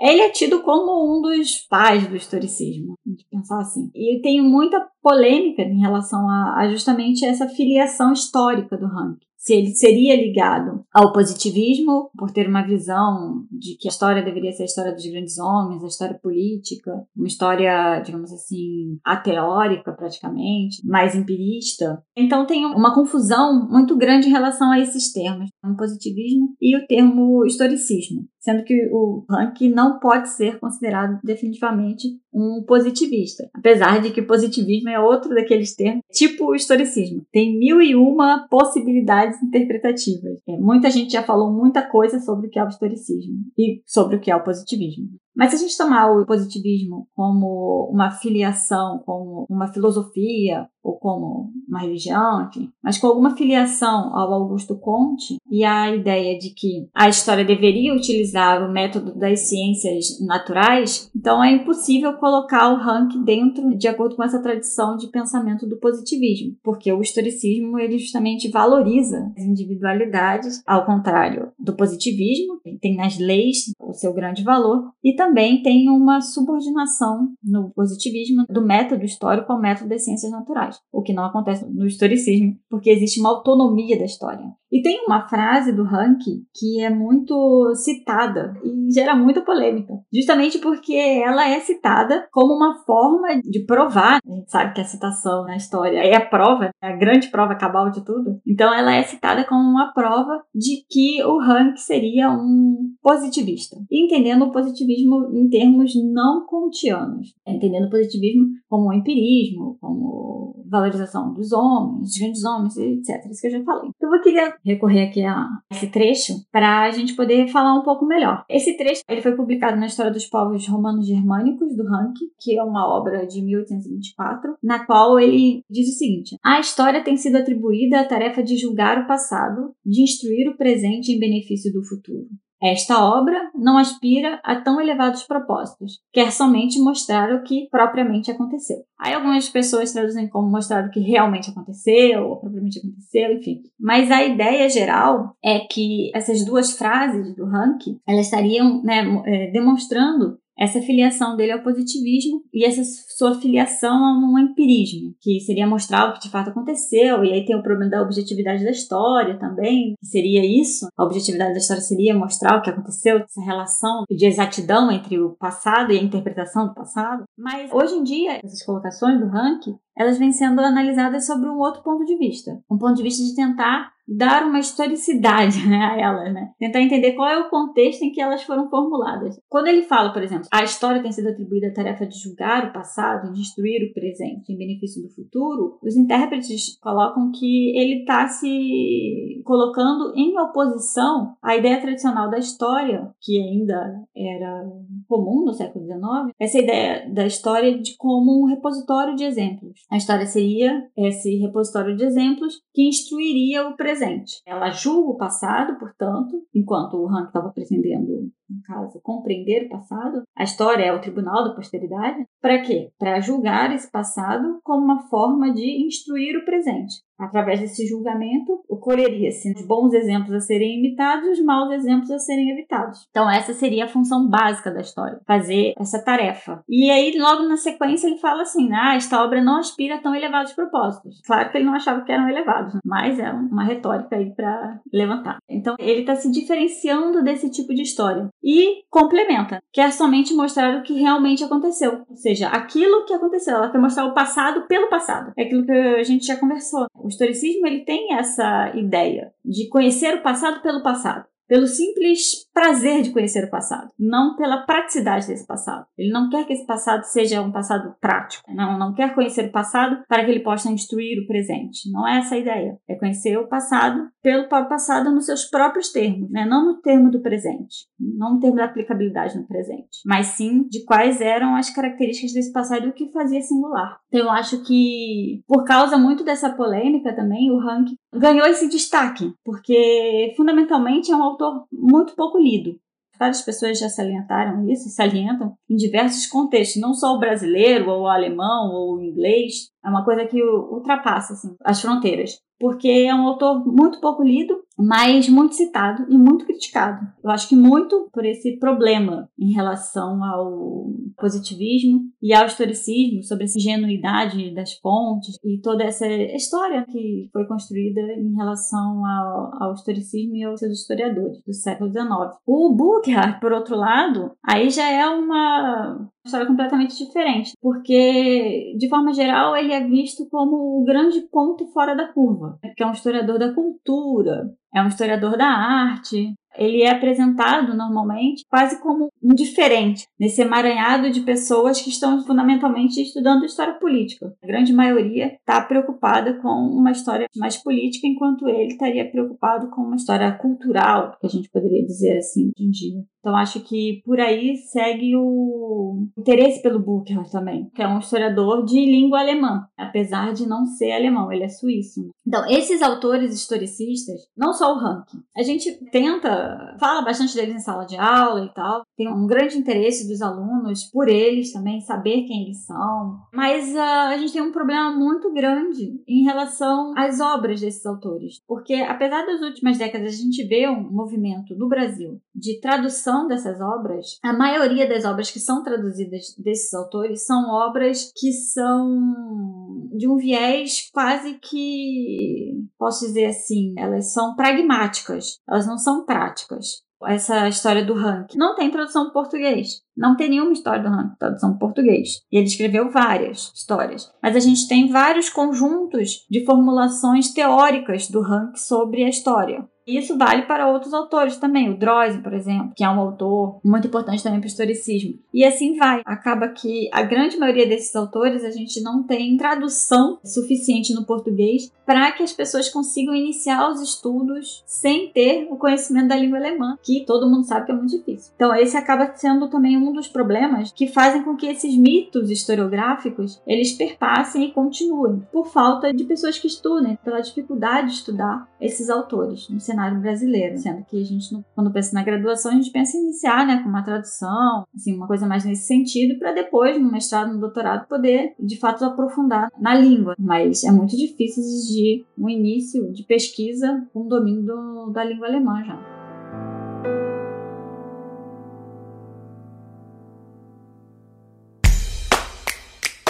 Ele 0.00 0.22
é 0.22 0.30
tido 0.30 0.62
como 0.62 1.18
um 1.18 1.20
dos 1.20 1.66
pais 1.68 2.06
do 2.06 2.16
historicismo, 2.16 2.94
gente 3.06 3.26
pensar 3.30 3.60
assim. 3.60 3.90
E 3.94 4.20
tem 4.22 4.42
muita 4.42 4.88
polêmica 5.02 5.62
em 5.62 5.80
relação 5.80 6.28
a, 6.28 6.60
a 6.60 6.68
justamente 6.70 7.24
essa 7.24 7.46
filiação 7.48 8.12
histórica 8.12 8.76
do 8.78 8.86
Rank 8.86 9.18
se 9.40 9.54
ele 9.54 9.70
seria 9.74 10.14
ligado 10.14 10.84
ao 10.92 11.14
positivismo, 11.14 12.10
por 12.18 12.30
ter 12.30 12.46
uma 12.46 12.62
visão 12.62 13.46
de 13.50 13.74
que 13.78 13.88
a 13.88 13.90
história 13.90 14.22
deveria 14.22 14.52
ser 14.52 14.64
a 14.64 14.66
história 14.66 14.92
dos 14.92 15.06
grandes 15.06 15.38
homens, 15.38 15.82
a 15.82 15.86
história 15.86 16.20
política, 16.22 16.92
uma 17.16 17.26
história, 17.26 18.00
digamos 18.00 18.30
assim, 18.34 18.98
ateórica 19.02 19.92
praticamente, 19.92 20.86
mais 20.86 21.14
empirista. 21.14 22.02
Então 22.14 22.46
tem 22.46 22.66
uma 22.66 22.94
confusão 22.94 23.66
muito 23.66 23.96
grande 23.96 24.28
em 24.28 24.30
relação 24.30 24.70
a 24.70 24.78
esses 24.78 25.10
termos, 25.10 25.48
o 25.64 25.74
positivismo 25.74 26.54
e 26.60 26.76
o 26.76 26.86
termo 26.86 27.46
historicismo 27.46 28.28
sendo 28.40 28.64
que 28.64 28.88
o 28.90 29.24
Rank 29.28 29.60
não 29.62 29.98
pode 30.00 30.30
ser 30.30 30.58
considerado 30.58 31.20
definitivamente 31.22 32.08
um 32.32 32.62
positivista, 32.66 33.48
apesar 33.54 34.00
de 34.00 34.10
que 34.10 34.22
positivismo 34.22 34.88
é 34.88 34.98
outro 34.98 35.34
daqueles 35.34 35.74
termos, 35.74 36.02
tipo 36.10 36.46
o 36.46 36.54
historicismo. 36.54 37.22
Tem 37.30 37.58
mil 37.58 37.82
e 37.82 37.94
uma 37.94 38.46
possibilidades 38.48 39.42
interpretativas. 39.42 40.40
É, 40.48 40.56
muita 40.56 40.90
gente 40.90 41.12
já 41.12 41.22
falou 41.22 41.52
muita 41.52 41.82
coisa 41.82 42.18
sobre 42.20 42.46
o 42.46 42.50
que 42.50 42.58
é 42.58 42.64
o 42.64 42.68
historicismo 42.68 43.34
e 43.58 43.82
sobre 43.84 44.16
o 44.16 44.20
que 44.20 44.30
é 44.30 44.36
o 44.36 44.44
positivismo. 44.44 45.08
Mas 45.34 45.50
se 45.50 45.56
a 45.56 45.58
gente 45.58 45.76
tomar 45.76 46.10
o 46.10 46.26
positivismo 46.26 47.08
como 47.14 47.88
uma 47.92 48.10
filiação, 48.10 49.02
como 49.04 49.46
uma 49.48 49.68
filosofia, 49.68 50.68
ou 50.82 50.98
como 50.98 51.52
uma 51.68 51.80
religião, 51.80 52.46
enfim, 52.46 52.70
mas 52.82 52.98
com 52.98 53.06
alguma 53.06 53.36
filiação 53.36 54.16
ao 54.16 54.32
Augusto 54.32 54.78
Comte 54.78 55.36
e 55.50 55.64
a 55.64 55.94
ideia 55.94 56.38
de 56.38 56.50
que 56.50 56.88
a 56.94 57.08
história 57.08 57.44
deveria 57.44 57.94
utilizar 57.94 58.64
o 58.64 58.72
método 58.72 59.14
das 59.14 59.40
ciências 59.40 60.18
naturais, 60.20 61.10
então 61.14 61.42
é 61.44 61.52
impossível 61.52 62.14
colocar 62.14 62.72
o 62.72 62.76
Rank 62.76 63.12
dentro 63.24 63.76
de 63.76 63.88
acordo 63.88 64.16
com 64.16 64.24
essa 64.24 64.42
tradição 64.42 64.96
de 64.96 65.08
pensamento 65.08 65.66
do 65.66 65.78
positivismo, 65.78 66.56
porque 66.62 66.92
o 66.92 67.02
historicismo 67.02 67.78
ele 67.78 67.98
justamente 67.98 68.48
valoriza 68.48 69.30
as 69.36 69.44
individualidades, 69.44 70.62
ao 70.66 70.86
contrário 70.86 71.52
do 71.58 71.76
positivismo, 71.76 72.60
tem 72.80 72.96
nas 72.96 73.18
leis 73.18 73.72
o 73.78 73.92
seu 73.92 74.14
grande 74.14 74.42
valor 74.42 74.90
e 75.04 75.14
também 75.20 75.62
tem 75.62 75.90
uma 75.90 76.22
subordinação 76.22 77.34
no 77.44 77.70
positivismo 77.72 78.46
do 78.48 78.62
método 78.62 79.04
histórico 79.04 79.52
ao 79.52 79.60
método 79.60 79.90
das 79.90 80.02
ciências 80.02 80.32
naturais, 80.32 80.80
o 80.90 81.02
que 81.02 81.12
não 81.12 81.26
acontece 81.26 81.66
no 81.70 81.86
historicismo, 81.86 82.56
porque 82.70 82.88
existe 82.88 83.20
uma 83.20 83.28
autonomia 83.28 83.98
da 83.98 84.06
história. 84.06 84.50
E 84.70 84.82
tem 84.82 85.04
uma 85.04 85.28
frase 85.28 85.72
do 85.72 85.84
Rank 85.84 86.20
que 86.54 86.80
é 86.80 86.90
muito 86.90 87.74
citada 87.74 88.54
e 88.64 88.92
gera 88.92 89.16
muita 89.16 89.40
polêmica, 89.40 89.92
justamente 90.12 90.58
porque 90.58 90.94
ela 90.94 91.48
é 91.48 91.58
citada 91.60 92.28
como 92.30 92.54
uma 92.54 92.82
forma 92.84 93.40
de 93.42 93.64
provar. 93.64 94.20
A 94.24 94.30
gente 94.32 94.50
sabe 94.50 94.74
que 94.74 94.80
a 94.80 94.84
citação 94.84 95.44
na 95.44 95.56
história 95.56 95.98
é 95.98 96.14
a 96.14 96.24
prova, 96.24 96.70
é 96.82 96.86
a 96.86 96.96
grande 96.96 97.28
prova 97.28 97.54
cabal 97.56 97.90
de 97.90 98.04
tudo. 98.04 98.40
Então 98.46 98.72
ela 98.72 98.94
é 98.94 99.02
citada 99.02 99.44
como 99.44 99.60
uma 99.60 99.92
prova 99.92 100.42
de 100.54 100.84
que 100.88 101.22
o 101.24 101.38
Rank 101.38 101.76
seria 101.76 102.30
um 102.30 102.94
positivista, 103.02 103.76
entendendo 103.90 104.44
o 104.44 104.52
positivismo 104.52 105.30
em 105.32 105.48
termos 105.48 105.92
não 106.12 106.46
kantianos, 106.46 107.34
entendendo 107.46 107.86
o 107.86 107.90
positivismo 107.90 108.46
como 108.68 108.88
um 108.88 108.92
empirismo, 108.92 109.76
como 109.80 110.64
valorização 110.70 111.34
dos 111.34 111.52
homens, 111.52 112.00
dos 112.00 112.18
grandes 112.18 112.44
homens, 112.44 112.76
etc. 112.76 113.26
Isso 113.28 113.40
que 113.40 113.46
eu 113.48 113.50
já 113.50 113.64
falei. 113.64 113.90
Então 113.96 114.14
eu 114.14 114.22
queria 114.22 114.54
recorrer 114.64 115.08
aqui 115.08 115.24
a 115.24 115.46
esse 115.70 115.88
trecho 115.88 116.34
para 116.50 116.82
a 116.82 116.90
gente 116.90 117.14
poder 117.14 117.48
falar 117.48 117.74
um 117.74 117.82
pouco 117.82 118.06
melhor. 118.06 118.44
Esse 118.48 118.76
trecho 118.76 119.02
ele 119.08 119.22
foi 119.22 119.34
publicado 119.34 119.78
na 119.78 119.86
História 119.86 120.12
dos 120.12 120.26
Povos 120.26 120.66
Romanos 120.66 121.06
Germânicos, 121.06 121.76
do 121.76 121.84
Rank, 121.84 122.16
que 122.40 122.58
é 122.58 122.62
uma 122.62 122.86
obra 122.86 123.26
de 123.26 123.42
1824, 123.42 124.56
na 124.62 124.84
qual 124.84 125.18
ele 125.18 125.62
diz 125.70 125.88
o 125.88 125.98
seguinte: 125.98 126.36
A 126.44 126.60
história 126.60 127.02
tem 127.02 127.16
sido 127.16 127.36
atribuída 127.36 128.00
à 128.00 128.04
tarefa 128.04 128.42
de 128.42 128.56
julgar 128.56 129.02
o 129.02 129.06
passado, 129.06 129.74
de 129.84 130.02
instruir 130.02 130.48
o 130.48 130.56
presente 130.56 131.12
em 131.12 131.18
benefício 131.18 131.72
do 131.72 131.84
futuro. 131.84 132.26
Esta 132.62 133.02
obra 133.04 133.50
não 133.54 133.78
aspira 133.78 134.38
a 134.44 134.56
tão 134.56 134.80
elevados 134.80 135.22
propósitos, 135.22 135.98
quer 136.12 136.30
somente 136.30 136.78
mostrar 136.78 137.34
o 137.34 137.42
que 137.42 137.68
propriamente 137.70 138.30
aconteceu. 138.30 138.78
Aí 138.98 139.14
algumas 139.14 139.48
pessoas 139.48 139.92
traduzem 139.92 140.28
como 140.28 140.50
mostrar 140.50 140.86
o 140.86 140.90
que 140.90 141.00
realmente 141.00 141.50
aconteceu, 141.50 142.28
ou 142.28 142.36
propriamente 142.36 142.78
aconteceu, 142.78 143.32
enfim. 143.32 143.62
Mas 143.78 144.10
a 144.10 144.22
ideia 144.22 144.68
geral 144.68 145.34
é 145.42 145.60
que 145.60 146.10
essas 146.14 146.44
duas 146.44 146.72
frases 146.72 147.34
do 147.34 147.46
Rank, 147.46 147.80
elas 148.06 148.26
estariam 148.26 148.82
né, 148.82 149.04
é, 149.24 149.50
demonstrando 149.50 150.38
essa 150.60 150.82
filiação 150.82 151.36
dele 151.36 151.52
ao 151.52 151.62
positivismo 151.62 152.42
e 152.52 152.66
essa 152.66 152.82
sua 153.16 153.34
filiação 153.40 154.04
a 154.04 154.12
um 154.12 154.38
empirismo, 154.38 155.14
que 155.18 155.40
seria 155.40 155.66
mostrar 155.66 156.10
o 156.10 156.12
que 156.12 156.20
de 156.20 156.30
fato 156.30 156.50
aconteceu, 156.50 157.24
e 157.24 157.32
aí 157.32 157.46
tem 157.46 157.56
o 157.56 157.62
problema 157.62 157.90
da 157.90 158.02
objetividade 158.02 158.62
da 158.62 158.70
história 158.70 159.38
também, 159.38 159.94
que 159.98 160.06
seria 160.06 160.44
isso. 160.44 160.86
A 160.96 161.04
objetividade 161.04 161.52
da 161.52 161.58
história 161.58 161.82
seria 161.82 162.14
mostrar 162.14 162.58
o 162.58 162.62
que 162.62 162.68
aconteceu, 162.68 163.18
essa 163.18 163.40
relação 163.40 164.04
de 164.10 164.26
exatidão 164.26 164.90
entre 164.90 165.18
o 165.18 165.30
passado 165.30 165.92
e 165.92 165.98
a 165.98 166.02
interpretação 166.02 166.68
do 166.68 166.74
passado. 166.74 167.24
Mas 167.38 167.72
hoje 167.72 167.94
em 167.94 168.02
dia, 168.02 168.40
essas 168.44 168.62
colocações 168.62 169.18
do 169.18 169.28
Rank, 169.28 169.66
elas 170.00 170.18
vêm 170.18 170.32
sendo 170.32 170.62
analisadas 170.62 171.26
sobre 171.26 171.50
um 171.50 171.58
outro 171.58 171.82
ponto 171.82 172.06
de 172.06 172.16
vista, 172.16 172.58
um 172.70 172.78
ponto 172.78 172.94
de 172.94 173.02
vista 173.02 173.22
de 173.22 173.36
tentar 173.36 173.92
dar 174.10 174.44
uma 174.44 174.58
historicidade 174.58 175.64
né, 175.68 175.78
a 175.78 176.00
elas, 176.00 176.34
né? 176.34 176.50
Tentar 176.58 176.80
entender 176.80 177.12
qual 177.12 177.28
é 177.28 177.38
o 177.38 177.48
contexto 177.48 178.02
em 178.02 178.10
que 178.10 178.20
elas 178.20 178.42
foram 178.42 178.68
formuladas. 178.68 179.38
Quando 179.48 179.68
ele 179.68 179.82
fala, 179.82 180.12
por 180.12 180.22
exemplo, 180.22 180.48
a 180.50 180.64
história 180.64 181.00
tem 181.00 181.12
sido 181.12 181.28
atribuída 181.28 181.68
à 181.68 181.72
tarefa 181.72 182.06
de 182.06 182.18
julgar 182.18 182.68
o 182.68 182.72
passado 182.72 183.28
e 183.28 183.34
destruir 183.34 183.88
o 183.88 183.94
presente 183.94 184.52
em 184.52 184.58
benefício 184.58 185.02
do 185.02 185.14
futuro, 185.14 185.78
os 185.82 185.96
intérpretes 185.96 186.76
colocam 186.80 187.30
que 187.30 187.78
ele 187.78 188.00
está 188.00 188.26
se 188.26 189.40
colocando 189.44 190.12
em 190.16 190.36
oposição 190.38 191.34
à 191.40 191.54
ideia 191.56 191.80
tradicional 191.80 192.28
da 192.28 192.38
história, 192.38 193.10
que 193.20 193.38
ainda 193.38 194.02
era 194.16 194.66
comum 195.06 195.44
no 195.44 195.52
século 195.52 195.84
XIX, 195.84 196.34
essa 196.38 196.58
ideia 196.58 197.08
da 197.12 197.26
história 197.26 197.78
de 197.78 197.96
como 197.96 198.42
um 198.42 198.46
repositório 198.46 199.14
de 199.14 199.24
exemplos. 199.24 199.80
A 199.90 199.96
história 199.96 200.24
seria 200.24 200.88
esse 200.96 201.36
repositório 201.38 201.96
de 201.96 202.04
exemplos 202.04 202.60
que 202.72 202.86
instruiria 202.86 203.66
o 203.66 203.76
presente. 203.76 204.40
Ela 204.46 204.70
julga 204.70 205.10
o 205.10 205.16
passado, 205.16 205.78
portanto, 205.80 206.46
enquanto 206.54 206.94
o 206.94 207.06
Rank 207.06 207.26
estava 207.26 207.50
pretendendo, 207.50 208.30
no 208.48 208.62
caso, 208.62 209.00
compreender 209.02 209.66
o 209.66 209.68
passado, 209.70 210.22
a 210.36 210.44
história 210.44 210.84
é 210.84 210.92
o 210.92 211.00
tribunal 211.00 211.42
da 211.42 211.54
posteridade. 211.54 212.24
Para 212.40 212.62
quê? 212.62 212.92
Para 212.98 213.20
julgar 213.20 213.74
esse 213.74 213.90
passado 213.90 214.60
como 214.62 214.84
uma 214.84 215.08
forma 215.08 215.52
de 215.52 215.84
instruir 215.84 216.36
o 216.36 216.44
presente. 216.44 217.02
Através 217.20 217.60
desse 217.60 217.86
julgamento, 217.86 218.62
colheria-se 218.80 219.52
os 219.52 219.66
bons 219.66 219.92
exemplos 219.92 220.32
a 220.32 220.40
serem 220.40 220.78
imitados 220.78 221.28
e 221.28 221.32
os 221.32 221.44
maus 221.44 221.70
exemplos 221.70 222.10
a 222.10 222.18
serem 222.18 222.50
evitados. 222.50 223.06
Então, 223.10 223.30
essa 223.30 223.52
seria 223.52 223.84
a 223.84 223.88
função 223.88 224.28
básica 224.28 224.70
da 224.70 224.80
história, 224.80 225.20
fazer 225.26 225.74
essa 225.78 226.02
tarefa. 226.02 226.62
E 226.68 226.90
aí, 226.90 227.16
logo 227.18 227.44
na 227.44 227.56
sequência, 227.56 228.06
ele 228.06 228.18
fala 228.18 228.42
assim: 228.42 228.72
ah, 228.72 228.94
esta 228.94 229.22
obra 229.22 229.42
não 229.42 229.58
aspira 229.58 229.96
a 229.96 230.00
tão 230.00 230.14
elevados 230.14 230.52
propósitos. 230.52 231.20
Claro 231.26 231.50
que 231.50 231.58
ele 231.58 231.66
não 231.66 231.74
achava 231.74 232.02
que 232.02 232.12
eram 232.12 232.28
elevados, 232.28 232.74
mas 232.84 233.18
é 233.18 233.30
uma 233.30 233.64
retórica 233.64 234.16
aí 234.16 234.34
para 234.34 234.80
levantar. 234.92 235.38
Então, 235.48 235.76
ele 235.78 236.00
está 236.00 236.16
se 236.16 236.30
diferenciando 236.30 237.22
desse 237.22 237.50
tipo 237.50 237.74
de 237.74 237.82
história 237.82 238.28
e 238.42 238.82
complementa, 238.90 239.62
quer 239.72 239.92
somente 239.92 240.34
mostrar 240.34 240.78
o 240.78 240.82
que 240.82 240.94
realmente 240.94 241.44
aconteceu, 241.44 242.02
ou 242.08 242.16
seja, 242.16 242.48
aquilo 242.48 243.04
que 243.04 243.12
aconteceu. 243.12 243.56
Ela 243.56 243.70
quer 243.70 243.78
mostrar 243.78 244.06
o 244.06 244.14
passado 244.14 244.66
pelo 244.66 244.88
passado. 244.88 245.32
É 245.36 245.42
aquilo 245.42 245.64
que 245.64 245.72
a 245.72 246.02
gente 246.02 246.26
já 246.26 246.36
conversou. 246.36 246.86
O 246.94 247.09
historicismo 247.10 247.66
ele 247.66 247.84
tem 247.84 248.14
essa 248.14 248.72
ideia 248.74 249.32
de 249.44 249.68
conhecer 249.68 250.14
o 250.14 250.22
passado 250.22 250.62
pelo 250.62 250.82
passado. 250.82 251.26
pelo 251.50 251.66
simples 251.66 252.48
prazer 252.54 253.02
de 253.02 253.10
conhecer 253.10 253.44
o 253.44 253.50
passado, 253.50 253.90
não 253.98 254.36
pela 254.36 254.58
praticidade 254.58 255.26
desse 255.26 255.44
passado. 255.44 255.84
Ele 255.98 256.12
não 256.12 256.30
quer 256.30 256.46
que 256.46 256.52
esse 256.52 256.64
passado 256.64 257.02
seja 257.02 257.42
um 257.42 257.50
passado 257.50 257.92
prático, 258.00 258.48
não, 258.54 258.78
não 258.78 258.94
quer 258.94 259.12
conhecer 259.16 259.46
o 259.46 259.50
passado 259.50 260.00
para 260.08 260.24
que 260.24 260.30
ele 260.30 260.44
possa 260.44 260.70
instruir 260.70 261.20
o 261.20 261.26
presente. 261.26 261.90
Não 261.90 262.06
é 262.06 262.18
essa 262.18 262.36
a 262.36 262.38
ideia. 262.38 262.78
É 262.88 262.94
conhecer 262.94 263.36
o 263.36 263.48
passado 263.48 264.08
pelo 264.22 264.48
passado 264.48 265.10
nos 265.10 265.26
seus 265.26 265.44
próprios 265.44 265.90
termos, 265.90 266.30
né? 266.30 266.44
não 266.44 266.64
no 266.64 266.80
termo 266.80 267.10
do 267.10 267.20
presente, 267.20 267.88
não 267.98 268.34
no 268.34 268.40
termo 268.40 268.56
da 268.56 268.66
aplicabilidade 268.66 269.36
no 269.36 269.48
presente, 269.48 270.02
mas 270.06 270.26
sim 270.28 270.68
de 270.68 270.84
quais 270.84 271.20
eram 271.20 271.56
as 271.56 271.68
características 271.70 272.32
desse 272.32 272.52
passado 272.52 272.86
e 272.86 272.90
o 272.90 272.94
que 272.94 273.10
fazia 273.10 273.40
singular. 273.42 273.98
Então 274.10 274.26
eu 274.26 274.30
acho 274.30 274.62
que 274.64 275.40
por 275.46 275.64
causa 275.64 275.96
muito 275.96 276.24
dessa 276.24 276.50
polêmica 276.50 277.14
também, 277.14 277.50
o 277.50 277.58
Rank 277.58 277.90
ganhou 278.12 278.46
esse 278.46 278.68
destaque, 278.68 279.32
porque 279.44 280.34
fundamentalmente 280.36 281.12
é 281.12 281.16
um 281.16 281.22
autor 281.22 281.64
muito 281.72 282.14
pouco 282.16 282.36
lido. 282.36 282.76
Várias 283.16 283.42
pessoas 283.42 283.78
já 283.78 283.88
salientaram 283.88 284.68
isso 284.68 284.88
salientam 284.88 285.54
em 285.68 285.76
diversos 285.76 286.26
contextos, 286.26 286.80
não 286.80 286.92
só 286.92 287.14
o 287.14 287.18
brasileiro, 287.20 287.90
ou 287.90 288.02
o 288.02 288.08
alemão, 288.08 288.72
ou 288.72 288.96
o 288.96 289.02
inglês. 289.02 289.68
É 289.84 289.88
uma 289.88 290.04
coisa 290.04 290.26
que 290.26 290.42
ultrapassa 290.42 291.34
assim, 291.34 291.54
as 291.62 291.80
fronteiras 291.80 292.40
porque 292.60 292.88
é 292.88 293.14
um 293.14 293.26
autor 293.26 293.66
muito 293.66 293.98
pouco 294.00 294.22
lido, 294.22 294.54
mas 294.80 295.28
muito 295.28 295.54
citado 295.54 296.06
e 296.08 296.16
muito 296.16 296.44
criticado. 296.44 297.06
Eu 297.22 297.30
acho 297.30 297.48
que 297.48 297.56
muito 297.56 298.08
por 298.12 298.24
esse 298.24 298.58
problema 298.58 299.28
em 299.38 299.52
relação 299.52 300.22
ao 300.24 300.90
positivismo 301.16 302.00
e 302.22 302.32
ao 302.34 302.46
historicismo, 302.46 303.22
sobre 303.22 303.44
essa 303.44 303.58
ingenuidade 303.58 304.54
das 304.54 304.74
fontes 304.74 305.36
e 305.44 305.60
toda 305.60 305.84
essa 305.84 306.06
história 306.06 306.84
que 306.88 307.28
foi 307.32 307.46
construída 307.46 308.00
em 308.00 308.34
relação 308.34 309.04
ao, 309.04 309.62
ao 309.62 309.74
historicismo 309.74 310.36
e 310.36 310.44
aos 310.44 310.58
seus 310.58 310.80
historiadores 310.80 311.42
do 311.46 311.52
século 311.52 311.90
XIX. 311.90 312.08
O 312.46 312.74
Burkhardt, 312.74 313.40
por 313.40 313.52
outro 313.52 313.76
lado, 313.76 314.32
aí 314.42 314.70
já 314.70 314.88
é 314.90 315.06
uma 315.06 316.10
história 316.24 316.46
completamente 316.46 316.96
diferente, 316.96 317.52
porque 317.60 318.74
de 318.78 318.88
forma 318.88 319.12
geral 319.12 319.56
ele 319.56 319.72
é 319.72 319.86
visto 319.86 320.28
como 320.28 320.80
o 320.80 320.84
grande 320.84 321.20
ponto 321.32 321.66
fora 321.68 321.94
da 321.94 322.08
curva, 322.08 322.58
que 322.76 322.82
é 322.82 322.86
um 322.86 322.92
historiador 322.92 323.38
da 323.38 323.52
cultura, 323.52 324.50
é 324.74 324.82
um 324.82 324.88
historiador 324.88 325.36
da 325.36 325.46
arte, 325.46 326.34
ele 326.56 326.82
é 326.82 326.90
apresentado 326.90 327.76
normalmente 327.76 328.44
quase 328.48 328.80
como 328.82 329.08
um 329.22 329.34
diferente 329.34 330.06
nesse 330.18 330.42
emaranhado 330.42 331.10
de 331.10 331.20
pessoas 331.20 331.80
que 331.80 331.90
estão 331.90 332.24
fundamentalmente 332.24 333.00
estudando 333.00 333.44
história 333.44 333.74
política. 333.74 334.34
A 334.42 334.46
grande 334.46 334.72
maioria 334.72 335.34
está 335.34 335.60
preocupada 335.60 336.34
com 336.40 336.48
uma 336.48 336.90
história 336.90 337.26
mais 337.36 337.56
política, 337.56 338.06
enquanto 338.06 338.48
ele 338.48 338.72
estaria 338.72 339.08
preocupado 339.08 339.70
com 339.70 339.82
uma 339.82 339.96
história 339.96 340.32
cultural, 340.32 341.16
que 341.20 341.26
a 341.26 341.30
gente 341.30 341.48
poderia 341.50 341.84
dizer 341.84 342.18
assim 342.18 342.50
hoje 342.56 342.66
em 342.66 342.70
dia. 342.70 343.04
Então 343.20 343.36
acho 343.36 343.60
que 343.60 344.02
por 344.04 344.18
aí 344.18 344.56
segue 344.56 345.14
o 345.14 346.06
interesse 346.18 346.62
pelo 346.62 346.80
Bucher 346.80 347.22
também, 347.30 347.70
que 347.74 347.82
é 347.82 347.88
um 347.88 347.98
historiador 347.98 348.64
de 348.64 348.78
língua 348.78 349.20
alemã, 349.20 349.66
apesar 349.76 350.32
de 350.32 350.48
não 350.48 350.64
ser 350.64 350.92
alemão, 350.92 351.30
ele 351.30 351.44
é 351.44 351.48
suíço. 351.48 352.10
Então 352.26 352.48
esses 352.50 352.82
autores 352.82 353.34
historicistas, 353.34 354.20
não 354.36 354.52
só 354.52 354.72
o 354.72 354.78
Rank, 354.78 355.06
a 355.36 355.42
gente 355.42 355.72
tenta, 355.90 356.76
fala 356.80 357.02
bastante 357.02 357.34
deles 357.34 357.56
em 357.56 357.58
sala 357.58 357.84
de 357.84 357.96
aula 357.96 358.44
e 358.44 358.54
tal, 358.54 358.82
tem 358.96 359.08
um 359.08 359.26
grande 359.26 359.58
interesse 359.58 360.08
dos 360.08 360.22
alunos 360.22 360.84
por 360.90 361.08
eles 361.08 361.52
também, 361.52 361.80
saber 361.80 362.22
quem 362.22 362.44
eles 362.44 362.64
são, 362.64 363.18
mas 363.34 363.74
uh, 363.74 364.12
a 364.12 364.16
gente 364.16 364.32
tem 364.32 364.42
um 364.42 364.52
problema 364.52 364.92
muito 364.92 365.32
grande 365.32 366.00
em 366.08 366.24
relação 366.24 366.94
às 366.96 367.20
obras 367.20 367.60
desses 367.60 367.84
autores, 367.84 368.40
porque 368.46 368.74
apesar 368.74 369.26
das 369.26 369.42
últimas 369.42 369.76
décadas 369.76 370.14
a 370.14 370.16
gente 370.16 370.42
vê 370.44 370.68
um 370.68 370.90
movimento 370.90 371.54
no 371.56 371.68
Brasil 371.68 372.18
de 372.34 372.60
tradução 372.60 373.09
tradução 373.10 373.26
dessas 373.26 373.60
obras, 373.60 374.18
a 374.22 374.32
maioria 374.32 374.88
das 374.88 375.04
obras 375.04 375.30
que 375.30 375.40
são 375.40 375.62
traduzidas 375.62 376.34
desses 376.38 376.72
autores 376.72 377.26
são 377.26 377.50
obras 377.50 378.12
que 378.16 378.32
são 378.32 379.88
de 379.92 380.08
um 380.08 380.16
viés 380.16 380.88
quase 380.92 381.34
que, 381.34 382.64
posso 382.78 383.06
dizer 383.06 383.26
assim, 383.26 383.74
elas 383.76 384.12
são 384.12 384.34
pragmáticas, 384.36 385.40
elas 385.48 385.66
não 385.66 385.76
são 385.76 386.04
práticas 386.04 386.82
essa 387.06 387.48
história 387.48 387.84
do 387.84 387.94
Rank. 387.94 388.34
Não 388.34 388.54
tem 388.54 388.70
tradução 388.70 389.06
em 389.06 389.12
português. 389.12 389.82
Não 390.00 390.16
tem 390.16 390.30
nenhuma 390.30 390.52
história 390.52 390.82
do 390.82 390.88
Rank 390.88 391.18
tradução 391.18 391.52
em 391.52 391.58
português. 391.58 392.22
E 392.32 392.38
ele 392.38 392.46
escreveu 392.46 392.90
várias 392.90 393.52
histórias. 393.54 394.10
Mas 394.22 394.34
a 394.34 394.40
gente 394.40 394.66
tem 394.66 394.88
vários 394.88 395.28
conjuntos 395.28 396.26
de 396.30 396.42
formulações 396.46 397.34
teóricas 397.34 398.08
do 398.08 398.22
Rank 398.22 398.56
sobre 398.56 399.04
a 399.04 399.08
história. 399.10 399.68
E 399.90 399.98
isso 399.98 400.16
vale 400.16 400.42
para 400.42 400.70
outros 400.70 400.94
autores 400.94 401.36
também, 401.36 401.68
o 401.68 401.76
Droysen, 401.76 402.22
por 402.22 402.32
exemplo, 402.32 402.72
que 402.76 402.84
é 402.84 402.88
um 402.88 403.00
autor 403.00 403.60
muito 403.64 403.88
importante 403.88 404.22
também 404.22 404.38
para 404.38 404.46
o 404.46 404.50
historicismo. 404.50 405.18
E 405.34 405.44
assim 405.44 405.76
vai. 405.76 406.00
Acaba 406.04 406.48
que 406.48 406.88
a 406.92 407.02
grande 407.02 407.36
maioria 407.36 407.66
desses 407.66 407.94
autores 407.96 408.44
a 408.44 408.50
gente 408.50 408.80
não 408.82 409.02
tem 409.02 409.36
tradução 409.36 410.20
suficiente 410.24 410.94
no 410.94 411.04
português 411.04 411.72
para 411.84 412.12
que 412.12 412.22
as 412.22 412.32
pessoas 412.32 412.68
consigam 412.68 413.16
iniciar 413.16 413.68
os 413.68 413.80
estudos 413.80 414.62
sem 414.64 415.10
ter 415.12 415.48
o 415.50 415.56
conhecimento 415.56 416.06
da 416.06 416.16
língua 416.16 416.38
alemã, 416.38 416.78
que 416.84 417.04
todo 417.04 417.28
mundo 417.28 417.44
sabe 417.44 417.66
que 417.66 417.72
é 417.72 417.74
muito 417.74 417.90
difícil. 417.90 418.32
Então 418.36 418.54
esse 418.54 418.76
acaba 418.76 419.12
sendo 419.16 419.50
também 419.50 419.76
um 419.76 419.89
dos 419.92 420.08
problemas 420.08 420.72
que 420.72 420.86
fazem 420.86 421.22
com 421.22 421.36
que 421.36 421.46
esses 421.46 421.76
mitos 421.76 422.30
historiográficos 422.30 423.40
eles 423.46 423.72
perpassem 423.72 424.44
e 424.44 424.52
continuem 424.52 425.22
por 425.32 425.46
falta 425.46 425.92
de 425.92 426.04
pessoas 426.04 426.38
que 426.38 426.46
estudem, 426.46 426.98
pela 427.04 427.20
dificuldade 427.20 427.88
de 427.88 427.94
estudar 427.94 428.48
esses 428.60 428.90
autores 428.90 429.48
no 429.48 429.60
cenário 429.60 430.00
brasileiro, 430.00 430.58
sendo 430.58 430.84
que 430.84 431.00
a 431.00 431.04
gente, 431.04 431.28
quando 431.54 431.72
pensa 431.72 431.94
na 431.94 432.04
graduação, 432.04 432.52
a 432.52 432.54
gente 432.54 432.70
pensa 432.70 432.96
em 432.96 433.04
iniciar, 433.04 433.46
né, 433.46 433.62
com 433.62 433.68
uma 433.68 433.82
tradução, 433.82 434.64
assim, 434.74 434.94
uma 434.94 435.06
coisa 435.06 435.26
mais 435.26 435.44
nesse 435.44 435.66
sentido, 435.66 436.18
para 436.18 436.32
depois, 436.32 436.80
no 436.80 436.90
mestrado, 436.90 437.32
no 437.32 437.40
doutorado, 437.40 437.88
poder, 437.88 438.34
de 438.38 438.58
fato, 438.58 438.84
aprofundar 438.84 439.48
na 439.58 439.74
língua. 439.74 440.14
Mas 440.18 440.64
é 440.64 440.70
muito 440.70 440.96
difícil 440.96 441.42
exigir 441.42 442.04
um 442.18 442.28
início 442.28 442.92
de 442.92 443.02
pesquisa 443.04 443.86
com 443.92 444.06
domínio 444.06 444.42
do, 444.42 444.90
da 444.92 445.04
língua 445.04 445.26
alemã 445.26 445.62
já. 445.64 445.99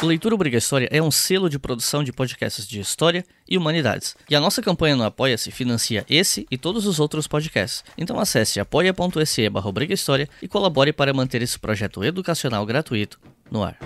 O 0.02 0.06
Leitura 0.06 0.34
Obrigatória 0.34 0.88
é 0.90 1.02
um 1.02 1.10
selo 1.10 1.50
de 1.50 1.58
produção 1.58 2.02
de 2.02 2.10
podcasts 2.10 2.66
de 2.66 2.80
história 2.80 3.22
e 3.46 3.58
humanidades. 3.58 4.16
E 4.30 4.34
a 4.34 4.40
nossa 4.40 4.62
campanha 4.62 4.96
no 4.96 5.04
Apoia-se 5.04 5.50
financia 5.50 6.06
esse 6.08 6.46
e 6.50 6.56
todos 6.56 6.86
os 6.86 6.98
outros 6.98 7.28
podcasts. 7.28 7.84
Então 7.98 8.18
acesse 8.18 8.58
apoia.se 8.58 9.50
barra 9.50 9.70
e 10.40 10.48
colabore 10.48 10.90
para 10.90 11.12
manter 11.12 11.42
esse 11.42 11.58
projeto 11.58 12.02
educacional 12.02 12.64
gratuito 12.64 13.20
no 13.50 13.62
ar. 13.62 13.76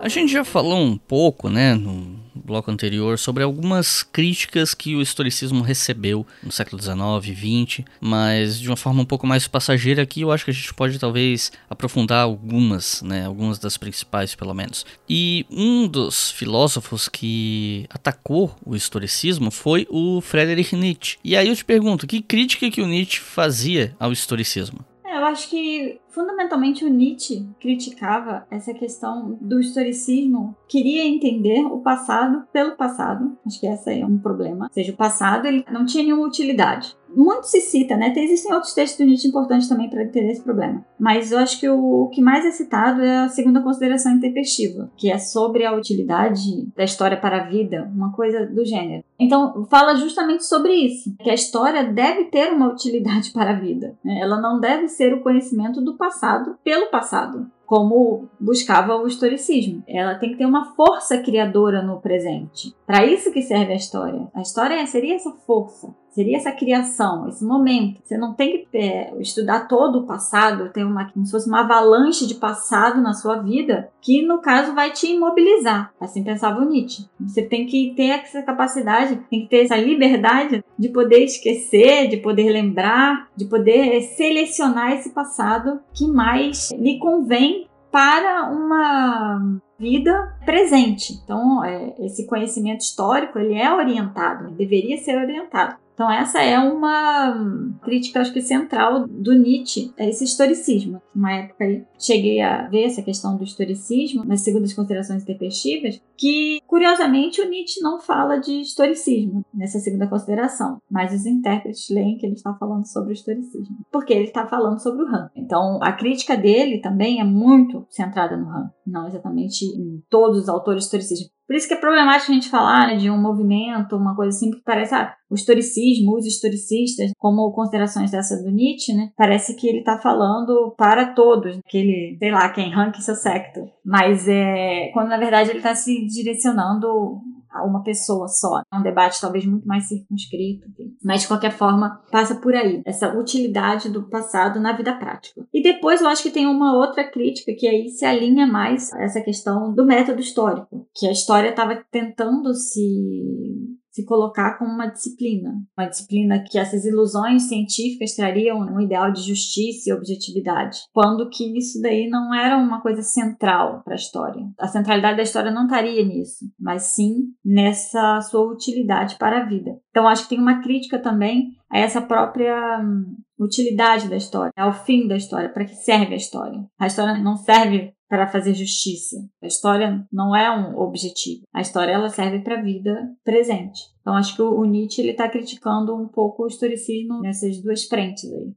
A 0.00 0.08
gente 0.08 0.32
já 0.32 0.44
falou 0.44 0.80
um 0.80 0.98
pouco, 0.98 1.48
né, 1.48 1.72
no 1.74 2.13
bloco 2.44 2.70
anterior 2.70 3.18
sobre 3.18 3.42
algumas 3.42 4.02
críticas 4.02 4.74
que 4.74 4.94
o 4.94 5.02
historicismo 5.02 5.62
recebeu 5.62 6.26
no 6.42 6.52
século 6.52 6.80
XIX 6.80 7.38
XX, 7.38 7.86
mas 8.00 8.60
de 8.60 8.68
uma 8.68 8.76
forma 8.76 9.02
um 9.02 9.06
pouco 9.06 9.26
mais 9.26 9.48
passageira 9.48 10.02
aqui 10.02 10.20
eu 10.20 10.30
acho 10.30 10.44
que 10.44 10.50
a 10.50 10.54
gente 10.54 10.72
pode 10.74 10.98
talvez 10.98 11.50
aprofundar 11.68 12.22
algumas, 12.22 13.02
né, 13.02 13.26
algumas 13.26 13.58
das 13.58 13.76
principais 13.76 14.34
pelo 14.34 14.54
menos. 14.54 14.84
E 15.08 15.46
um 15.50 15.88
dos 15.88 16.30
filósofos 16.30 17.08
que 17.08 17.86
atacou 17.90 18.54
o 18.64 18.76
historicismo 18.76 19.50
foi 19.50 19.86
o 19.90 20.20
Friedrich 20.20 20.76
Nietzsche. 20.76 21.18
E 21.24 21.36
aí 21.36 21.48
eu 21.48 21.56
te 21.56 21.64
pergunto, 21.64 22.06
que 22.06 22.20
crítica 22.20 22.70
que 22.70 22.82
o 22.82 22.86
Nietzsche 22.86 23.20
fazia 23.20 23.96
ao 23.98 24.12
historicismo? 24.12 24.84
É, 25.04 25.16
eu 25.16 25.24
acho 25.26 25.48
que 25.48 26.00
Fundamentalmente, 26.14 26.84
o 26.84 26.88
Nietzsche 26.88 27.44
criticava 27.58 28.46
essa 28.48 28.72
questão 28.72 29.36
do 29.40 29.58
historicismo, 29.58 30.56
queria 30.68 31.04
entender 31.04 31.66
o 31.66 31.80
passado 31.80 32.46
pelo 32.52 32.76
passado. 32.76 33.36
Acho 33.44 33.58
que 33.58 33.66
esse 33.66 34.00
é 34.00 34.06
um 34.06 34.18
problema. 34.18 34.66
Ou 34.66 34.72
seja, 34.72 34.92
o 34.92 34.96
passado 34.96 35.46
ele 35.46 35.64
não 35.72 35.84
tinha 35.84 36.04
nenhuma 36.04 36.26
utilidade 36.26 36.96
muito 37.16 37.44
se 37.44 37.60
cita, 37.60 37.96
né? 37.96 38.12
Existem 38.16 38.52
outros 38.52 38.74
textos 38.74 38.98
do 38.98 39.06
Nietzsche 39.06 39.28
importantes 39.28 39.68
também 39.68 39.88
para 39.88 40.02
entender 40.02 40.32
esse 40.32 40.42
problema. 40.42 40.84
Mas 40.98 41.32
eu 41.32 41.38
acho 41.38 41.58
que 41.60 41.68
o, 41.68 42.02
o, 42.02 42.08
que 42.08 42.20
mais 42.20 42.44
é 42.44 42.50
citado 42.50 43.02
é 43.02 43.18
a 43.18 43.28
segunda 43.28 43.62
consideração 43.62 44.12
intempestiva, 44.12 44.90
que 44.96 45.10
é 45.10 45.18
sobre 45.18 45.64
a 45.64 45.74
utilidade 45.74 46.66
da 46.76 46.84
história 46.84 47.16
para 47.16 47.42
a 47.42 47.46
vida, 47.46 47.90
uma 47.94 48.12
coisa 48.12 48.46
do 48.46 48.64
gênero. 48.64 49.04
Então, 49.18 49.66
fala 49.70 49.94
justamente 49.94 50.44
sobre 50.44 50.72
isso, 50.72 51.14
que 51.20 51.30
a 51.30 51.34
história 51.34 51.84
deve 51.84 52.24
ter 52.24 52.52
uma 52.52 52.68
utilidade 52.68 53.30
para 53.32 53.50
a 53.50 53.58
vida. 53.58 53.96
Né? 54.04 54.18
Ela 54.20 54.40
não 54.40 54.58
deve 54.58 54.88
ser 54.88 55.14
o 55.14 55.22
conhecimento 55.22 55.80
do 55.80 55.96
passado 56.04 56.58
pelo 56.62 56.90
passado 56.90 57.50
como 57.64 58.28
buscava 58.38 58.94
o 58.94 59.06
historicismo. 59.06 59.82
Ela 59.88 60.16
tem 60.16 60.32
que 60.32 60.36
ter 60.36 60.44
uma 60.44 60.74
força 60.74 61.16
criadora 61.18 61.82
no 61.82 61.98
presente. 61.98 62.76
Para 62.86 63.06
isso 63.06 63.32
que 63.32 63.40
serve 63.40 63.72
a 63.72 63.76
história. 63.76 64.28
A 64.34 64.42
história 64.42 64.86
seria 64.86 65.14
essa 65.14 65.32
força 65.46 65.94
seria 66.14 66.36
essa 66.36 66.52
criação, 66.52 67.28
esse 67.28 67.44
momento. 67.44 68.00
Você 68.04 68.16
não 68.16 68.32
tem 68.32 68.64
que 68.70 68.78
é, 68.78 69.12
estudar 69.18 69.66
todo 69.66 69.98
o 69.98 70.06
passado, 70.06 70.70
ter 70.72 70.84
uma, 70.84 71.10
como 71.10 71.26
se 71.26 71.32
fosse 71.32 71.48
uma 71.48 71.60
avalanche 71.60 72.26
de 72.26 72.36
passado 72.36 73.02
na 73.02 73.12
sua 73.12 73.36
vida, 73.36 73.90
que 74.00 74.22
no 74.22 74.40
caso 74.40 74.74
vai 74.74 74.92
te 74.92 75.08
imobilizar. 75.08 75.92
Assim 76.00 76.22
pensava 76.22 76.60
o 76.60 76.64
Nietzsche. 76.64 77.06
Você 77.20 77.42
tem 77.42 77.66
que 77.66 77.92
ter 77.96 78.10
essa 78.10 78.42
capacidade, 78.42 79.16
tem 79.28 79.42
que 79.42 79.48
ter 79.48 79.64
essa 79.64 79.76
liberdade 79.76 80.64
de 80.78 80.88
poder 80.88 81.24
esquecer, 81.24 82.08
de 82.08 82.18
poder 82.18 82.50
lembrar, 82.50 83.28
de 83.36 83.46
poder 83.46 84.00
selecionar 84.02 84.92
esse 84.92 85.10
passado 85.10 85.80
que 85.92 86.06
mais 86.06 86.70
lhe 86.72 86.98
convém 86.98 87.66
para 87.90 88.50
uma 88.50 89.60
vida 89.78 90.36
presente. 90.44 91.12
Então, 91.12 91.64
é, 91.64 91.94
esse 92.00 92.26
conhecimento 92.26 92.80
histórico 92.80 93.38
ele 93.38 93.54
é 93.54 93.72
orientado, 93.72 94.50
deveria 94.52 94.96
ser 94.98 95.16
orientado. 95.16 95.76
Então 95.94 96.10
essa 96.10 96.42
é 96.42 96.58
uma 96.58 97.78
crítica, 97.82 98.20
acho 98.20 98.32
que 98.32 98.42
central 98.42 99.06
do 99.06 99.32
Nietzsche, 99.32 99.92
é 99.96 100.08
esse 100.08 100.24
historicismo. 100.24 101.00
Uma 101.14 101.32
época 101.32 101.86
cheguei 101.98 102.40
a 102.40 102.68
ver 102.68 102.84
essa 102.84 103.02
questão 103.02 103.36
do 103.36 103.44
historicismo 103.44 104.24
nas 104.24 104.40
segundas 104.40 104.74
considerações 104.74 105.22
intempestivas, 105.22 106.00
que 106.16 106.60
curiosamente 106.66 107.40
o 107.40 107.48
Nietzsche 107.48 107.80
não 107.80 108.00
fala 108.00 108.38
de 108.38 108.60
historicismo 108.60 109.44
nessa 109.54 109.78
segunda 109.78 110.08
consideração, 110.08 110.78
mas 110.90 111.14
os 111.14 111.26
intérpretes 111.26 111.88
leem 111.88 112.18
que 112.18 112.26
ele 112.26 112.34
está 112.34 112.52
falando 112.54 112.86
sobre 112.86 113.10
o 113.10 113.14
historicismo, 113.14 113.76
porque 113.92 114.12
ele 114.12 114.24
está 114.24 114.46
falando 114.46 114.80
sobre 114.80 115.04
o 115.04 115.06
Han. 115.06 115.30
Então 115.36 115.78
a 115.80 115.92
crítica 115.92 116.36
dele 116.36 116.80
também 116.80 117.20
é 117.20 117.24
muito 117.24 117.86
centrada 117.88 118.36
no 118.36 118.48
Han, 118.48 118.70
não 118.84 119.06
exatamente 119.06 119.64
em 119.64 120.02
todos 120.10 120.40
os 120.40 120.48
autores 120.48 120.84
historicismo. 120.84 121.28
Por 121.46 121.54
isso 121.54 121.68
que 121.68 121.74
é 121.74 121.78
problemático 121.78 122.32
a 122.32 122.34
gente 122.34 122.48
falar 122.48 122.88
né, 122.88 122.96
de 122.96 123.10
um 123.10 123.20
movimento, 123.20 123.96
uma 123.96 124.16
coisa 124.16 124.36
assim, 124.36 124.50
que 124.50 124.62
parece 124.64 124.94
ah, 124.94 125.14
o 125.30 125.34
historicismo, 125.34 126.16
os 126.16 126.26
historicistas, 126.26 127.10
como 127.18 127.52
considerações 127.52 128.10
dessa 128.10 128.42
do 128.42 128.50
Nietzsche, 128.50 128.94
né? 128.94 129.10
Parece 129.16 129.54
que 129.56 129.68
ele 129.68 129.78
está 129.78 129.98
falando 129.98 130.74
para 130.76 131.12
todos, 131.12 131.58
que 131.68 131.78
ele, 131.78 132.16
sei 132.18 132.30
lá, 132.30 132.48
quem 132.48 132.72
ranque 132.72 133.02
seu 133.02 133.14
secto. 133.14 133.60
Mas 133.84 134.26
é 134.26 134.90
quando 134.92 135.08
na 135.08 135.18
verdade 135.18 135.50
ele 135.50 135.58
está 135.58 135.74
se 135.74 136.06
direcionando 136.06 137.20
a 137.54 137.64
uma 137.64 137.82
pessoa 137.82 138.28
só. 138.28 138.62
É 138.72 138.76
um 138.76 138.82
debate 138.82 139.20
talvez 139.20 139.46
muito 139.46 139.66
mais 139.66 139.88
circunscrito, 139.88 140.66
mas 141.02 141.22
de 141.22 141.28
qualquer 141.28 141.52
forma 141.52 142.02
passa 142.10 142.34
por 142.34 142.54
aí, 142.54 142.82
essa 142.84 143.16
utilidade 143.16 143.88
do 143.88 144.08
passado 144.08 144.60
na 144.60 144.72
vida 144.72 144.92
prática. 144.94 145.46
E 145.52 145.62
depois 145.62 146.00
eu 146.00 146.08
acho 146.08 146.22
que 146.22 146.30
tem 146.30 146.46
uma 146.46 146.76
outra 146.76 147.04
crítica 147.08 147.52
que 147.56 147.66
aí 147.66 147.88
se 147.88 148.04
alinha 148.04 148.46
mais 148.46 148.92
a 148.92 149.02
essa 149.02 149.20
questão 149.20 149.72
do 149.72 149.86
método 149.86 150.20
histórico, 150.20 150.86
que 150.94 151.06
a 151.06 151.12
história 151.12 151.50
estava 151.50 151.82
tentando 151.90 152.52
se 152.54 153.74
se 153.94 154.04
colocar 154.04 154.58
como 154.58 154.72
uma 154.72 154.88
disciplina, 154.88 155.54
uma 155.78 155.86
disciplina 155.86 156.42
que 156.42 156.58
essas 156.58 156.84
ilusões 156.84 157.44
científicas 157.44 158.16
trariam 158.16 158.58
um 158.58 158.80
ideal 158.80 159.12
de 159.12 159.22
justiça 159.22 159.88
e 159.88 159.92
objetividade, 159.92 160.80
quando 160.92 161.30
que 161.30 161.56
isso 161.56 161.80
daí 161.80 162.08
não 162.08 162.34
era 162.34 162.56
uma 162.56 162.80
coisa 162.80 163.02
central 163.02 163.82
para 163.84 163.94
a 163.94 163.96
história. 163.96 164.42
A 164.58 164.66
centralidade 164.66 165.16
da 165.16 165.22
história 165.22 165.52
não 165.52 165.66
estaria 165.66 166.04
nisso, 166.04 166.44
mas 166.58 166.94
sim 166.94 167.28
nessa 167.44 168.20
sua 168.22 168.42
utilidade 168.52 169.14
para 169.16 169.42
a 169.42 169.44
vida. 169.44 169.70
Então 169.90 170.08
acho 170.08 170.24
que 170.24 170.30
tem 170.30 170.40
uma 170.40 170.60
crítica 170.60 170.98
também 170.98 171.52
a 171.70 171.78
essa 171.78 172.02
própria 172.02 172.80
hum, 172.80 173.16
utilidade 173.38 174.08
da 174.08 174.16
história, 174.16 174.52
ao 174.56 174.72
fim 174.72 175.06
da 175.06 175.16
história, 175.16 175.48
para 175.48 175.64
que 175.64 175.74
serve 175.74 176.14
a 176.14 176.16
história. 176.16 176.64
A 176.80 176.88
história 176.88 177.16
não 177.22 177.36
serve 177.36 177.92
para 178.14 178.28
fazer 178.28 178.54
justiça. 178.54 179.16
A 179.42 179.46
história 179.48 180.06
não 180.12 180.36
é 180.36 180.48
um 180.48 180.78
objetivo. 180.78 181.42
A 181.52 181.60
história 181.60 181.90
ela 181.90 182.08
serve 182.08 182.38
para 182.38 182.60
a 182.60 182.62
vida 182.62 182.96
presente. 183.24 183.80
Então 184.00 184.14
acho 184.14 184.36
que 184.36 184.42
o 184.42 184.64
Nietzsche 184.64 185.02
ele 185.02 185.10
está 185.10 185.28
criticando 185.28 185.96
um 185.96 186.06
pouco 186.06 186.44
o 186.44 186.46
historicismo 186.46 187.20
nessas 187.20 187.60
duas 187.60 187.82
frentes 187.82 188.32
aí. 188.32 188.52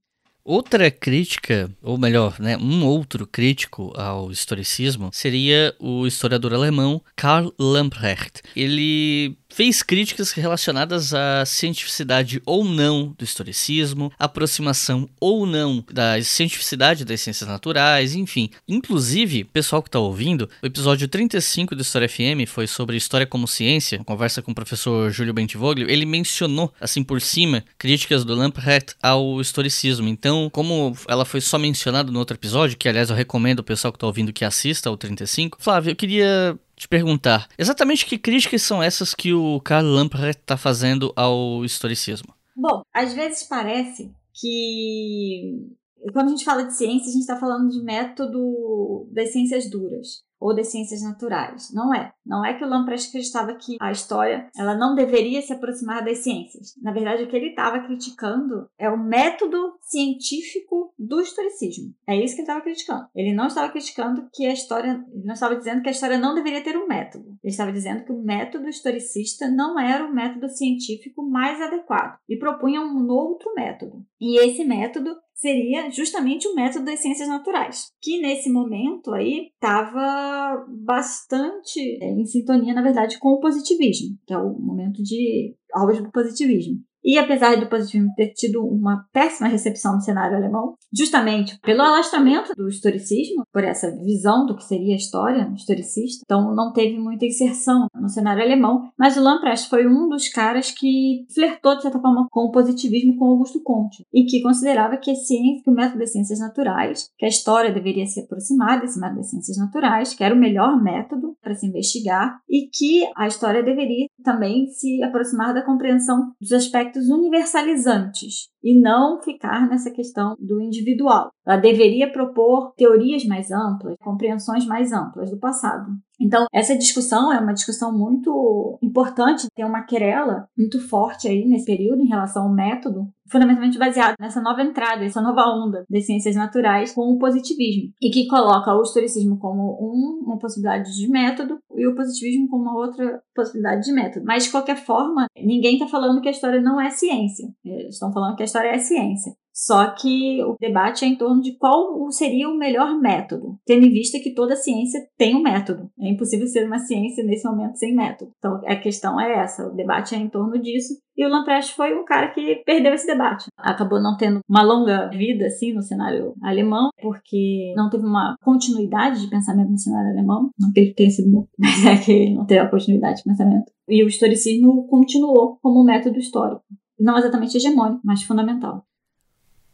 Outra 0.45 0.91
crítica, 0.91 1.69
ou 1.81 1.97
melhor, 1.97 2.39
né, 2.39 2.55
um 2.55 2.85
outro 2.85 3.25
crítico 3.25 3.91
ao 3.97 4.31
historicismo 4.31 5.09
seria 5.11 5.75
o 5.79 6.05
historiador 6.05 6.53
alemão 6.53 7.01
Karl 7.15 7.51
Lamprecht. 7.59 8.43
Ele 8.55 9.37
fez 9.49 9.81
críticas 9.81 10.31
relacionadas 10.31 11.13
à 11.13 11.45
cientificidade 11.45 12.41
ou 12.45 12.63
não 12.63 13.15
do 13.17 13.23
historicismo, 13.23 14.11
aproximação 14.17 15.09
ou 15.19 15.45
não 15.45 15.83
da 15.91 16.21
cientificidade 16.21 17.05
das 17.05 17.21
ciências 17.21 17.49
naturais, 17.49 18.15
enfim. 18.15 18.49
Inclusive, 18.67 19.43
pessoal 19.45 19.81
que 19.81 19.89
está 19.89 19.99
ouvindo, 19.99 20.49
o 20.61 20.65
episódio 20.65 21.07
35 21.07 21.75
do 21.75 21.81
História 21.81 22.09
FM 22.09 22.47
foi 22.47 22.67
sobre 22.67 22.97
História 22.97 23.25
como 23.25 23.47
Ciência, 23.47 24.03
conversa 24.03 24.41
com 24.41 24.51
o 24.51 24.55
professor 24.55 25.11
Júlio 25.11 25.33
Bentivoglio, 25.33 25.89
ele 25.89 26.05
mencionou, 26.05 26.73
assim 26.79 27.03
por 27.03 27.21
cima, 27.21 27.63
críticas 27.77 28.23
do 28.23 28.35
Lamprecht 28.35 28.95
ao 29.01 29.39
historicismo. 29.41 30.07
Então, 30.07 30.49
como 30.51 30.95
ela 31.07 31.25
foi 31.25 31.41
só 31.41 31.57
mencionada 31.57 32.11
no 32.11 32.19
outro 32.19 32.35
episódio, 32.35 32.77
que 32.77 32.87
aliás 32.87 33.09
eu 33.09 33.15
recomendo 33.15 33.59
o 33.59 33.63
pessoal 33.63 33.91
que 33.91 33.97
está 33.97 34.07
ouvindo 34.07 34.33
que 34.33 34.45
assista 34.45 34.89
ao 34.89 34.97
35, 34.97 35.57
Flávio, 35.59 35.91
eu 35.91 35.95
queria 35.95 36.57
te 36.77 36.87
perguntar, 36.87 37.47
exatamente 37.57 38.05
que 38.05 38.19
críticas 38.19 38.61
são 38.61 38.81
essas 38.81 39.13
que 39.13 39.33
o 39.33 39.59
Karl 39.61 39.85
Lamprecht 39.85 40.41
está 40.41 40.55
fazendo 40.55 41.11
ao 41.15 41.65
historicismo? 41.65 42.33
Bom, 42.55 42.83
às 42.93 43.13
vezes 43.13 43.43
parece 43.43 44.11
que 44.33 45.75
quando 46.13 46.27
a 46.27 46.29
gente 46.29 46.45
fala 46.45 46.63
de 46.63 46.77
ciência, 46.77 47.09
a 47.09 47.11
gente 47.11 47.21
está 47.21 47.39
falando 47.39 47.69
de 47.69 47.81
método 47.81 49.07
das 49.11 49.31
ciências 49.31 49.69
duras 49.69 50.26
ou 50.39 50.55
das 50.55 50.67
ciências 50.67 51.01
naturais. 51.01 51.71
Não 51.73 51.93
é. 51.93 52.11
Não 52.25 52.45
é 52.45 52.53
que 52.53 52.63
o 52.63 52.67
Lamprecht 52.67 53.09
acreditava 53.09 53.55
que 53.55 53.77
a 53.79 53.91
história 53.91 54.49
ela 54.57 54.75
não 54.75 54.95
deveria 54.95 55.41
se 55.41 55.53
aproximar 55.53 56.03
das 56.03 56.19
ciências. 56.19 56.75
Na 56.81 56.91
verdade, 56.91 57.23
o 57.23 57.27
que 57.27 57.35
ele 57.35 57.49
estava 57.49 57.79
criticando 57.79 58.69
é 58.77 58.89
o 58.89 58.97
método 58.97 59.75
científico 59.81 60.93
do 60.97 61.21
historicismo. 61.21 61.93
É 62.05 62.15
isso 62.15 62.35
que 62.35 62.41
ele 62.41 62.47
estava 62.47 62.61
criticando. 62.61 63.07
Ele 63.15 63.33
não 63.33 63.47
estava 63.47 63.69
criticando 63.71 64.27
que 64.33 64.45
a 64.45 64.53
história, 64.53 65.03
ele 65.13 65.25
não 65.25 65.33
estava 65.33 65.55
dizendo 65.55 65.81
que 65.81 65.89
a 65.89 65.91
história 65.91 66.17
não 66.17 66.35
deveria 66.35 66.63
ter 66.63 66.77
um 66.77 66.87
método. 66.87 67.37
Ele 67.43 67.51
estava 67.51 67.71
dizendo 67.71 68.03
que 68.03 68.11
o 68.11 68.21
método 68.21 68.67
historicista 68.67 69.49
não 69.49 69.79
era 69.79 70.05
o 70.05 70.13
método 70.13 70.49
científico 70.49 71.23
mais 71.23 71.61
adequado 71.61 72.17
e 72.27 72.37
propunha 72.37 72.81
um 72.81 73.07
outro 73.09 73.53
método. 73.55 74.05
E 74.19 74.39
esse 74.39 74.63
método 74.63 75.15
seria 75.37 75.89
justamente 75.91 76.47
o 76.47 76.55
método 76.55 76.85
das 76.85 76.99
ciências 76.99 77.29
naturais, 77.29 77.91
que 78.01 78.19
nesse 78.19 78.51
momento 78.51 79.13
aí 79.13 79.51
estava 79.53 80.65
bastante 80.83 81.79
é, 82.01 82.11
em 82.11 82.25
sintonia, 82.25 82.73
na 82.73 82.81
verdade, 82.81 83.19
com 83.19 83.29
o 83.29 83.39
positivismo, 83.39 84.17
que 84.25 84.33
é 84.33 84.37
o 84.37 84.59
momento 84.59 85.01
de 85.03 85.55
auge 85.73 86.01
do 86.01 86.11
positivismo. 86.11 86.79
E 87.07 87.17
apesar 87.17 87.55
do 87.55 87.69
positivismo 87.69 88.13
ter 88.17 88.33
tido 88.33 88.61
uma 88.65 89.05
péssima 89.13 89.47
recepção 89.47 89.93
no 89.93 90.01
cenário 90.01 90.35
alemão, 90.35 90.75
justamente 90.93 91.57
pelo 91.61 91.81
alastramento 91.81 92.51
do 92.53 92.67
historicismo, 92.67 93.43
por 93.53 93.63
essa 93.63 93.89
visão 94.03 94.45
do 94.45 94.57
que 94.57 94.65
seria 94.65 94.93
a 94.93 94.97
história 94.97 95.49
historicista, 95.55 96.23
então 96.25 96.53
não 96.53 96.73
teve 96.73 96.99
muita 96.99 97.25
inserção 97.25 97.87
no 97.95 98.09
cenário 98.09 98.43
alemão, 98.43 98.89
mas 98.99 99.15
o 99.15 99.23
Lamprecht 99.23 99.69
foi 99.69 99.87
um 99.87 100.09
dos 100.09 100.27
caras 100.27 100.69
que 100.69 101.25
flertou, 101.33 101.77
de 101.77 101.83
certa 101.83 101.99
forma, 101.99 102.27
com 102.29 102.41
o 102.41 102.51
positivismo 102.51 103.17
com 103.17 103.25
Augusto 103.25 103.63
Comte, 103.63 104.03
e 104.13 104.25
que 104.25 104.41
considerava 104.41 104.97
que, 104.97 105.15
ciência, 105.15 105.63
que 105.63 105.69
o 105.69 105.73
método 105.73 105.99
das 105.99 106.11
ciências 106.11 106.39
naturais, 106.39 107.09
que 107.17 107.25
a 107.25 107.29
história 107.29 107.71
deveria 107.71 108.05
se 108.05 108.19
aproximar 108.19 108.81
desse 108.81 108.99
método 108.99 109.19
das 109.19 109.29
ciências 109.29 109.57
naturais, 109.57 110.13
que 110.13 110.25
era 110.25 110.35
o 110.35 110.37
melhor 110.37 110.83
método 110.83 111.37
para 111.41 111.55
se 111.55 111.65
investigar, 111.65 112.41
e 112.49 112.67
que 112.67 113.09
a 113.15 113.27
história 113.27 113.63
deveria 113.63 114.07
também 114.25 114.67
se 114.67 115.01
aproximar 115.03 115.53
da 115.53 115.63
compreensão 115.63 116.33
dos 116.41 116.51
aspectos 116.51 116.96
universalizantes 117.09 118.49
e 118.67 118.77
não 118.77 119.21
ficar 119.21 119.65
nessa 119.69 119.89
questão 119.89 120.35
do 120.37 120.61
individual. 120.61 121.29
Ela 121.45 121.55
deveria 121.55 122.11
propor 122.11 122.73
teorias 122.75 123.23
mais 123.23 123.49
amplas, 123.49 123.95
compreensões 124.03 124.65
mais 124.65 124.91
amplas 124.91 125.31
do 125.31 125.39
passado. 125.39 125.89
Então, 126.19 126.45
essa 126.51 126.75
discussão 126.75 127.31
é 127.31 127.39
uma 127.39 127.53
discussão 127.53 127.95
muito 127.95 128.77
importante, 128.81 129.47
tem 129.55 129.63
uma 129.63 129.83
querela 129.83 130.49
muito 130.57 130.81
forte 130.81 131.27
aí 131.27 131.45
nesse 131.45 131.65
período 131.65 132.01
em 132.01 132.07
relação 132.07 132.43
ao 132.43 132.53
método, 132.53 133.07
fundamentalmente 133.29 133.77
baseado 133.77 134.15
nessa 134.19 134.41
nova 134.41 134.63
entrada, 134.63 135.05
essa 135.05 135.21
nova 135.21 135.43
onda 135.47 135.85
das 135.89 136.05
ciências 136.05 136.35
naturais 136.35 136.91
com 136.91 137.01
o 137.01 137.19
positivismo, 137.19 137.91
e 138.01 138.09
que 138.09 138.27
coloca 138.27 138.73
o 138.73 138.81
historicismo 138.81 139.37
como 139.37 139.77
um, 139.79 140.23
uma 140.25 140.39
possibilidade 140.39 140.95
de 140.95 141.07
método 141.07 141.59
e 141.75 141.85
o 141.85 141.93
positivismo 141.93 142.49
como 142.49 142.63
uma 142.63 142.75
outra 142.75 143.21
possibilidade 143.35 143.85
de 143.85 143.93
método. 143.93 144.25
Mas, 144.25 144.45
de 144.45 144.51
qualquer 144.51 144.77
forma, 144.77 145.27
ninguém 145.37 145.73
está 145.73 145.87
falando 145.87 146.19
que 146.19 146.29
a 146.29 146.31
história 146.31 146.59
não 146.59 146.81
é 146.81 146.89
ciência. 146.89 147.47
Eles 147.63 147.93
estão 147.93 148.11
falando 148.11 148.35
que 148.35 148.41
a 148.41 148.45
história 148.45 148.56
é 148.65 148.77
ciência. 148.77 149.33
Só 149.57 149.89
que 149.95 150.39
o 150.43 150.55
debate 150.61 151.03
é 151.03 151.07
em 151.07 151.15
torno 151.15 151.41
de 151.41 151.57
qual 151.57 152.11
seria 152.11 152.47
o 152.47 152.55
melhor 152.55 152.99
método, 153.01 153.57
tendo 153.65 153.87
em 153.87 153.91
vista 153.91 154.19
que 154.19 154.35
toda 154.35 154.55
ciência 154.55 155.01
tem 155.17 155.35
um 155.35 155.41
método. 155.41 155.89
É 155.99 156.09
impossível 156.09 156.45
ser 156.45 156.67
uma 156.67 156.77
ciência 156.77 157.23
nesse 157.23 157.47
momento 157.47 157.75
sem 157.75 157.95
método. 157.95 158.31
Então 158.37 158.61
a 158.63 158.75
questão 158.75 159.19
é 159.19 159.39
essa, 159.39 159.67
o 159.67 159.75
debate 159.75 160.13
é 160.13 160.19
em 160.19 160.29
torno 160.29 160.61
disso. 160.61 160.93
E 161.17 161.25
o 161.25 161.29
Lamprecht 161.29 161.73
foi 161.73 161.99
um 161.99 162.05
cara 162.05 162.29
que 162.29 162.61
perdeu 162.63 162.93
esse 162.93 163.07
debate. 163.07 163.47
Acabou 163.57 163.99
não 163.99 164.15
tendo 164.15 164.41
uma 164.47 164.61
longa 164.61 165.09
vida 165.09 165.47
assim 165.47 165.73
no 165.73 165.81
cenário 165.81 166.35
alemão, 166.43 166.91
porque 167.01 167.73
não 167.75 167.89
teve 167.89 168.05
uma 168.05 168.35
continuidade 168.43 169.21
de 169.21 169.27
pensamento 169.27 169.71
no 169.71 169.79
cenário 169.79 170.11
alemão. 170.11 170.51
Não 170.59 170.71
que 170.71 170.81
ele 170.81 170.93
tenha 170.93 171.09
sido 171.09 171.31
morto, 171.31 171.49
mas 171.57 171.83
é 171.83 171.97
que 171.97 172.29
não 172.29 172.45
teve 172.45 172.59
a 172.59 172.69
continuidade 172.69 173.17
de 173.17 173.23
pensamento. 173.23 173.71
E 173.89 174.03
o 174.03 174.07
historicismo 174.07 174.85
continuou 174.87 175.57
como 175.63 175.83
método 175.83 176.19
histórico. 176.19 176.61
Não 176.99 177.17
exatamente 177.17 177.57
hegemônico, 177.57 178.01
mas 178.03 178.23
fundamental. 178.23 178.85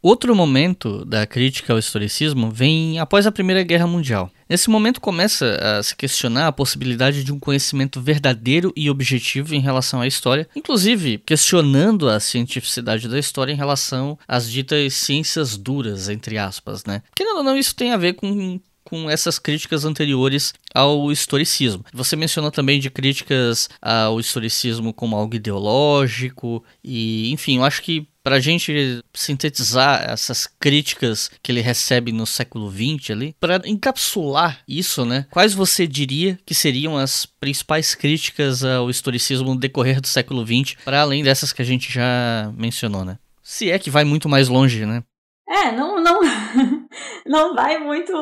Outro 0.04 0.36
momento 0.36 1.02
da 1.06 1.26
crítica 1.26 1.72
ao 1.72 1.78
historicismo 1.78 2.50
vem 2.50 2.98
após 2.98 3.26
a 3.26 3.32
Primeira 3.32 3.62
Guerra 3.62 3.86
Mundial. 3.86 4.30
Nesse 4.46 4.68
momento 4.68 5.00
começa 5.00 5.56
a 5.58 5.82
se 5.82 5.96
questionar 5.96 6.46
a 6.46 6.52
possibilidade 6.52 7.24
de 7.24 7.32
um 7.32 7.40
conhecimento 7.40 8.02
verdadeiro 8.02 8.70
e 8.76 8.90
objetivo 8.90 9.54
em 9.54 9.60
relação 9.60 10.02
à 10.02 10.06
história, 10.06 10.46
inclusive 10.54 11.16
questionando 11.24 12.06
a 12.06 12.20
cientificidade 12.20 13.08
da 13.08 13.18
história 13.18 13.50
em 13.50 13.56
relação 13.56 14.18
às 14.28 14.50
ditas 14.50 14.92
ciências 14.92 15.56
duras, 15.56 16.10
entre 16.10 16.36
aspas, 16.36 16.84
né? 16.84 17.00
Querendo 17.16 17.38
ou 17.38 17.42
não, 17.42 17.56
isso 17.56 17.74
tem 17.74 17.90
a 17.90 17.96
ver 17.96 18.12
com 18.12 18.60
com 18.94 19.10
essas 19.10 19.40
críticas 19.40 19.84
anteriores 19.84 20.54
ao 20.72 21.10
historicismo. 21.10 21.84
Você 21.92 22.14
mencionou 22.14 22.52
também 22.52 22.78
de 22.78 22.88
críticas 22.88 23.68
ao 23.82 24.20
historicismo 24.20 24.94
como 24.94 25.16
algo 25.16 25.34
ideológico 25.34 26.62
e, 26.84 27.32
enfim, 27.32 27.56
eu 27.56 27.64
acho 27.64 27.82
que 27.82 28.06
para 28.22 28.36
a 28.36 28.40
gente 28.40 29.02
sintetizar 29.12 30.08
essas 30.08 30.46
críticas 30.46 31.28
que 31.42 31.50
ele 31.50 31.60
recebe 31.60 32.12
no 32.12 32.24
século 32.24 32.70
XX 32.70 33.10
ali, 33.10 33.34
para 33.40 33.60
encapsular 33.66 34.60
isso, 34.66 35.04
né? 35.04 35.26
Quais 35.28 35.52
você 35.52 35.88
diria 35.88 36.38
que 36.46 36.54
seriam 36.54 36.96
as 36.96 37.26
principais 37.26 37.96
críticas 37.96 38.62
ao 38.64 38.88
historicismo 38.88 39.54
no 39.54 39.60
decorrer 39.60 40.00
do 40.00 40.06
século 40.06 40.46
XX, 40.46 40.76
para 40.84 41.00
além 41.00 41.24
dessas 41.24 41.52
que 41.52 41.60
a 41.60 41.66
gente 41.66 41.92
já 41.92 42.50
mencionou, 42.56 43.04
né? 43.04 43.18
Se 43.42 43.70
é 43.70 43.78
que 43.78 43.90
vai 43.90 44.04
muito 44.04 44.28
mais 44.28 44.48
longe, 44.48 44.86
né? 44.86 45.02
É, 45.46 45.72
não, 45.72 46.00
não, 46.00 46.20
não 47.26 47.54
vai 47.54 47.78
muito, 47.78 48.12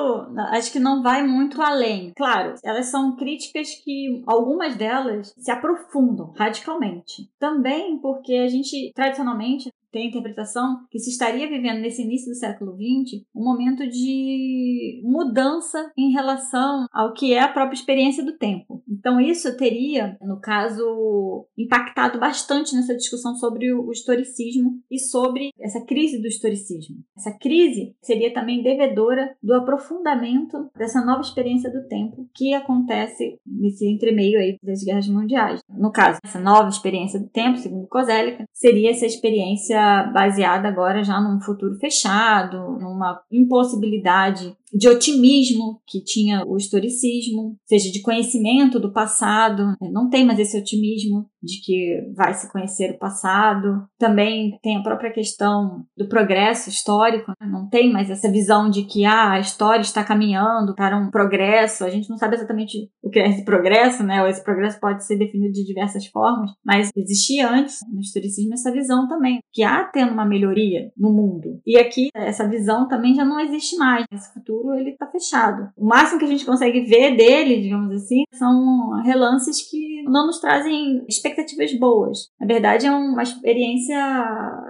acho 0.51 0.73
que 0.73 0.81
não 0.81 1.03
vai 1.03 1.23
muito 1.23 1.63
além. 1.63 2.13
Claro, 2.17 2.55
elas 2.65 2.87
são 2.87 3.15
críticas 3.15 3.69
que 3.85 4.23
algumas 4.27 4.75
delas 4.75 5.33
se 5.39 5.51
aprofundam 5.51 6.33
radicalmente. 6.37 7.31
Também 7.39 7.99
porque 7.99 8.35
a 8.35 8.49
gente 8.49 8.93
tradicionalmente 8.95 9.73
tem 9.93 10.07
a 10.07 10.09
interpretação 10.09 10.79
que 10.91 10.99
se 10.99 11.11
estaria 11.11 11.49
vivendo 11.49 11.81
nesse 11.81 12.03
início 12.03 12.31
do 12.31 12.35
século 12.35 12.73
XX 12.73 13.23
um 13.35 13.45
momento 13.45 13.87
de 13.87 15.03
mudança 15.05 15.93
em 15.97 16.11
relação 16.11 16.87
ao 16.91 17.13
que 17.13 17.35
é 17.35 17.41
a 17.41 17.49
própria 17.49 17.77
experiência 17.77 18.25
do 18.25 18.37
tempo. 18.37 18.83
Então, 18.89 19.21
isso 19.21 19.57
teria, 19.57 20.17
no 20.23 20.41
caso, 20.41 21.47
impactado 21.57 22.19
bastante 22.19 22.75
nessa 22.75 22.97
discussão 22.97 23.35
sobre 23.35 23.73
o 23.73 23.91
historicismo 23.91 24.81
e 24.91 24.99
sobre 24.99 25.51
essa 25.61 25.85
crise 25.85 26.21
do 26.21 26.27
historicismo. 26.27 26.97
Essa 27.17 27.37
crise 27.39 27.95
seria 28.01 28.33
também 28.33 28.63
devedora 28.63 29.37
do 29.43 29.53
aprofundamento 29.55 30.71
dessa 30.77 31.05
nova 31.05 31.21
experiência 31.21 31.71
do 31.71 31.87
tempo 31.87 32.29
que 32.35 32.55
acontece 32.55 33.39
nesse 33.47 33.87
entremeio 33.87 34.39
aí 34.39 34.57
das 34.63 34.83
guerras 34.83 35.09
mundiais. 35.09 35.61
No 35.69 35.93
caso, 35.93 36.19
essa 36.25 36.41
nova 36.41 36.69
experiência 36.69 37.21
do 37.21 37.29
tempo, 37.29 37.59
segundo 37.59 37.87
Kozelek, 37.89 38.45
seria 38.53 38.91
essa 38.91 39.05
experiência 39.05 39.82
baseada 40.13 40.69
agora 40.69 41.03
já 41.03 41.21
num 41.21 41.41
futuro 41.41 41.75
fechado, 41.77 42.59
numa 42.81 43.23
impossibilidade 43.31 44.57
de 44.73 44.89
otimismo 44.89 45.81
que 45.87 46.03
tinha 46.03 46.45
o 46.47 46.57
historicismo, 46.57 47.57
seja 47.67 47.91
de 47.93 48.01
conhecimento 48.01 48.81
do 48.81 48.93
passado, 48.93 49.67
né? 49.81 49.91
não 49.93 50.09
tem 50.09 50.25
mais 50.25 50.39
esse 50.39 50.59
otimismo 50.59 51.27
de 51.43 51.61
que 51.61 52.13
vai 52.15 52.33
se 52.35 52.51
conhecer 52.51 52.93
o 52.93 52.99
passado. 52.99 53.85
Também 53.99 54.59
tem 54.63 54.77
a 54.77 54.83
própria 54.83 55.13
questão 55.13 55.85
do 55.97 56.09
progresso 56.09 56.71
histórico, 56.71 57.33
né? 57.41 57.47
não 57.47 57.69
tem 57.69 57.93
mais 57.93 58.09
essa 58.09 58.31
visão 58.31 58.71
de 58.71 58.85
que 58.85 59.05
ah, 59.05 59.33
a 59.33 59.41
história 59.41 59.83
está 59.83 60.05
caminhando 60.05 60.75
para 60.75 60.97
um 60.97 61.11
progresso. 61.11 61.85
A 61.85 61.91
gente 61.91 62.09
não 62.09 62.17
sabe 62.17 62.37
exatamente 62.37 62.91
o 63.03 63.11
que 63.11 63.19
é 63.19 63.29
esse 63.29 63.45
progresso, 63.45 64.03
né? 64.05 64.23
Ou 64.23 64.29
esse 64.29 64.43
progresso 64.43 64.79
pode 64.81 65.05
ser 65.05 65.17
definido 65.17 65.53
de 65.53 65.65
diversas 65.65 66.07
formas, 66.07 66.51
mas 66.65 66.91
existia 66.97 67.51
antes 67.51 67.81
no 67.93 68.01
historicismo 68.01 68.55
essa 68.55 68.71
visão 68.71 69.09
também, 69.09 69.41
que 69.53 69.63
há 69.63 69.85
tendo 69.85 70.13
uma 70.13 70.25
melhoria 70.25 70.93
no 70.97 71.13
mundo. 71.13 71.61
E 71.67 71.77
aqui 71.77 72.09
essa 72.15 72.49
visão 72.49 72.87
também 72.89 73.15
já 73.15 73.25
não 73.25 73.41
existe 73.41 73.77
mais. 73.77 74.07
Esse 74.13 74.33
futuro 74.33 74.62
futuro 74.63 74.79
ele 74.79 74.91
está 74.91 75.07
fechado. 75.07 75.71
O 75.77 75.85
máximo 75.85 76.19
que 76.19 76.25
a 76.25 76.29
gente 76.29 76.47
consegue 76.47 76.83
ver 76.83 77.17
dele, 77.17 77.61
digamos 77.61 77.93
assim, 77.95 78.23
são 78.33 79.03
relances 79.03 79.69
que 79.69 80.03
não 80.05 80.27
nos 80.27 80.41
trazem 80.41 81.05
expectativas 81.09 81.77
boas. 81.79 82.31
Na 82.41 82.47
verdade, 82.47 82.87
é 82.87 82.91
uma 82.91 83.23
experiência 83.23 83.99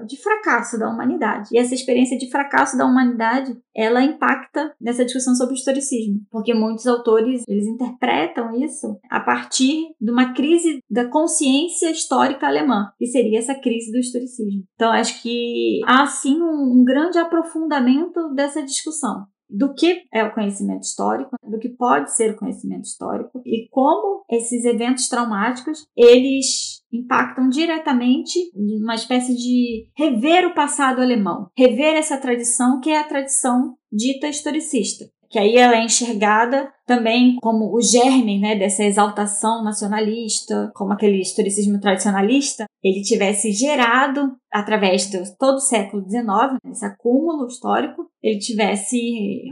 de 0.07 0.17
fracasso 0.21 0.79
da 0.79 0.89
humanidade. 0.89 1.51
E 1.53 1.59
essa 1.59 1.75
experiência 1.75 2.17
de 2.17 2.31
fracasso 2.31 2.77
da 2.77 2.87
humanidade, 2.87 3.57
ela 3.77 4.03
impacta 4.03 4.75
nessa 4.81 5.05
discussão 5.05 5.35
sobre 5.35 5.55
o 5.55 5.57
historicismo, 5.57 6.21
porque 6.31 6.55
muitos 6.55 6.87
autores 6.87 7.45
eles 7.47 7.67
interpretam 7.67 8.55
isso 8.63 8.99
a 9.11 9.21
partir 9.21 9.95
de 10.01 10.11
uma 10.11 10.33
crise 10.33 10.81
da 10.91 11.07
consciência 11.09 11.91
histórica 11.91 12.47
alemã, 12.47 12.91
que 12.99 13.07
seria 13.07 13.39
essa 13.39 13.55
crise 13.55 13.91
do 13.93 13.99
historicismo. 13.99 14.65
Então, 14.75 14.91
acho 14.91 15.23
que 15.23 15.81
há 15.87 16.07
sim 16.07 16.41
um, 16.41 16.81
um 16.81 16.85
grande 16.85 17.19
aprofundamento 17.19 18.33
dessa 18.35 18.63
discussão 18.63 19.27
do 19.53 19.75
que 19.75 20.03
é 20.13 20.25
o 20.25 20.33
conhecimento 20.33 20.83
histórico, 20.83 21.37
do 21.43 21.59
que 21.59 21.69
pode 21.69 22.15
ser 22.15 22.33
o 22.33 22.37
conhecimento 22.37 22.85
histórico 22.85 23.43
e 23.45 23.69
como 23.71 24.25
esses 24.31 24.65
eventos 24.65 25.09
traumáticos 25.09 25.85
eles 25.97 26.83
impactam 26.93 27.49
diretamente 27.49 28.39
uma 28.55 28.95
espécie 28.95 29.35
de 29.35 29.89
rever 29.97 30.47
o 30.47 30.55
passado 30.55 31.01
alemão, 31.01 31.49
rever 31.57 31.95
essa 31.95 32.17
tradição 32.17 32.81
que 32.81 32.91
é 32.91 32.99
a 32.99 33.05
tradição 33.05 33.77
dita 33.93 34.29
historicista 34.29 35.05
que 35.33 35.39
aí 35.39 35.57
ela 35.57 35.77
é 35.77 35.85
enxergada 35.85 36.71
também 36.87 37.37
como 37.41 37.75
o 37.75 37.81
germe 37.81 38.39
né, 38.39 38.55
dessa 38.55 38.85
exaltação 38.85 39.65
nacionalista, 39.65 40.71
como 40.75 40.93
aquele 40.93 41.23
historicismo 41.23 41.81
tradicionalista, 41.81 42.67
ele 42.83 43.03
tivesse 43.03 43.53
gerado 43.53 44.33
através 44.53 45.09
de 45.09 45.39
todo 45.39 45.57
o 45.57 45.61
século 45.61 46.03
XIX, 46.03 46.59
esse 46.71 46.85
acúmulo 46.85 47.47
histórico, 47.47 48.07
ele 48.23 48.39
tivesse 48.39 48.99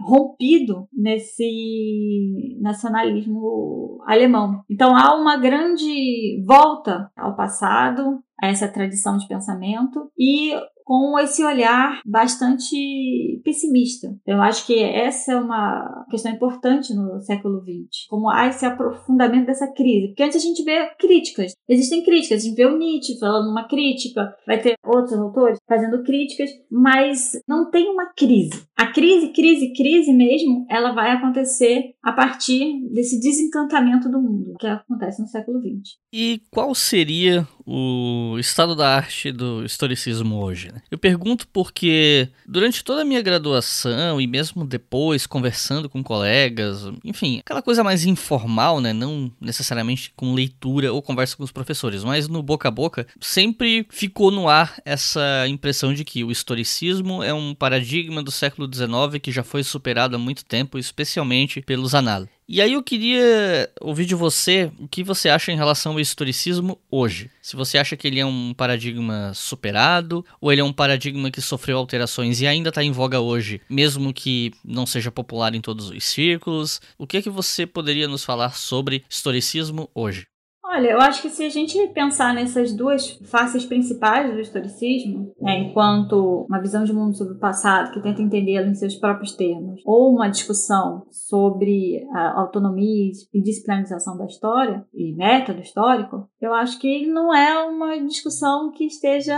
rompido 0.05 0.89
nesse 0.93 2.59
nacionalismo 2.61 3.99
alemão. 4.07 4.62
Então 4.68 4.97
há 4.97 5.14
uma 5.14 5.37
grande 5.37 6.43
volta 6.47 7.11
ao 7.16 7.37
passado, 7.37 8.20
a 8.43 8.49
essa 8.49 8.66
tradição 8.66 9.18
de 9.18 9.28
pensamento 9.28 10.11
e 10.18 10.55
com 10.91 11.16
esse 11.20 11.45
olhar 11.45 12.01
bastante 12.05 13.41
pessimista. 13.45 14.09
Eu 14.26 14.43
acho 14.43 14.66
que 14.66 14.82
essa 14.82 15.34
é 15.34 15.36
uma 15.36 16.05
questão 16.11 16.32
importante 16.32 16.93
no 16.93 17.20
século 17.20 17.61
XX, 17.61 18.09
como 18.09 18.28
há 18.28 18.49
esse 18.49 18.66
aprofundamento 18.66 19.47
dessa 19.47 19.72
crise. 19.72 20.09
Porque 20.09 20.24
antes 20.24 20.38
a 20.38 20.45
gente 20.45 20.64
vê 20.64 20.91
críticas, 20.99 21.53
existem 21.68 22.03
críticas, 22.03 22.43
a 22.43 22.45
gente 22.45 22.57
vê 22.57 22.66
o 22.66 22.76
Nietzsche 22.76 23.20
falando 23.20 23.53
uma 23.53 23.68
crítica, 23.68 24.34
vai 24.45 24.61
ter 24.61 24.74
outros 24.84 25.16
autores 25.16 25.59
fazendo 25.68 26.03
críticas, 26.03 26.51
mas 26.68 27.38
não 27.47 27.70
tem 27.70 27.88
uma 27.88 28.12
crise. 28.12 28.64
A 28.76 28.88
crise, 28.88 29.28
crise, 29.28 29.72
crise 29.72 30.12
mesmo, 30.12 30.66
ela 30.68 30.91
vai 30.91 31.12
acontecer 31.12 31.93
a 32.03 32.11
partir 32.11 32.80
desse 32.93 33.20
desencantamento 33.20 34.11
do 34.11 34.20
mundo 34.20 34.55
que 34.59 34.66
acontece 34.66 35.22
no 35.22 35.28
século 35.28 35.61
XX. 35.61 35.99
E 36.12 36.41
qual 36.51 36.74
seria 36.74 37.47
o 37.64 38.36
estado 38.41 38.74
da 38.74 38.97
arte 38.97 39.30
do 39.30 39.64
historicismo 39.64 40.43
hoje? 40.43 40.72
Né? 40.72 40.80
Eu 40.91 40.99
pergunto 40.99 41.47
porque 41.49 42.28
durante 42.47 42.85
toda 42.85 43.03
a 43.03 43.05
minha 43.05 43.22
graduação 43.22 44.20
e 44.20 44.26
mesmo 44.26 44.64
depois 44.64 45.26
conversando 45.26 45.89
com 45.89 46.03
colegas, 46.03 46.85
enfim, 47.05 47.39
aquela 47.39 47.62
coisa 47.62 47.83
mais 47.83 48.05
informal, 48.05 48.81
né? 48.81 48.93
Não 48.93 49.31
necessariamente 49.41 50.12
com 50.16 50.35
leitura 50.35 50.93
ou 50.93 51.03
conversa 51.03 51.37
com 51.37 51.43
os 51.43 51.53
professores, 51.53 52.05
mas 52.05 52.28
no 52.28 52.43
boca 52.43 52.68
a 52.68 52.70
boca, 52.70 53.07
sempre 53.20 53.87
ficou 53.91 54.31
no 54.31 54.49
ar 54.49 54.81
essa 54.85 55.47
impressão 55.49 55.93
de 55.93 56.05
que 56.05 56.24
o 56.24 56.31
historicismo 56.31 57.22
é 57.22 57.33
um 57.33 57.55
paradigma 57.55 58.22
do 58.22 58.31
século 58.31 58.68
XIX 58.72 59.20
que 59.20 59.33
já 59.33 59.43
foi 59.43 59.62
superado 59.62 60.16
há 60.16 60.18
muito 60.18 60.45
tempo, 60.45 60.78
especialmente 60.78 61.61
pelos 61.62 61.95
análises. 61.95 62.39
E 62.53 62.61
aí 62.61 62.73
eu 62.73 62.83
queria 62.83 63.71
ouvir 63.81 64.05
de 64.05 64.17
você 64.17 64.73
o 64.77 64.89
que 64.89 65.05
você 65.05 65.29
acha 65.29 65.53
em 65.53 65.57
relação 65.57 65.93
ao 65.93 66.01
historicismo 66.01 66.81
hoje. 66.91 67.31
Se 67.41 67.55
você 67.55 67.79
acha 67.79 67.97
que 67.97 68.09
ele 68.09 68.19
é 68.19 68.27
um 68.27 68.53
paradigma 68.53 69.31
superado, 69.33 70.27
ou 70.41 70.51
ele 70.51 70.61
é 70.61 70.65
um 70.65 70.73
paradigma 70.73 71.31
que 71.31 71.41
sofreu 71.41 71.79
alterações 71.79 72.41
e 72.41 72.49
ainda 72.49 72.71
está 72.71 72.83
em 72.83 72.91
voga 72.91 73.21
hoje, 73.21 73.61
mesmo 73.71 74.13
que 74.13 74.53
não 74.65 74.85
seja 74.85 75.13
popular 75.13 75.55
em 75.55 75.61
todos 75.61 75.91
os 75.91 76.03
círculos. 76.03 76.81
O 76.99 77.07
que 77.07 77.19
é 77.19 77.23
que 77.23 77.31
você 77.31 77.69
poderia 77.69 78.09
nos 78.09 78.25
falar 78.25 78.57
sobre 78.57 79.05
historicismo 79.09 79.89
hoje? 79.95 80.27
Olha, 80.73 80.91
eu 80.91 81.01
acho 81.01 81.21
que 81.21 81.29
se 81.29 81.45
a 81.45 81.49
gente 81.49 81.77
pensar 81.89 82.33
nessas 82.33 82.73
duas 82.73 83.18
faces 83.25 83.66
principais 83.66 84.33
do 84.33 84.39
historicismo, 84.39 85.35
né, 85.41 85.59
enquanto 85.59 86.47
uma 86.49 86.61
visão 86.61 86.85
de 86.85 86.93
mundo 86.93 87.16
sobre 87.16 87.35
o 87.35 87.41
passado 87.41 87.93
que 87.93 88.01
tenta 88.01 88.23
entendê-lo 88.23 88.68
em 88.68 88.75
seus 88.77 88.95
próprios 88.95 89.35
termos, 89.35 89.83
ou 89.85 90.14
uma 90.14 90.29
discussão 90.29 91.09
sobre 91.11 92.07
a 92.14 92.41
autonomia 92.41 93.11
e 93.35 93.43
disciplinarização 93.43 94.16
da 94.16 94.27
história 94.27 94.87
e 94.95 95.12
método 95.16 95.61
histórico, 95.61 96.31
eu 96.41 96.55
acho 96.55 96.79
que 96.79 97.05
não 97.05 97.35
é 97.35 97.64
uma 97.64 97.99
discussão 98.07 98.71
que 98.71 98.85
esteja 98.85 99.37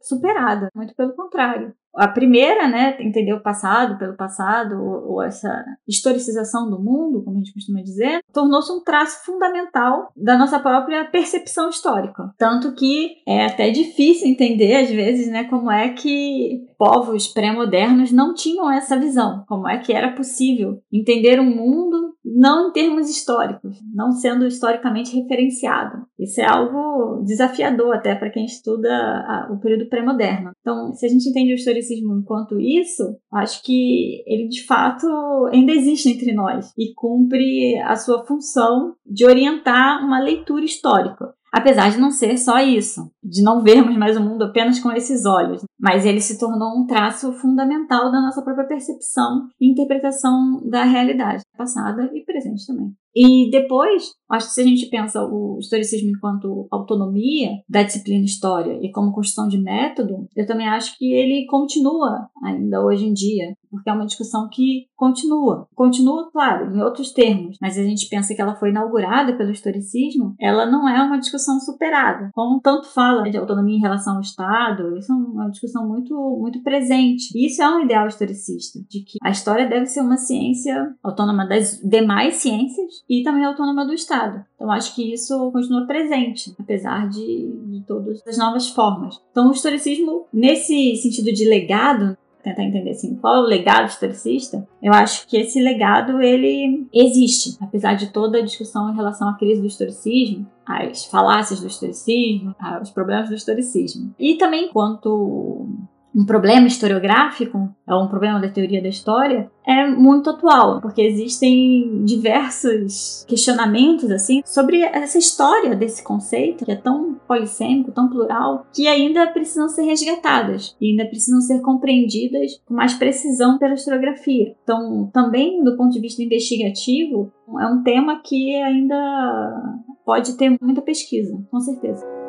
superada, 0.00 0.68
muito 0.72 0.94
pelo 0.94 1.16
contrário. 1.16 1.74
A 1.96 2.08
primeira, 2.08 2.68
né, 2.68 2.96
entender 3.00 3.32
o 3.32 3.42
passado 3.42 3.98
pelo 3.98 4.16
passado, 4.16 4.74
ou, 4.82 5.12
ou 5.12 5.22
essa 5.22 5.64
historicização 5.86 6.68
do 6.68 6.80
mundo, 6.80 7.22
como 7.22 7.36
a 7.36 7.38
gente 7.38 7.54
costuma 7.54 7.82
dizer, 7.82 8.20
tornou-se 8.32 8.72
um 8.72 8.82
traço 8.82 9.24
fundamental 9.24 10.10
da 10.16 10.36
nossa 10.36 10.58
própria 10.58 11.04
percepção 11.04 11.68
histórica. 11.68 12.32
Tanto 12.36 12.74
que 12.74 13.16
é 13.26 13.46
até 13.46 13.70
difícil 13.70 14.28
entender, 14.28 14.76
às 14.76 14.90
vezes, 14.90 15.28
né, 15.28 15.44
como 15.44 15.70
é 15.70 15.90
que 15.90 16.66
povos 16.78 17.28
pré-modernos 17.28 18.10
não 18.10 18.34
tinham 18.34 18.70
essa 18.70 18.98
visão, 18.98 19.44
como 19.48 19.68
é 19.68 19.78
que 19.78 19.92
era 19.92 20.12
possível 20.12 20.82
entender 20.92 21.40
um 21.40 21.44
mundo 21.44 22.03
não 22.24 22.68
em 22.68 22.72
termos 22.72 23.10
históricos, 23.10 23.76
não 23.92 24.12
sendo 24.12 24.46
historicamente 24.46 25.14
referenciado. 25.14 26.06
Isso 26.18 26.40
é 26.40 26.44
algo 26.44 27.22
desafiador 27.24 27.94
até 27.94 28.14
para 28.14 28.30
quem 28.30 28.46
estuda 28.46 28.88
a, 28.88 29.48
o 29.52 29.58
período 29.60 29.88
pré-moderno. 29.88 30.52
Então, 30.60 30.92
se 30.94 31.04
a 31.04 31.08
gente 31.08 31.28
entende 31.28 31.52
o 31.52 31.56
historicismo 31.56 32.16
enquanto 32.16 32.58
isso, 32.58 33.16
acho 33.32 33.62
que 33.62 34.22
ele 34.26 34.48
de 34.48 34.64
fato 34.64 35.06
ainda 35.52 35.72
existe 35.72 36.08
entre 36.08 36.32
nós 36.32 36.72
e 36.78 36.94
cumpre 36.94 37.78
a 37.80 37.96
sua 37.96 38.24
função 38.24 38.94
de 39.04 39.26
orientar 39.26 40.04
uma 40.04 40.20
leitura 40.20 40.64
histórica 40.64 41.34
apesar 41.54 41.88
de 41.88 42.00
não 42.00 42.10
ser 42.10 42.36
só 42.36 42.58
isso, 42.58 43.08
de 43.24 43.42
não 43.42 43.62
vermos 43.62 43.96
mais 43.96 44.16
o 44.16 44.22
mundo 44.22 44.44
apenas 44.44 44.78
com 44.78 44.92
esses 44.92 45.24
olhos, 45.24 45.64
mas 45.80 46.04
ele 46.04 46.20
se 46.20 46.38
tornou 46.38 46.78
um 46.78 46.86
traço 46.86 47.32
fundamental 47.32 48.12
da 48.12 48.20
nossa 48.20 48.42
própria 48.42 48.68
percepção 48.68 49.48
e 49.60 49.70
interpretação 49.70 50.60
da 50.68 50.84
realidade, 50.84 51.42
passada 51.56 52.10
e 52.14 52.24
presente 52.24 52.66
também. 52.66 52.92
E 53.16 53.48
depois, 53.48 54.10
acho 54.28 54.48
que 54.48 54.54
se 54.54 54.60
a 54.60 54.64
gente 54.64 54.86
pensa 54.86 55.22
o 55.22 55.58
historicismo 55.60 56.10
enquanto 56.10 56.66
autonomia 56.70 57.50
da 57.68 57.84
disciplina 57.84 58.24
história 58.24 58.76
e 58.82 58.90
como 58.90 59.12
construção 59.12 59.46
de 59.46 59.56
método, 59.56 60.26
eu 60.34 60.44
também 60.46 60.66
acho 60.66 60.98
que 60.98 61.12
ele 61.12 61.46
continua 61.46 62.28
ainda 62.42 62.84
hoje 62.84 63.06
em 63.06 63.12
dia, 63.12 63.54
porque 63.70 63.88
é 63.88 63.92
uma 63.92 64.06
discussão 64.06 64.48
que 64.50 64.86
continua. 64.96 65.68
Continua, 65.76 66.28
claro, 66.32 66.74
em 66.74 66.82
outros 66.82 67.12
termos, 67.12 67.56
mas 67.60 67.78
a 67.78 67.84
gente 67.84 68.08
pensa 68.08 68.34
que 68.34 68.42
ela 68.42 68.56
foi 68.56 68.70
inaugurada 68.70 69.36
pelo 69.36 69.52
historicismo, 69.52 70.34
ela 70.40 70.66
não 70.66 70.88
é 70.88 71.00
uma 71.00 71.18
discussão 71.18 71.60
superada. 71.60 72.30
Como 72.34 72.60
tanto 72.60 72.88
fala 72.88 73.13
de 73.22 73.36
autonomia 73.36 73.76
em 73.76 73.80
relação 73.80 74.16
ao 74.16 74.20
Estado, 74.20 74.96
isso 74.96 75.12
é 75.12 75.14
uma 75.14 75.50
discussão 75.50 75.86
muito, 75.86 76.14
muito 76.40 76.62
presente. 76.62 77.36
E 77.36 77.46
isso 77.46 77.62
é 77.62 77.68
um 77.68 77.82
ideal 77.82 78.06
historicista, 78.06 78.80
de 78.88 79.00
que 79.00 79.18
a 79.22 79.30
história 79.30 79.68
deve 79.68 79.86
ser 79.86 80.00
uma 80.00 80.16
ciência 80.16 80.94
autônoma 81.02 81.46
das 81.46 81.80
demais 81.82 82.36
ciências 82.36 83.02
e 83.08 83.22
também 83.22 83.44
autônoma 83.44 83.86
do 83.86 83.94
Estado. 83.94 84.44
Então, 84.54 84.70
acho 84.70 84.94
que 84.94 85.12
isso 85.12 85.50
continua 85.52 85.86
presente, 85.86 86.54
apesar 86.58 87.08
de, 87.08 87.52
de 87.66 87.84
todas 87.86 88.22
as 88.26 88.38
novas 88.38 88.68
formas. 88.68 89.20
Então, 89.30 89.48
o 89.48 89.52
historicismo, 89.52 90.26
nesse 90.32 90.96
sentido 90.96 91.32
de 91.32 91.48
legado, 91.48 92.16
tentar 92.44 92.62
entender 92.62 92.90
assim, 92.90 93.16
qual 93.16 93.36
é 93.36 93.38
o 93.40 93.46
legado 93.46 93.88
historicista, 93.88 94.68
eu 94.82 94.92
acho 94.92 95.26
que 95.26 95.36
esse 95.36 95.60
legado 95.60 96.20
ele 96.20 96.86
existe, 96.92 97.56
apesar 97.60 97.94
de 97.94 98.12
toda 98.12 98.38
a 98.38 98.42
discussão 98.42 98.90
em 98.90 98.94
relação 98.94 99.28
à 99.28 99.34
crise 99.34 99.62
do 99.62 99.66
historicismo, 99.66 100.46
as 100.66 101.06
falácias 101.06 101.60
do 101.60 101.66
historicismo, 101.66 102.54
os 102.80 102.90
problemas 102.90 103.28
do 103.28 103.34
historicismo. 103.34 104.14
E 104.18 104.34
também 104.34 104.68
quanto 104.68 105.66
um 106.14 106.24
problema 106.24 106.66
historiográfico, 106.66 107.68
é 107.86 107.94
um 107.94 108.06
problema 108.06 108.40
da 108.40 108.48
teoria 108.48 108.80
da 108.80 108.88
história, 108.88 109.50
é 109.66 109.86
muito 109.86 110.30
atual, 110.30 110.80
porque 110.80 111.02
existem 111.02 112.04
diversos 112.04 113.24
questionamentos 113.26 114.10
assim 114.10 114.40
sobre 114.44 114.82
essa 114.82 115.18
história 115.18 115.74
desse 115.74 116.04
conceito, 116.04 116.64
que 116.64 116.70
é 116.70 116.76
tão 116.76 117.14
polissêmico, 117.26 117.90
tão 117.90 118.08
plural, 118.08 118.66
que 118.72 118.86
ainda 118.86 119.26
precisam 119.28 119.68
ser 119.68 119.82
resgatadas 119.82 120.76
e 120.80 120.90
ainda 120.90 121.06
precisam 121.06 121.40
ser 121.40 121.60
compreendidas 121.60 122.60
com 122.64 122.74
mais 122.74 122.94
precisão 122.94 123.58
pela 123.58 123.74
historiografia. 123.74 124.54
Então, 124.62 125.10
também 125.12 125.64
do 125.64 125.76
ponto 125.76 125.92
de 125.92 126.00
vista 126.00 126.22
investigativo, 126.22 127.32
é 127.60 127.66
um 127.66 127.82
tema 127.82 128.20
que 128.22 128.54
ainda 128.54 129.80
pode 130.04 130.36
ter 130.36 130.56
muita 130.60 130.82
pesquisa, 130.82 131.36
com 131.50 131.60
certeza. 131.60 132.23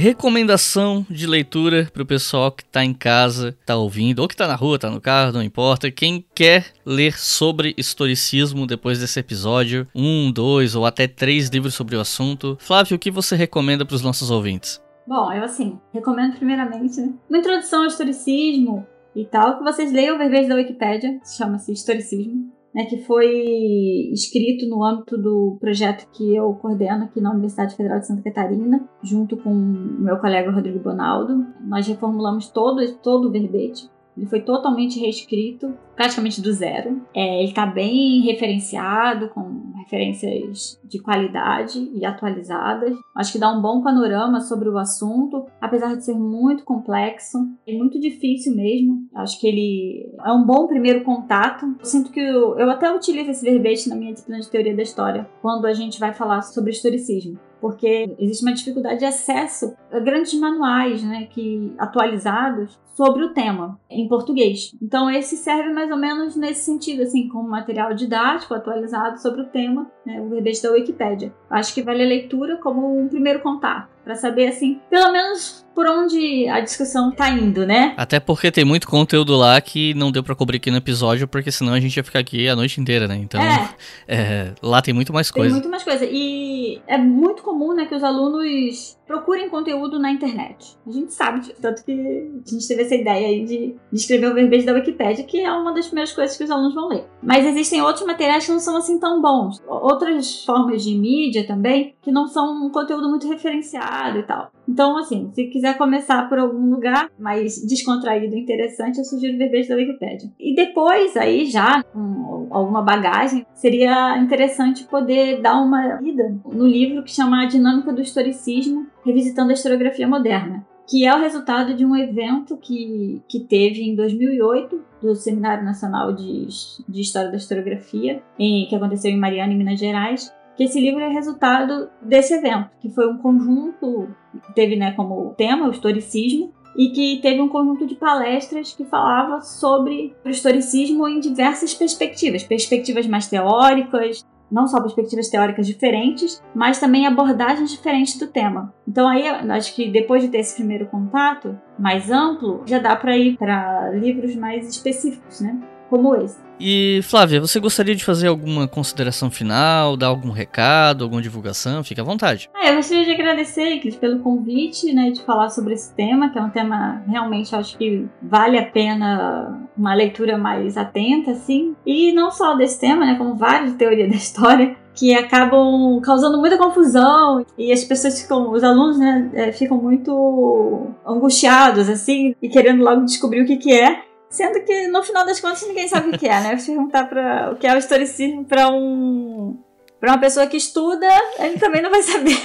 Recomendação 0.00 1.04
de 1.10 1.26
leitura 1.26 1.86
para 1.92 2.02
o 2.02 2.06
pessoal 2.06 2.50
que 2.50 2.62
está 2.62 2.82
em 2.82 2.94
casa, 2.94 3.50
está 3.60 3.76
ouvindo, 3.76 4.20
ou 4.20 4.26
que 4.28 4.32
está 4.32 4.48
na 4.48 4.54
rua, 4.54 4.76
está 4.76 4.88
no 4.88 4.98
carro, 4.98 5.32
não 5.32 5.42
importa. 5.42 5.90
Quem 5.90 6.24
quer 6.34 6.72
ler 6.86 7.18
sobre 7.18 7.74
historicismo 7.76 8.66
depois 8.66 8.98
desse 8.98 9.20
episódio, 9.20 9.86
um, 9.94 10.32
dois 10.32 10.74
ou 10.74 10.86
até 10.86 11.06
três 11.06 11.50
livros 11.50 11.74
sobre 11.74 11.96
o 11.96 12.00
assunto. 12.00 12.56
Flávio, 12.58 12.96
o 12.96 12.98
que 12.98 13.10
você 13.10 13.36
recomenda 13.36 13.84
para 13.84 13.94
os 13.94 14.02
nossos 14.02 14.30
ouvintes? 14.30 14.80
Bom, 15.06 15.30
eu 15.32 15.44
assim, 15.44 15.78
recomendo 15.92 16.36
primeiramente 16.36 16.98
né, 16.98 17.12
uma 17.28 17.38
introdução 17.38 17.82
ao 17.82 17.88
historicismo 17.88 18.86
e 19.14 19.26
tal, 19.26 19.58
que 19.58 19.64
vocês 19.64 19.92
leiam 19.92 20.14
o 20.14 20.18
verbete 20.18 20.48
da 20.48 20.54
Wikipédia, 20.54 21.20
chama-se 21.26 21.72
Historicismo 21.72 22.50
né, 22.74 22.84
que 22.84 22.98
foi 22.98 24.10
escrito 24.12 24.68
no 24.68 24.84
âmbito 24.84 25.18
do 25.18 25.56
projeto 25.60 26.08
que 26.12 26.34
eu 26.34 26.52
coordeno 26.54 27.04
aqui 27.04 27.20
na 27.20 27.30
Universidade 27.30 27.76
Federal 27.76 27.98
de 27.98 28.06
Santa 28.06 28.22
Catarina, 28.22 28.88
junto 29.02 29.36
com 29.36 29.52
meu 29.52 30.18
colega 30.18 30.50
Rodrigo 30.50 30.78
Bonaldo. 30.78 31.46
Nós 31.60 31.86
reformulamos 31.86 32.48
todo, 32.48 32.80
todo 32.98 33.28
o 33.28 33.32
verbete 33.32 33.88
ele 34.20 34.28
foi 34.28 34.42
totalmente 34.42 35.00
reescrito, 35.00 35.74
praticamente 35.96 36.42
do 36.42 36.52
zero. 36.52 37.00
É, 37.14 37.38
ele 37.38 37.48
está 37.48 37.64
bem 37.64 38.20
referenciado, 38.20 39.30
com 39.30 39.72
referências 39.78 40.78
de 40.84 41.00
qualidade 41.00 41.90
e 41.94 42.04
atualizadas. 42.04 42.94
Acho 43.16 43.32
que 43.32 43.38
dá 43.38 43.50
um 43.50 43.62
bom 43.62 43.80
panorama 43.80 44.40
sobre 44.40 44.68
o 44.68 44.76
assunto, 44.76 45.46
apesar 45.58 45.96
de 45.96 46.04
ser 46.04 46.12
muito 46.12 46.64
complexo 46.64 47.38
e 47.66 47.78
muito 47.78 47.98
difícil 47.98 48.54
mesmo. 48.54 49.08
Acho 49.14 49.40
que 49.40 49.46
ele 49.46 50.14
é 50.22 50.30
um 50.30 50.44
bom 50.44 50.66
primeiro 50.66 51.02
contato. 51.02 51.74
Sinto 51.82 52.12
que 52.12 52.20
eu, 52.20 52.58
eu 52.58 52.70
até 52.70 52.94
utilizo 52.94 53.30
esse 53.30 53.42
verbete 53.42 53.88
na 53.88 53.96
minha 53.96 54.12
disciplina 54.12 54.42
de 54.42 54.50
teoria 54.50 54.76
da 54.76 54.82
história, 54.82 55.26
quando 55.40 55.64
a 55.64 55.72
gente 55.72 55.98
vai 55.98 56.12
falar 56.12 56.42
sobre 56.42 56.72
historicismo 56.72 57.38
porque 57.60 58.16
existe 58.18 58.42
uma 58.42 58.54
dificuldade 58.54 59.00
de 59.00 59.04
acesso 59.04 59.76
a 59.92 60.00
grandes 60.00 60.32
manuais, 60.34 61.02
né, 61.02 61.28
que 61.30 61.74
atualizados 61.78 62.78
sobre 63.00 63.24
o 63.24 63.32
tema 63.32 63.80
em 63.88 64.06
português. 64.06 64.76
Então 64.82 65.10
esse 65.10 65.34
serve 65.34 65.72
mais 65.72 65.90
ou 65.90 65.96
menos 65.96 66.36
nesse 66.36 66.66
sentido, 66.66 67.02
assim, 67.02 67.28
como 67.28 67.48
material 67.48 67.94
didático 67.94 68.52
atualizado 68.52 69.18
sobre 69.22 69.40
o 69.40 69.46
tema, 69.46 69.90
né, 70.04 70.20
o 70.20 70.28
verbete 70.28 70.62
da 70.62 70.70
Wikipédia. 70.70 71.32
Acho 71.48 71.72
que 71.72 71.82
vale 71.82 72.02
a 72.02 72.06
leitura 72.06 72.58
como 72.58 73.00
um 73.00 73.08
primeiro 73.08 73.40
contato 73.40 73.88
para 74.04 74.14
saber 74.14 74.48
assim, 74.48 74.80
pelo 74.90 75.12
menos 75.12 75.64
por 75.74 75.86
onde 75.88 76.48
a 76.48 76.60
discussão 76.60 77.10
tá 77.10 77.30
indo, 77.30 77.64
né? 77.64 77.94
Até 77.96 78.18
porque 78.18 78.50
tem 78.50 78.64
muito 78.64 78.86
conteúdo 78.88 79.36
lá 79.36 79.58
que 79.60 79.94
não 79.94 80.10
deu 80.10 80.22
para 80.22 80.34
cobrir 80.34 80.56
aqui 80.56 80.70
no 80.70 80.76
episódio, 80.76 81.28
porque 81.28 81.50
senão 81.52 81.72
a 81.72 81.80
gente 81.80 81.96
ia 81.96 82.04
ficar 82.04 82.18
aqui 82.18 82.48
a 82.48 82.56
noite 82.56 82.80
inteira, 82.80 83.06
né? 83.06 83.16
Então, 83.16 83.40
é. 83.40 83.70
É, 84.08 84.52
lá 84.62 84.82
tem 84.82 84.92
muito 84.92 85.12
mais 85.12 85.30
coisa. 85.30 85.48
Tem 85.48 85.54
muito 85.54 85.70
mais 85.70 85.84
coisa. 85.84 86.04
E 86.04 86.82
é 86.86 86.98
muito 86.98 87.42
comum, 87.42 87.72
né, 87.74 87.86
que 87.86 87.94
os 87.94 88.02
alunos 88.02 88.98
procurem 89.10 89.50
conteúdo 89.50 89.98
na 89.98 90.12
internet. 90.12 90.78
A 90.86 90.90
gente 90.92 91.12
sabe 91.12 91.52
tanto 91.60 91.84
que 91.84 91.90
a 91.92 92.48
gente 92.48 92.68
teve 92.68 92.82
essa 92.82 92.94
ideia 92.94 93.26
aí 93.26 93.44
de, 93.44 93.74
de 93.90 93.98
escrever 93.98 94.30
o 94.30 94.34
verbete 94.34 94.64
da 94.64 94.72
Wikipédia, 94.72 95.24
que 95.24 95.40
é 95.40 95.52
uma 95.52 95.74
das 95.74 95.86
primeiras 95.86 96.12
coisas 96.12 96.36
que 96.36 96.44
os 96.44 96.50
alunos 96.50 96.74
vão 96.74 96.86
ler. 96.86 97.04
Mas 97.20 97.44
existem 97.44 97.82
outros 97.82 98.06
materiais 98.06 98.46
que 98.46 98.52
não 98.52 98.60
são 98.60 98.76
assim 98.76 99.00
tão 99.00 99.20
bons. 99.20 99.60
Outras 99.66 100.44
formas 100.44 100.84
de 100.84 100.96
mídia 100.96 101.44
também, 101.44 101.96
que 102.00 102.12
não 102.12 102.28
são 102.28 102.64
um 102.64 102.70
conteúdo 102.70 103.08
muito 103.08 103.26
referenciado 103.26 104.20
e 104.20 104.22
tal. 104.22 104.52
Então, 104.70 104.96
assim, 104.96 105.30
se 105.32 105.48
quiser 105.48 105.76
começar 105.76 106.28
por 106.28 106.38
algum 106.38 106.70
lugar 106.70 107.10
mais 107.18 107.60
descontraído 107.66 108.36
e 108.36 108.40
interessante, 108.40 108.98
eu 108.98 109.04
sugiro 109.04 109.36
verbete 109.36 109.68
da 109.68 109.74
Wikipédia. 109.74 110.30
E 110.38 110.54
depois, 110.54 111.16
aí 111.16 111.46
já, 111.46 111.82
com 111.82 112.46
alguma 112.50 112.80
bagagem, 112.80 113.44
seria 113.52 114.16
interessante 114.18 114.84
poder 114.84 115.40
dar 115.42 115.60
uma 115.60 116.00
lida 116.00 116.36
no 116.52 116.68
livro 116.68 117.02
que 117.02 117.10
chama 117.10 117.42
A 117.42 117.46
Dinâmica 117.46 117.92
do 117.92 118.00
Historicismo, 118.00 118.86
revisitando 119.04 119.50
a 119.50 119.54
historiografia 119.54 120.06
moderna, 120.06 120.64
que 120.88 121.04
é 121.04 121.12
o 121.12 121.20
resultado 121.20 121.74
de 121.74 121.84
um 121.84 121.96
evento 121.96 122.56
que, 122.56 123.20
que 123.28 123.40
teve 123.40 123.82
em 123.82 123.96
2008 123.96 124.80
do 125.02 125.16
Seminário 125.16 125.64
Nacional 125.64 126.12
de, 126.12 126.46
de 126.88 127.00
História 127.00 127.30
da 127.30 127.36
Historiografia, 127.36 128.22
em, 128.38 128.68
que 128.68 128.76
aconteceu 128.76 129.10
em 129.10 129.18
Mariana, 129.18 129.52
em 129.52 129.58
Minas 129.58 129.80
Gerais, 129.80 130.32
que 130.56 130.64
esse 130.64 130.80
livro 130.80 131.00
é 131.00 131.08
resultado 131.08 131.88
desse 132.02 132.34
evento, 132.34 132.70
que 132.80 132.90
foi 132.90 133.10
um 133.10 133.18
conjunto, 133.18 134.08
teve 134.54 134.76
né, 134.76 134.92
como 134.92 135.34
tema 135.34 135.68
o 135.68 135.70
historicismo, 135.70 136.52
e 136.76 136.90
que 136.90 137.20
teve 137.20 137.40
um 137.40 137.48
conjunto 137.48 137.86
de 137.86 137.94
palestras 137.94 138.72
que 138.72 138.84
falava 138.84 139.40
sobre 139.40 140.14
o 140.24 140.28
historicismo 140.28 141.08
em 141.08 141.18
diversas 141.18 141.74
perspectivas, 141.74 142.44
perspectivas 142.44 143.06
mais 143.06 143.26
teóricas, 143.26 144.24
não 144.50 144.66
só 144.66 144.80
perspectivas 144.80 145.28
teóricas 145.28 145.66
diferentes, 145.66 146.42
mas 146.54 146.80
também 146.80 147.06
abordagens 147.06 147.70
diferentes 147.70 148.18
do 148.18 148.26
tema. 148.26 148.74
Então 148.86 149.06
aí 149.06 149.28
acho 149.28 149.74
que 149.74 149.88
depois 149.88 150.22
de 150.22 150.28
ter 150.28 150.38
esse 150.38 150.56
primeiro 150.56 150.86
contato 150.86 151.58
mais 151.78 152.10
amplo, 152.10 152.62
já 152.66 152.78
dá 152.78 152.96
para 152.96 153.16
ir 153.16 153.36
para 153.36 153.90
livros 153.90 154.34
mais 154.34 154.68
específicos, 154.68 155.40
né? 155.40 155.58
Como 155.90 156.14
esse. 156.14 156.38
E 156.62 157.00
Flávia, 157.02 157.40
você 157.40 157.58
gostaria 157.58 157.96
de 157.96 158.04
fazer 158.04 158.28
alguma 158.28 158.68
consideração 158.68 159.30
final, 159.30 159.96
dar 159.96 160.08
algum 160.08 160.30
recado, 160.30 161.02
alguma 161.02 161.22
divulgação? 161.22 161.82
Fique 161.82 162.00
à 162.00 162.04
vontade. 162.04 162.50
Ah, 162.54 162.68
eu 162.68 162.76
gostaria 162.76 163.04
de 163.04 163.10
agradecer, 163.12 163.80
Cris, 163.80 163.96
pelo 163.96 164.20
convite, 164.20 164.92
né, 164.92 165.10
de 165.10 165.22
falar 165.22 165.48
sobre 165.48 165.72
esse 165.72 165.94
tema, 165.94 166.28
que 166.28 166.38
é 166.38 166.42
um 166.42 166.50
tema 166.50 167.02
realmente 167.08 167.56
acho 167.56 167.78
que 167.78 168.06
vale 168.22 168.58
a 168.58 168.66
pena 168.66 169.68
uma 169.76 169.94
leitura 169.94 170.36
mais 170.36 170.76
atenta, 170.76 171.30
assim. 171.30 171.74
E 171.84 172.12
não 172.12 172.30
só 172.30 172.54
desse 172.54 172.78
tema, 172.78 173.06
né, 173.06 173.14
como 173.16 173.34
vários 173.34 173.72
de 173.72 173.78
teoria 173.78 174.06
da 174.06 174.14
história, 174.14 174.76
que 174.94 175.14
acabam 175.14 175.98
causando 176.02 176.38
muita 176.38 176.58
confusão 176.58 177.44
e 177.56 177.72
as 177.72 177.82
pessoas 177.84 178.20
ficam, 178.20 178.52
os 178.52 178.62
alunos, 178.62 178.98
né, 178.98 179.30
é, 179.32 179.52
ficam 179.52 179.78
muito 179.78 180.88
angustiados, 181.06 181.88
assim, 181.88 182.34
e 182.42 182.50
querendo 182.50 182.84
logo 182.84 183.06
descobrir 183.06 183.40
o 183.40 183.46
que 183.46 183.56
que 183.56 183.72
é. 183.72 184.09
Sendo 184.30 184.64
que 184.64 184.86
no 184.86 185.02
final 185.02 185.26
das 185.26 185.40
contas 185.40 185.66
ninguém 185.66 185.88
sabe 185.88 186.10
o 186.10 186.18
que 186.18 186.26
é, 186.26 186.40
né? 186.40 186.56
Se 186.56 186.70
perguntar 186.70 187.08
para 187.08 187.50
o 187.52 187.56
que 187.56 187.66
é 187.66 187.74
o 187.74 187.78
historicismo 187.78 188.44
para 188.44 188.70
um 188.70 189.58
uma 190.02 190.18
pessoa 190.18 190.46
que 190.46 190.56
estuda, 190.56 191.06
ele 191.38 191.58
também 191.58 191.82
não 191.82 191.90
vai 191.90 192.02
saber. 192.02 192.38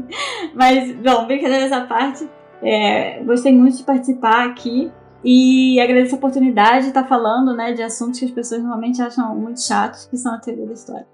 Mas, 0.52 0.94
bom, 0.96 1.26
brincadeira 1.26 1.64
essa 1.64 1.80
parte. 1.82 2.28
É, 2.62 3.22
gostei 3.22 3.52
muito 3.52 3.78
de 3.78 3.82
participar 3.82 4.46
aqui 4.46 4.92
e 5.24 5.80
agradeço 5.80 6.14
a 6.14 6.18
oportunidade 6.18 6.82
de 6.82 6.88
estar 6.88 7.04
falando 7.04 7.56
né, 7.56 7.72
de 7.72 7.82
assuntos 7.82 8.18
que 8.18 8.26
as 8.26 8.30
pessoas 8.30 8.60
normalmente 8.60 9.00
acham 9.00 9.34
muito 9.34 9.62
chatos, 9.62 10.06
que 10.06 10.16
são 10.16 10.34
a 10.34 10.38
teoria 10.38 10.66
da 10.66 10.72
história. 10.72 11.06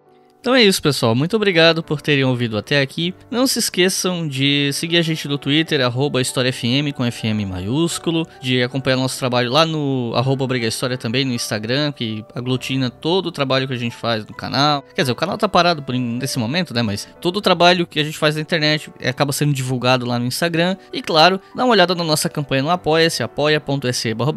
Então 0.44 0.54
é 0.54 0.62
isso, 0.62 0.82
pessoal. 0.82 1.14
Muito 1.14 1.34
obrigado 1.36 1.82
por 1.82 2.02
terem 2.02 2.22
ouvido 2.22 2.58
até 2.58 2.82
aqui. 2.82 3.14
Não 3.30 3.46
se 3.46 3.58
esqueçam 3.58 4.28
de 4.28 4.70
seguir 4.74 4.98
a 4.98 5.02
gente 5.02 5.26
no 5.26 5.38
Twitter, 5.38 5.80
arroba 5.80 6.20
HistóriaFM, 6.20 6.92
com 6.94 7.10
FM 7.10 7.48
maiúsculo, 7.48 8.28
de 8.42 8.62
acompanhar 8.62 8.98
nosso 8.98 9.18
trabalho 9.18 9.50
lá 9.50 9.64
no 9.64 10.12
arroba 10.14 10.46
Briga 10.46 10.66
História 10.66 10.98
também 10.98 11.24
no 11.24 11.32
Instagram, 11.32 11.92
que 11.92 12.22
aglutina 12.34 12.90
todo 12.90 13.28
o 13.28 13.32
trabalho 13.32 13.66
que 13.66 13.72
a 13.72 13.78
gente 13.78 13.96
faz 13.96 14.26
no 14.26 14.34
canal. 14.34 14.84
Quer 14.94 15.00
dizer, 15.00 15.12
o 15.12 15.16
canal 15.16 15.38
tá 15.38 15.48
parado 15.48 15.82
por 15.82 15.94
nesse 15.94 16.38
momento, 16.38 16.74
né? 16.74 16.82
Mas 16.82 17.08
todo 17.22 17.38
o 17.38 17.40
trabalho 17.40 17.86
que 17.86 17.98
a 17.98 18.04
gente 18.04 18.18
faz 18.18 18.34
na 18.34 18.42
internet 18.42 18.92
acaba 19.02 19.32
sendo 19.32 19.54
divulgado 19.54 20.04
lá 20.04 20.18
no 20.18 20.26
Instagram. 20.26 20.76
E 20.92 21.00
claro, 21.00 21.40
dá 21.56 21.64
uma 21.64 21.72
olhada 21.72 21.94
na 21.94 22.04
nossa 22.04 22.28
campanha 22.28 22.62
no 22.62 22.68
Apoia-se, 22.68 23.22
apoia.se 23.22 24.12
barra 24.12 24.34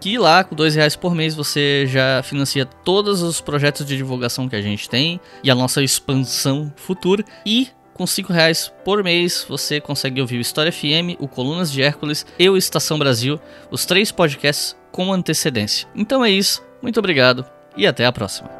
que 0.00 0.16
lá 0.16 0.42
com 0.42 0.56
dois 0.56 0.74
reais 0.74 0.96
por 0.96 1.14
mês 1.14 1.34
você 1.34 1.84
já 1.86 2.22
financia 2.22 2.64
todos 2.64 3.20
os 3.20 3.42
projetos 3.42 3.84
de 3.84 3.94
divulgação 3.94 4.48
que 4.48 4.56
a 4.56 4.62
gente 4.62 4.88
tem 4.88 5.20
e 5.42 5.50
a 5.50 5.54
nossa 5.54 5.82
expansão 5.82 6.72
futura. 6.76 7.24
E 7.44 7.68
com 7.94 8.06
5 8.06 8.32
reais 8.32 8.72
por 8.84 9.02
mês 9.02 9.46
você 9.48 9.80
consegue 9.80 10.20
ouvir 10.20 10.38
o 10.38 10.40
História 10.40 10.72
FM, 10.72 11.16
o 11.20 11.28
Colunas 11.28 11.70
de 11.70 11.80
Hércules 11.80 12.26
e 12.38 12.48
o 12.48 12.56
Estação 12.56 12.98
Brasil, 12.98 13.40
os 13.70 13.86
três 13.86 14.10
podcasts 14.10 14.76
com 14.90 15.12
antecedência. 15.12 15.88
Então 15.94 16.24
é 16.24 16.30
isso, 16.30 16.62
muito 16.82 16.98
obrigado 16.98 17.44
e 17.76 17.86
até 17.86 18.04
a 18.04 18.12
próxima. 18.12 18.50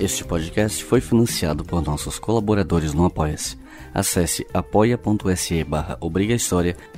Este 0.00 0.22
podcast 0.22 0.84
foi 0.84 1.00
financiado 1.00 1.64
por 1.64 1.82
nossos 1.82 2.18
colaboradores 2.18 2.92
no 2.92 3.06
Apoia-se. 3.06 3.63
Acesse 3.94 4.44
apoia.se 4.52 5.62
barra 5.62 5.96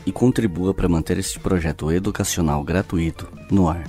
e 0.06 0.10
contribua 0.10 0.72
para 0.72 0.88
manter 0.88 1.18
este 1.18 1.38
projeto 1.38 1.92
educacional 1.92 2.64
gratuito 2.64 3.28
no 3.50 3.68
ar. 3.68 3.84